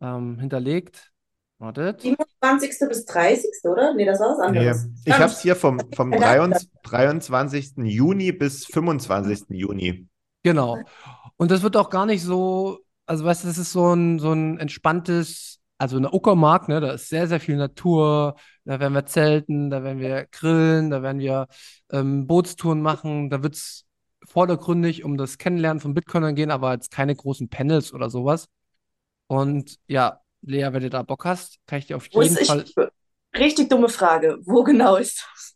ähm, 0.01 0.39
hinterlegt. 0.39 1.11
Wartet. 1.57 2.01
27. 2.01 2.87
bis 2.87 3.05
30. 3.05 3.51
oder? 3.69 3.93
Nee, 3.93 4.05
das 4.05 4.19
war 4.19 4.29
was 4.37 4.39
Nee, 4.47 4.59
anderes. 4.59 4.87
ich 5.03 5.13
habe 5.13 5.25
es 5.25 5.41
hier 5.41 5.55
vom, 5.55 5.79
vom 5.93 6.11
Ja, 6.11 6.19
23, 6.19 6.69
23. 6.83 7.85
Juni 7.85 8.31
bis 8.31 8.65
25. 8.65 9.55
Juni. 9.57 10.07
Genau. 10.43 10.85
Und 11.37 11.51
das 11.51 11.61
wird 11.63 11.75
auch 11.77 11.89
gar 11.89 12.05
nicht 12.05 12.23
so, 12.23 12.79
also 13.09 13.25
weißt 13.25 13.43
du, 13.43 13.47
das 13.47 13.57
ist 13.57 13.71
so 13.71 13.91
ein, 13.91 14.19
so 14.19 14.31
ein 14.31 14.59
entspanntes, 14.59 15.59
also 15.79 15.97
in 15.97 16.03
der 16.03 16.13
Uckermark, 16.13 16.69
ne, 16.69 16.79
da 16.79 16.91
ist 16.91 17.09
sehr, 17.09 17.27
sehr 17.27 17.39
viel 17.39 17.57
Natur, 17.57 18.35
da 18.65 18.79
werden 18.79 18.93
wir 18.93 19.07
zelten, 19.07 19.71
da 19.71 19.83
werden 19.83 19.97
wir 19.97 20.27
grillen, 20.31 20.91
da 20.91 21.01
werden 21.01 21.19
wir 21.19 21.47
ähm, 21.91 22.27
Bootstouren 22.27 22.81
machen, 22.83 23.31
da 23.31 23.41
wird 23.41 23.55
es 23.55 23.87
vordergründig 24.27 25.03
um 25.03 25.17
das 25.17 25.39
Kennenlernen 25.39 25.79
von 25.79 25.95
Bitcoinern 25.95 26.35
gehen, 26.35 26.51
aber 26.51 26.73
jetzt 26.73 26.91
keine 26.91 27.15
großen 27.15 27.49
Panels 27.49 27.93
oder 27.93 28.11
sowas. 28.11 28.47
Und 29.25 29.77
ja, 29.87 30.21
Lea, 30.41 30.67
wenn 30.71 30.83
du 30.83 30.91
da 30.91 31.01
Bock 31.01 31.25
hast, 31.25 31.57
kann 31.65 31.79
ich 31.79 31.87
dir 31.87 31.97
auf 31.97 32.07
jeden 32.11 32.37
ist 32.37 32.45
Fall. 32.45 32.63
ich, 32.63 32.75
richtig 33.39 33.69
dumme 33.69 33.89
Frage. 33.89 34.37
Wo 34.43 34.63
genau 34.63 34.97
ist 34.97 35.25
das? 35.33 35.55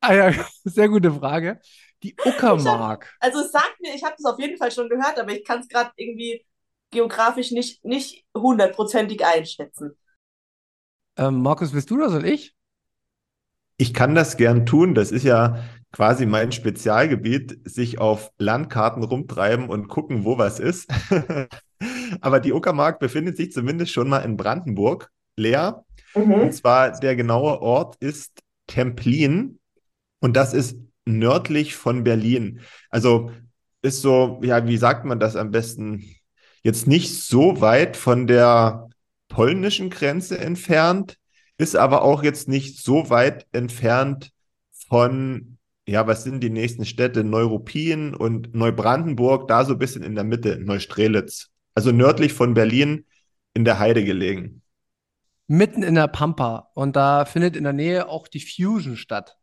Ah 0.00 0.14
ja, 0.14 0.32
sehr 0.64 0.88
gute 0.88 1.12
Frage. 1.12 1.60
Die 2.02 2.16
Uckermark. 2.24 3.14
Also 3.20 3.40
es 3.40 3.52
sagt 3.52 3.78
mir, 3.80 3.94
ich 3.94 4.02
habe 4.02 4.14
es 4.18 4.24
auf 4.24 4.38
jeden 4.38 4.56
Fall 4.56 4.72
schon 4.72 4.88
gehört, 4.88 5.18
aber 5.18 5.32
ich 5.32 5.44
kann 5.44 5.60
es 5.60 5.68
gerade 5.68 5.90
irgendwie 5.96 6.42
geografisch 6.90 7.50
nicht, 7.50 7.84
nicht 7.84 8.24
hundertprozentig 8.36 9.24
einschätzen. 9.24 9.96
Ähm, 11.16 11.42
Markus, 11.42 11.72
bist 11.72 11.90
du 11.90 11.96
oder 11.96 12.10
soll 12.10 12.26
ich? 12.26 12.54
Ich 13.76 13.94
kann 13.94 14.14
das 14.14 14.36
gern 14.36 14.66
tun. 14.66 14.94
Das 14.94 15.10
ist 15.10 15.24
ja 15.24 15.62
quasi 15.92 16.26
mein 16.26 16.52
Spezialgebiet, 16.52 17.60
sich 17.64 17.98
auf 17.98 18.30
Landkarten 18.38 19.02
rumtreiben 19.02 19.68
und 19.68 19.88
gucken, 19.88 20.24
wo 20.24 20.38
was 20.38 20.60
ist. 20.60 20.90
Aber 22.20 22.40
die 22.40 22.52
Uckermark 22.52 22.98
befindet 22.98 23.36
sich 23.36 23.52
zumindest 23.52 23.92
schon 23.92 24.08
mal 24.08 24.18
in 24.20 24.36
Brandenburg, 24.36 25.10
leer. 25.36 25.84
Mhm. 26.14 26.34
Und 26.34 26.52
zwar 26.52 26.92
der 26.92 27.16
genaue 27.16 27.60
Ort 27.60 27.96
ist 28.00 28.40
Templin 28.66 29.58
und 30.20 30.36
das 30.36 30.54
ist 30.54 30.76
nördlich 31.04 31.74
von 31.74 32.04
Berlin. 32.04 32.60
Also 32.90 33.30
ist 33.82 34.02
so, 34.02 34.40
ja, 34.42 34.66
wie 34.66 34.76
sagt 34.76 35.04
man 35.04 35.18
das 35.18 35.36
am 35.36 35.50
besten? 35.50 36.04
Jetzt 36.62 36.86
nicht 36.86 37.22
so 37.22 37.60
weit 37.60 37.96
von 37.96 38.26
der 38.26 38.88
polnischen 39.28 39.90
Grenze 39.90 40.38
entfernt, 40.38 41.16
ist 41.56 41.76
aber 41.76 42.02
auch 42.02 42.22
jetzt 42.22 42.48
nicht 42.48 42.82
so 42.82 43.10
weit 43.10 43.46
entfernt 43.52 44.30
von, 44.88 45.58
ja, 45.86 46.06
was 46.06 46.24
sind 46.24 46.40
die 46.40 46.50
nächsten 46.50 46.84
Städte? 46.84 47.24
Neuruppin 47.24 48.14
und 48.14 48.54
Neubrandenburg, 48.54 49.48
da 49.48 49.64
so 49.64 49.74
ein 49.74 49.78
bisschen 49.78 50.02
in 50.02 50.14
der 50.14 50.24
Mitte, 50.24 50.58
Neustrelitz. 50.58 51.48
Also 51.74 51.92
nördlich 51.92 52.32
von 52.32 52.54
Berlin 52.54 53.06
in 53.54 53.64
der 53.64 53.78
Heide 53.78 54.04
gelegen. 54.04 54.62
Mitten 55.46 55.82
in 55.82 55.94
der 55.94 56.08
Pampa. 56.08 56.70
Und 56.74 56.96
da 56.96 57.24
findet 57.24 57.56
in 57.56 57.64
der 57.64 57.72
Nähe 57.72 58.08
auch 58.08 58.28
die 58.28 58.40
Fusion 58.40 58.96
statt. 58.96 59.38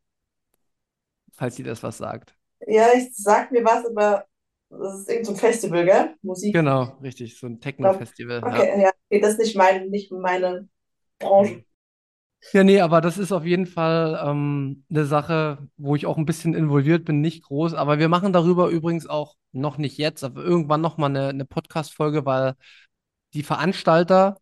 Falls 1.33 1.59
ihr 1.59 1.65
das 1.65 1.83
was 1.83 1.97
sagt. 1.97 2.35
Ja, 2.65 2.87
ich 2.95 3.15
sag 3.15 3.51
mir 3.51 3.63
was, 3.63 3.85
aber 3.85 4.25
das 4.69 4.99
ist 4.99 5.09
irgendein 5.09 5.35
so 5.35 5.39
Festival, 5.39 5.85
gell? 5.85 6.15
Musik. 6.21 6.53
Genau, 6.53 6.97
richtig. 7.01 7.39
So 7.39 7.47
ein 7.47 7.59
Techno-Festival. 7.59 8.41
Ja. 8.41 8.47
Okay, 8.47 8.81
ja. 8.81 8.91
Okay, 9.09 9.21
das 9.21 9.31
ist 9.33 9.39
nicht, 9.39 9.55
mein, 9.55 9.89
nicht 9.89 10.11
meine 10.11 10.67
Branche. 11.19 11.63
Ja, 12.53 12.63
nee, 12.63 12.79
aber 12.79 13.01
das 13.01 13.17
ist 13.17 13.31
auf 13.31 13.45
jeden 13.45 13.65
Fall 13.65 14.19
ähm, 14.23 14.85
eine 14.89 15.05
Sache, 15.05 15.67
wo 15.75 15.95
ich 15.95 16.05
auch 16.05 16.17
ein 16.17 16.25
bisschen 16.25 16.53
involviert 16.53 17.03
bin, 17.03 17.19
nicht 17.19 17.43
groß. 17.43 17.73
Aber 17.73 17.99
wir 17.99 18.09
machen 18.09 18.31
darüber 18.31 18.69
übrigens 18.69 19.07
auch 19.07 19.35
noch 19.51 19.77
nicht 19.77 19.97
jetzt, 19.97 20.23
aber 20.23 20.43
irgendwann 20.43 20.81
nochmal 20.81 21.09
eine, 21.09 21.29
eine 21.29 21.45
Podcast-Folge, 21.45 22.25
weil 22.25 22.53
die 23.33 23.43
Veranstalter 23.43 24.37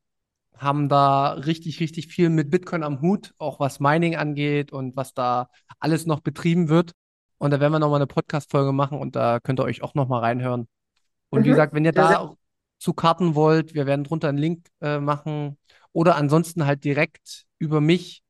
haben 0.57 0.89
da 0.89 1.34
richtig, 1.34 1.80
richtig 1.80 2.07
viel 2.07 2.30
mit 2.30 2.49
Bitcoin 2.49 2.84
am 2.84 3.01
Hut, 3.01 3.34
auch 3.38 3.59
was 3.59 3.80
Mining 3.80 4.15
angeht 4.15 4.71
und 4.71 4.95
was 4.95 5.13
da 5.13 5.49
alles 5.80 6.05
noch 6.05 6.19
betrieben 6.19 6.69
wird. 6.69 6.91
Und 7.38 7.51
da 7.51 7.59
werden 7.59 7.73
wir 7.73 7.79
nochmal 7.79 7.99
eine 7.99 8.07
Podcast-Folge 8.07 8.71
machen 8.71 8.99
und 8.99 9.15
da 9.15 9.39
könnt 9.39 9.59
ihr 9.59 9.63
euch 9.65 9.83
auch 9.83 9.93
nochmal 9.93 10.21
reinhören. 10.21 10.67
Und 11.29 11.43
wie 11.45 11.49
Mhm. 11.49 11.51
gesagt, 11.51 11.73
wenn 11.73 11.86
ihr 11.86 11.91
da 11.91 12.19
auch 12.19 12.38
zu 12.79 12.93
Karten 12.93 13.36
wollt, 13.36 13.73
wir 13.73 13.86
werden 13.86 14.03
drunter 14.03 14.29
einen 14.29 14.38
Link 14.38 14.67
äh, 14.81 14.99
machen 14.99 15.57
oder 15.93 16.15
ansonsten 16.15 16.65
halt 16.65 16.83
direkt 16.83 17.45
über 17.59 17.81
mich, 17.81 18.23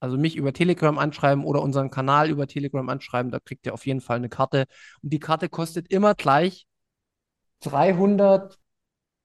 also 0.00 0.18
mich 0.18 0.36
über 0.36 0.52
Telegram 0.52 0.98
anschreiben 0.98 1.44
oder 1.44 1.62
unseren 1.62 1.90
Kanal 1.90 2.30
über 2.30 2.46
Telegram 2.46 2.88
anschreiben, 2.88 3.32
da 3.32 3.40
kriegt 3.40 3.66
ihr 3.66 3.74
auf 3.74 3.86
jeden 3.86 4.00
Fall 4.00 4.16
eine 4.18 4.28
Karte. 4.28 4.66
Und 5.02 5.12
die 5.12 5.20
Karte 5.20 5.48
kostet 5.48 5.88
immer 5.90 6.14
gleich 6.14 6.66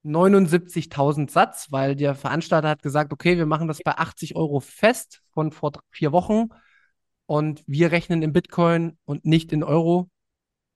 379.000 0.03 1.31
Satz, 1.31 1.67
weil 1.71 1.95
der 1.95 2.15
Veranstalter 2.15 2.69
hat 2.69 2.81
gesagt, 2.81 3.11
okay, 3.13 3.37
wir 3.37 3.45
machen 3.45 3.67
das 3.67 3.81
bei 3.83 3.97
80 3.97 4.35
Euro 4.35 4.59
fest 4.59 5.21
von 5.33 5.51
vor 5.51 5.73
vier 5.91 6.11
Wochen 6.11 6.49
und 7.29 7.63
wir 7.67 7.91
rechnen 7.91 8.23
in 8.23 8.33
Bitcoin 8.33 8.97
und 9.05 9.23
nicht 9.23 9.53
in 9.53 9.61
Euro. 9.61 10.09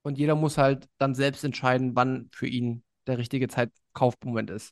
Und 0.03 0.19
jeder 0.19 0.35
muss 0.35 0.59
halt 0.59 0.87
dann 0.99 1.15
selbst 1.15 1.43
entscheiden, 1.43 1.95
wann 1.95 2.29
für 2.31 2.45
ihn 2.45 2.83
der 3.07 3.17
richtige 3.17 3.47
Zeitkaufmoment 3.47 4.51
ist. 4.51 4.71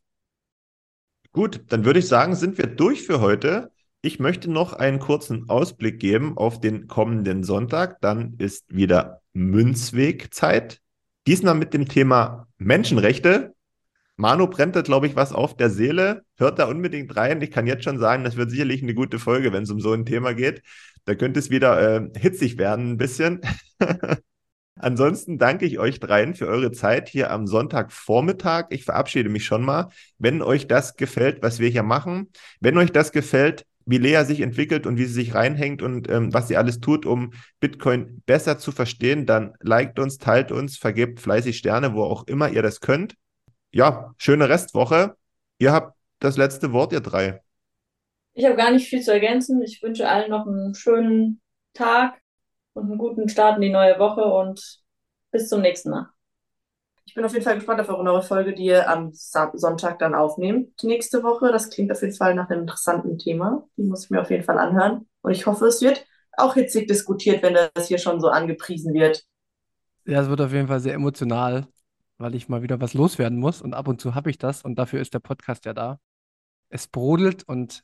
Gut, 1.32 1.64
dann 1.70 1.84
würde 1.84 1.98
ich 1.98 2.08
sagen, 2.08 2.36
sind 2.36 2.60
wir 2.60 2.68
durch 2.68 3.02
für 3.02 3.20
heute. 3.20 3.72
Ich 4.04 4.20
möchte 4.20 4.52
noch 4.52 4.74
einen 4.74 5.00
kurzen 5.00 5.50
Ausblick 5.50 6.00
geben 6.00 6.38
auf 6.38 6.62
den 6.62 6.88
kommenden 6.88 7.44
Sonntag. 7.44 8.00
Dann 8.02 8.36
ist 8.38 8.66
wieder 8.68 9.24
Münzweg-Zeit. 9.34 10.82
Diesmal 11.26 11.56
mit 11.56 11.74
dem 11.74 11.88
Thema 11.88 12.48
Menschenrechte. 12.60 13.56
Manu 14.18 14.46
brennt 14.46 14.76
da, 14.76 14.84
glaube 14.84 15.08
ich, 15.08 15.16
was 15.16 15.34
auf 15.34 15.58
der 15.58 15.72
Seele. 15.72 16.24
Hört 16.38 16.60
da 16.60 16.68
unbedingt 16.68 17.16
rein. 17.16 17.42
Ich 17.42 17.50
kann 17.50 17.66
jetzt 17.66 17.86
schon 17.86 17.98
sagen, 17.98 18.24
das 18.24 18.36
wird 18.36 18.52
sicherlich 18.52 18.84
eine 18.84 18.94
gute 18.94 19.18
Folge, 19.18 19.52
wenn 19.52 19.64
es 19.64 19.72
um 19.72 19.80
so 19.80 19.94
ein 19.94 20.06
Thema 20.06 20.36
geht. 20.36 20.62
Da 21.06 21.16
könnte 21.16 21.40
es 21.40 21.50
wieder 21.50 21.98
äh, 21.98 22.10
hitzig 22.18 22.58
werden, 22.58 22.92
ein 22.92 22.98
bisschen. 22.98 23.42
Ansonsten 24.76 25.38
danke 25.38 25.66
ich 25.66 25.78
euch 25.80 26.00
dreien 26.00 26.34
für 26.34 26.48
eure 26.48 26.72
Zeit 26.72 27.10
hier 27.10 27.30
am 27.30 27.46
Sonntagvormittag. 27.46 28.68
Ich 28.70 28.86
verabschiede 28.86 29.30
mich 29.30 29.46
schon 29.46 29.64
mal. 29.64 29.90
Wenn 30.18 30.42
euch 30.42 30.68
das 30.68 30.96
gefällt, 30.96 31.44
was 31.44 31.60
wir 31.60 31.70
hier 31.70 31.84
machen, 31.84 32.30
wenn 32.60 32.78
euch 32.78 32.92
das 32.92 33.12
gefällt, 33.12 33.66
wie 33.86 33.98
Lea 33.98 34.24
sich 34.24 34.42
entwickelt 34.42 34.88
und 34.88 34.98
wie 34.98 35.06
sie 35.06 35.14
sich 35.14 35.36
reinhängt 35.36 35.82
und 35.82 36.10
ähm, 36.10 36.34
was 36.34 36.48
sie 36.48 36.58
alles 36.58 36.80
tut, 36.80 37.06
um 37.06 37.34
Bitcoin 37.60 38.22
besser 38.26 38.58
zu 38.58 38.72
verstehen, 38.72 39.26
dann 39.26 39.54
liked 39.60 40.00
uns, 40.00 40.18
teilt 40.18 40.52
uns, 40.52 40.78
vergebt 40.78 41.20
fleißig 41.20 41.58
Sterne, 41.58 41.94
wo 41.94 42.04
auch 42.04 42.26
immer 42.28 42.50
ihr 42.50 42.62
das 42.62 42.80
könnt. 42.80 43.16
Ja, 43.72 44.14
schöne 44.18 44.50
Restwoche. 44.50 45.16
Ihr 45.60 45.74
habt 45.74 45.96
das 46.20 46.38
letzte 46.38 46.72
Wort, 46.72 46.94
ihr 46.94 47.02
drei. 47.02 47.42
Ich 48.34 48.46
habe 48.46 48.56
gar 48.56 48.72
nicht 48.72 48.88
viel 48.88 49.02
zu 49.02 49.12
ergänzen. 49.12 49.62
Ich 49.62 49.82
wünsche 49.82 50.08
allen 50.08 50.30
noch 50.30 50.48
einen 50.48 50.74
schönen 50.74 51.42
Tag 51.74 52.20
und 52.74 52.86
einen 52.86 52.98
guten 52.98 53.28
Start 53.30 53.58
in 53.58 53.62
die 53.62 53.70
neue 53.70 54.00
Woche 54.00 54.24
und 54.24 54.82
bis 55.32 55.50
zum 55.50 55.62
nächsten 55.62 55.90
Mal. 55.90 56.10
Ich 57.06 57.14
bin 57.14 57.26
auf 57.26 57.34
jeden 57.34 57.44
Fall 57.44 57.56
gespannt 57.56 57.82
auf 57.82 57.90
eure 57.90 58.06
neue 58.06 58.22
Folge, 58.22 58.54
die 58.54 58.66
ihr 58.66 58.90
am 58.90 59.12
Sonntag 59.12 60.00
dann 60.00 60.16
aufnehmt. 60.16 60.82
Nächste 60.84 61.24
Woche. 61.24 61.52
Das 61.52 61.70
klingt 61.70 61.92
auf 61.92 62.02
jeden 62.02 62.14
Fall 62.14 62.36
nach 62.36 62.50
einem 62.50 62.62
interessanten 62.62 63.18
Thema. 63.18 63.68
Die 63.76 63.84
muss 63.84 64.06
ich 64.06 64.12
mir 64.12 64.22
auf 64.22 64.30
jeden 64.30 64.44
Fall 64.44 64.58
anhören. 64.58 65.10
Und 65.22 65.32
ich 65.32 65.46
hoffe, 65.46 65.66
es 65.66 65.82
wird 65.82 66.06
auch 66.38 66.54
hitzig 66.54 66.88
diskutiert, 66.88 67.44
wenn 67.44 67.54
das 67.54 67.88
hier 67.88 67.98
schon 67.98 68.22
so 68.22 68.30
angepriesen 68.30 68.94
wird. 68.94 69.26
Ja, 70.06 70.22
es 70.22 70.30
wird 70.30 70.40
auf 70.42 70.54
jeden 70.54 70.68
Fall 70.68 70.80
sehr 70.80 70.94
emotional, 70.94 71.68
weil 72.18 72.34
ich 72.36 72.48
mal 72.48 72.62
wieder 72.62 72.80
was 72.80 72.94
loswerden 72.94 73.40
muss 73.40 73.62
und 73.62 73.74
ab 73.74 73.88
und 73.88 74.00
zu 74.00 74.16
habe 74.16 74.30
ich 74.30 74.38
das 74.38 74.62
und 74.62 74.76
dafür 74.76 75.02
ist 75.02 75.14
der 75.14 75.20
Podcast 75.20 75.66
ja 75.66 75.74
da. 75.74 76.00
Es 76.70 76.88
brodelt 76.88 77.44
und 77.44 77.84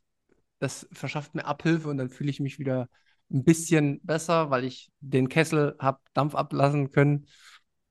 das 0.60 0.88
verschafft 0.92 1.36
mir 1.36 1.46
Abhilfe 1.46 1.90
und 1.90 1.98
dann 1.98 2.10
fühle 2.10 2.30
ich 2.30 2.40
mich 2.40 2.60
wieder 2.60 2.90
ein 3.32 3.44
bisschen 3.44 4.00
besser, 4.04 4.50
weil 4.50 4.64
ich 4.64 4.90
den 5.00 5.30
Kessel 5.30 5.76
habe 5.80 6.00
Dampf 6.14 6.36
ablassen 6.36 6.92
können. 6.92 7.28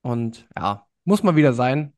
Und 0.01 0.47
ja, 0.57 0.87
muss 1.03 1.23
mal 1.23 1.35
wieder 1.35 1.53
sein, 1.53 1.93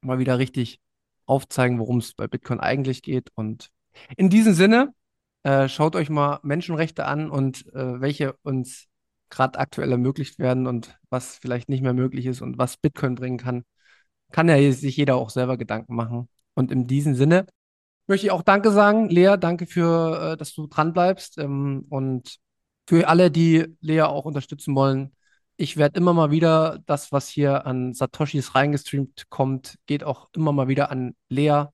mal 0.00 0.18
wieder 0.18 0.38
richtig 0.38 0.80
aufzeigen, 1.26 1.78
worum 1.78 1.98
es 1.98 2.14
bei 2.14 2.26
Bitcoin 2.28 2.60
eigentlich 2.60 3.02
geht. 3.02 3.30
Und 3.34 3.70
in 4.16 4.30
diesem 4.30 4.54
Sinne, 4.54 4.94
äh, 5.42 5.68
schaut 5.68 5.96
euch 5.96 6.10
mal 6.10 6.40
Menschenrechte 6.42 7.06
an 7.06 7.30
und 7.30 7.66
äh, 7.74 8.00
welche 8.00 8.34
uns 8.42 8.86
gerade 9.30 9.58
aktuell 9.58 9.90
ermöglicht 9.90 10.38
werden 10.38 10.66
und 10.66 10.98
was 11.10 11.36
vielleicht 11.36 11.68
nicht 11.68 11.82
mehr 11.82 11.94
möglich 11.94 12.26
ist 12.26 12.42
und 12.42 12.58
was 12.58 12.76
Bitcoin 12.76 13.14
bringen 13.14 13.38
kann, 13.38 13.64
kann 14.30 14.48
ja 14.48 14.72
sich 14.72 14.96
jeder 14.96 15.16
auch 15.16 15.30
selber 15.30 15.56
Gedanken 15.56 15.94
machen. 15.94 16.28
Und 16.54 16.70
in 16.70 16.86
diesem 16.86 17.14
Sinne 17.14 17.46
möchte 18.06 18.26
ich 18.26 18.32
auch 18.32 18.42
Danke 18.42 18.70
sagen, 18.70 19.08
Lea, 19.08 19.36
danke 19.38 19.66
für, 19.66 20.32
äh, 20.32 20.36
dass 20.36 20.54
du 20.54 20.66
dran 20.66 20.92
bleibst 20.92 21.38
ähm, 21.38 21.86
und 21.88 22.38
für 22.88 23.08
alle, 23.08 23.30
die 23.30 23.76
Lea 23.80 24.02
auch 24.02 24.24
unterstützen 24.24 24.74
wollen. 24.74 25.14
Ich 25.56 25.76
werde 25.76 25.98
immer 25.98 26.12
mal 26.12 26.30
wieder 26.30 26.80
das, 26.86 27.12
was 27.12 27.28
hier 27.28 27.66
an 27.66 27.94
Satoshis 27.94 28.54
reingestreamt 28.54 29.28
kommt, 29.28 29.78
geht 29.86 30.04
auch 30.04 30.28
immer 30.34 30.52
mal 30.52 30.68
wieder 30.68 30.90
an 30.90 31.14
Lea 31.28 31.66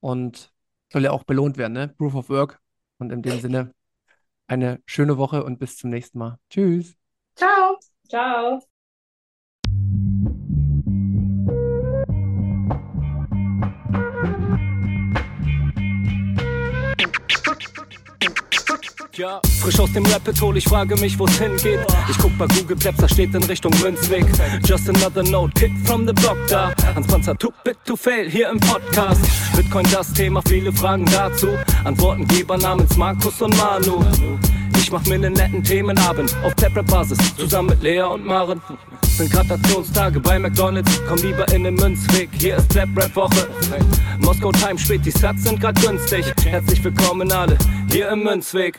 und 0.00 0.52
soll 0.92 1.04
ja 1.04 1.12
auch 1.12 1.24
belohnt 1.24 1.56
werden, 1.56 1.72
ne? 1.72 1.88
Proof 1.88 2.14
of 2.14 2.28
Work. 2.28 2.60
Und 2.98 3.10
in 3.10 3.22
dem 3.22 3.40
Sinne 3.40 3.72
eine 4.46 4.80
schöne 4.86 5.16
Woche 5.16 5.44
und 5.44 5.58
bis 5.58 5.76
zum 5.76 5.90
nächsten 5.90 6.18
Mal. 6.18 6.38
Tschüss. 6.50 6.94
Ciao! 7.34 7.78
Ciao. 8.08 8.71
Ja, 19.14 19.42
frisch 19.60 19.78
aus 19.78 19.92
dem 19.92 20.06
Rapid 20.06 20.40
Hole, 20.40 20.58
ich 20.58 20.64
frage 20.64 20.96
mich, 20.96 21.18
wo's 21.18 21.38
hingeht. 21.38 21.80
Ich 22.08 22.16
guck 22.16 22.36
bei 22.38 22.46
Google 22.46 22.78
Maps, 22.82 22.96
da 22.96 23.06
steht 23.06 23.34
in 23.34 23.42
Richtung 23.42 23.70
Münzweg. 23.82 24.24
Just 24.64 24.88
another 24.88 25.22
note, 25.22 25.52
Kid 25.52 25.70
from 25.84 26.06
the 26.06 26.14
block 26.14 26.38
da. 26.48 26.72
Hans 26.94 27.06
Panzer, 27.06 27.36
too 27.36 27.52
bit 27.62 27.76
to 27.84 27.94
fail, 27.94 28.30
hier 28.30 28.48
im 28.48 28.58
Podcast. 28.58 29.20
Bitcoin 29.54 29.86
das 29.92 30.10
Thema, 30.14 30.40
viele 30.48 30.72
Fragen 30.72 31.04
dazu. 31.04 31.48
Antwortengeber 31.84 32.56
namens 32.56 32.96
Markus 32.96 33.42
und 33.42 33.54
Manu. 33.58 34.02
Ich 34.78 34.90
mach 34.90 35.04
mir 35.04 35.18
nen 35.18 35.34
netten 35.34 35.62
Themenabend 35.62 36.34
auf 36.42 36.54
Taprap-Basis, 36.54 37.18
zusammen 37.36 37.68
mit 37.68 37.82
Lea 37.82 38.00
und 38.00 38.24
Maren. 38.24 38.62
Sind 39.16 39.30
Gratationstage 39.30 40.20
bei 40.20 40.38
McDonalds, 40.38 40.90
komm 41.06 41.18
lieber 41.18 41.46
in 41.52 41.64
den 41.64 41.74
Münzweg, 41.74 42.30
hier 42.32 42.56
ist 42.56 42.70
Clap-Rap-Woche. 42.70 43.46
Moskau 44.18 44.50
Time 44.52 44.78
spät, 44.78 45.04
die 45.04 45.10
Sats 45.10 45.44
sind 45.44 45.60
grad 45.60 45.78
günstig. 45.82 46.24
Herzlich 46.42 46.82
willkommen 46.82 47.30
alle, 47.30 47.58
hier 47.90 48.08
im 48.08 48.22
Münzweg. 48.22 48.78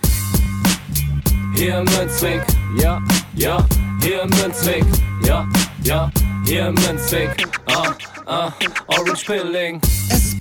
Hier 1.56 1.78
im 1.78 1.86
Münzweg, 1.86 2.42
ja, 2.80 3.00
ja, 3.36 3.64
hier 4.02 4.24
im 4.24 4.30
Münzweg, 4.32 4.84
ja, 5.24 5.48
ja, 5.84 6.10
hier 6.46 6.68
im 6.68 6.74
Münzweg, 6.76 7.48
ah, 7.68 7.94
ah, 8.26 8.52
Orange 8.88 9.26
Pilling. 9.26 9.80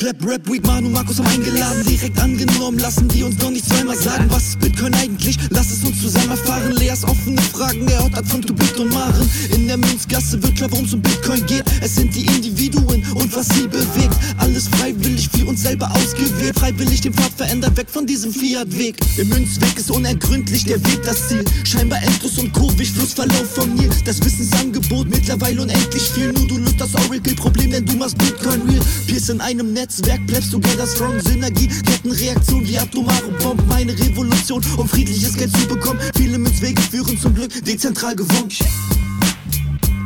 Pleb, 0.03 0.27
Rap, 0.27 0.51
Weed, 0.51 0.67
Manu, 0.67 0.89
Markus 0.89 1.21
haben 1.21 1.29
eingeladen, 1.29 1.85
direkt 1.87 2.19
angenommen, 2.19 2.77
lassen 2.81 3.07
die 3.07 3.23
uns 3.23 3.37
doch 3.37 3.51
nicht 3.51 3.65
zweimal 3.65 3.97
sagen, 3.97 4.25
was 4.31 4.49
ist 4.49 4.59
Bitcoin 4.59 4.93
eigentlich? 4.95 5.39
Lass 5.51 5.71
es 5.71 5.85
uns 5.85 6.01
zusammen 6.01 6.31
erfahren, 6.31 6.73
Leas 6.73 7.05
offene 7.05 7.41
Fragen, 7.41 7.87
er 7.87 8.03
haut 8.03 8.27
von 8.27 8.43
Tubit 8.43 8.77
und 8.81 8.93
Maren. 8.93 9.31
In 9.55 9.69
der 9.69 9.77
Münzgasse 9.77 10.43
wird 10.43 10.57
klar, 10.57 10.73
worum 10.73 10.87
es 10.87 10.95
um 10.95 11.03
Bitcoin 11.03 11.47
geht. 11.47 11.63
Es 11.81 11.95
sind 11.95 12.13
die 12.17 12.27
Individuen 12.27 13.05
und 13.15 13.37
was 13.37 13.47
sie 13.51 13.69
bewegt. 13.69 14.17
Alles 14.39 14.67
freiwillig 14.67 15.29
für 15.29 15.47
uns 15.47 15.63
selber 15.63 15.89
ausgewählt, 15.93 16.59
freiwillig 16.59 17.03
den 17.03 17.15
Pfad 17.15 17.35
verändert, 17.37 17.77
weg 17.77 17.87
von 17.89 18.05
diesem 18.05 18.33
Fiat-Weg. 18.33 18.97
Im 19.19 19.29
Münzweg 19.29 19.79
ist 19.79 19.89
unergründlich 19.93 20.65
der 20.65 20.85
Weg 20.85 21.01
das 21.05 21.29
Ziel. 21.29 21.45
Scheinbar 21.63 22.03
endlos 22.03 22.39
und 22.39 22.53
kurvig, 22.53 22.91
Flussverlauf 22.91 23.55
von 23.55 23.73
mir. 23.77 23.89
Das 24.05 24.21
Wissensangebot 24.25 25.09
mittlerweile 25.09 25.63
unendlich 25.63 26.03
viel. 26.03 26.33
Nur 26.33 26.49
du 26.49 26.59
löst 26.59 26.81
das 26.81 26.93
Oracle-Problem, 26.93 27.71
denn 27.71 27.87
du 27.87 27.95
machst 27.95 28.19
Bitcoin 28.19 28.63
real. 28.63 28.83
Pierce 29.07 29.29
in 29.29 29.41
einem 29.41 29.73
Netzwerk, 29.93 30.27
bleibst 30.27 30.53
together 30.53 30.87
strong. 30.87 31.21
Synergie, 31.21 31.69
Kettenreaktion 31.69 32.67
wie 32.67 32.79
atomare 32.79 33.29
Bomben. 33.43 33.67
Meine 33.69 33.93
Revolution, 33.93 34.63
um 34.79 34.89
friedliches 34.89 35.37
Geld 35.37 35.55
zu 35.55 35.69
bekommen. 35.69 36.01
Viele 36.17 36.39
Münzwege 36.39 36.81
führen 36.81 37.19
zum 37.19 37.35
Glück 37.35 37.53
dezentral 37.63 38.17
gewonnen. 38.17 38.49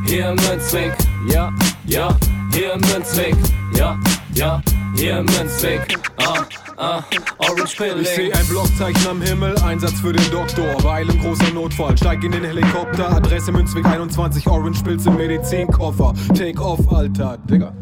Hier 0.07 0.31
im 0.31 0.37
Münzweg, 0.37 0.93
ja, 1.29 1.53
ja, 1.87 2.17
hier 2.53 2.73
im 2.73 2.81
Münzweg, 2.81 3.37
ja, 3.77 3.99
ja, 4.35 4.61
hier 4.97 5.19
im 5.19 5.27
Münzweg, 5.27 5.99
ah, 6.17 6.45
ah, 6.77 7.03
Orange 7.39 7.77
Pilling. 7.77 8.01
Ich 8.03 8.09
seh 8.09 8.33
ein 8.33 8.47
Blockzeichen 8.47 9.07
am 9.09 9.23
Himmel, 9.23 9.57
Einsatz 9.59 10.01
für 10.01 10.13
den 10.13 10.31
Doktor. 10.33 10.83
Weil 10.83 11.09
im 11.09 11.21
großer 11.21 11.53
Notfall, 11.55 11.97
steig 11.97 12.25
in 12.25 12.33
den 12.33 12.45
Helikopter. 12.45 13.09
Adresse 13.11 13.53
Münzweg 13.53 13.85
21, 13.87 14.49
Orange 14.49 14.83
Pilz 14.83 15.07
im 15.07 15.17
Medizinkoffer. 15.17 16.13
Take 16.37 16.61
off, 16.61 16.81
Alter. 16.93 17.39
Digga, 17.49 17.73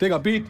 Digga, 0.00 0.18
Beat. 0.18 0.46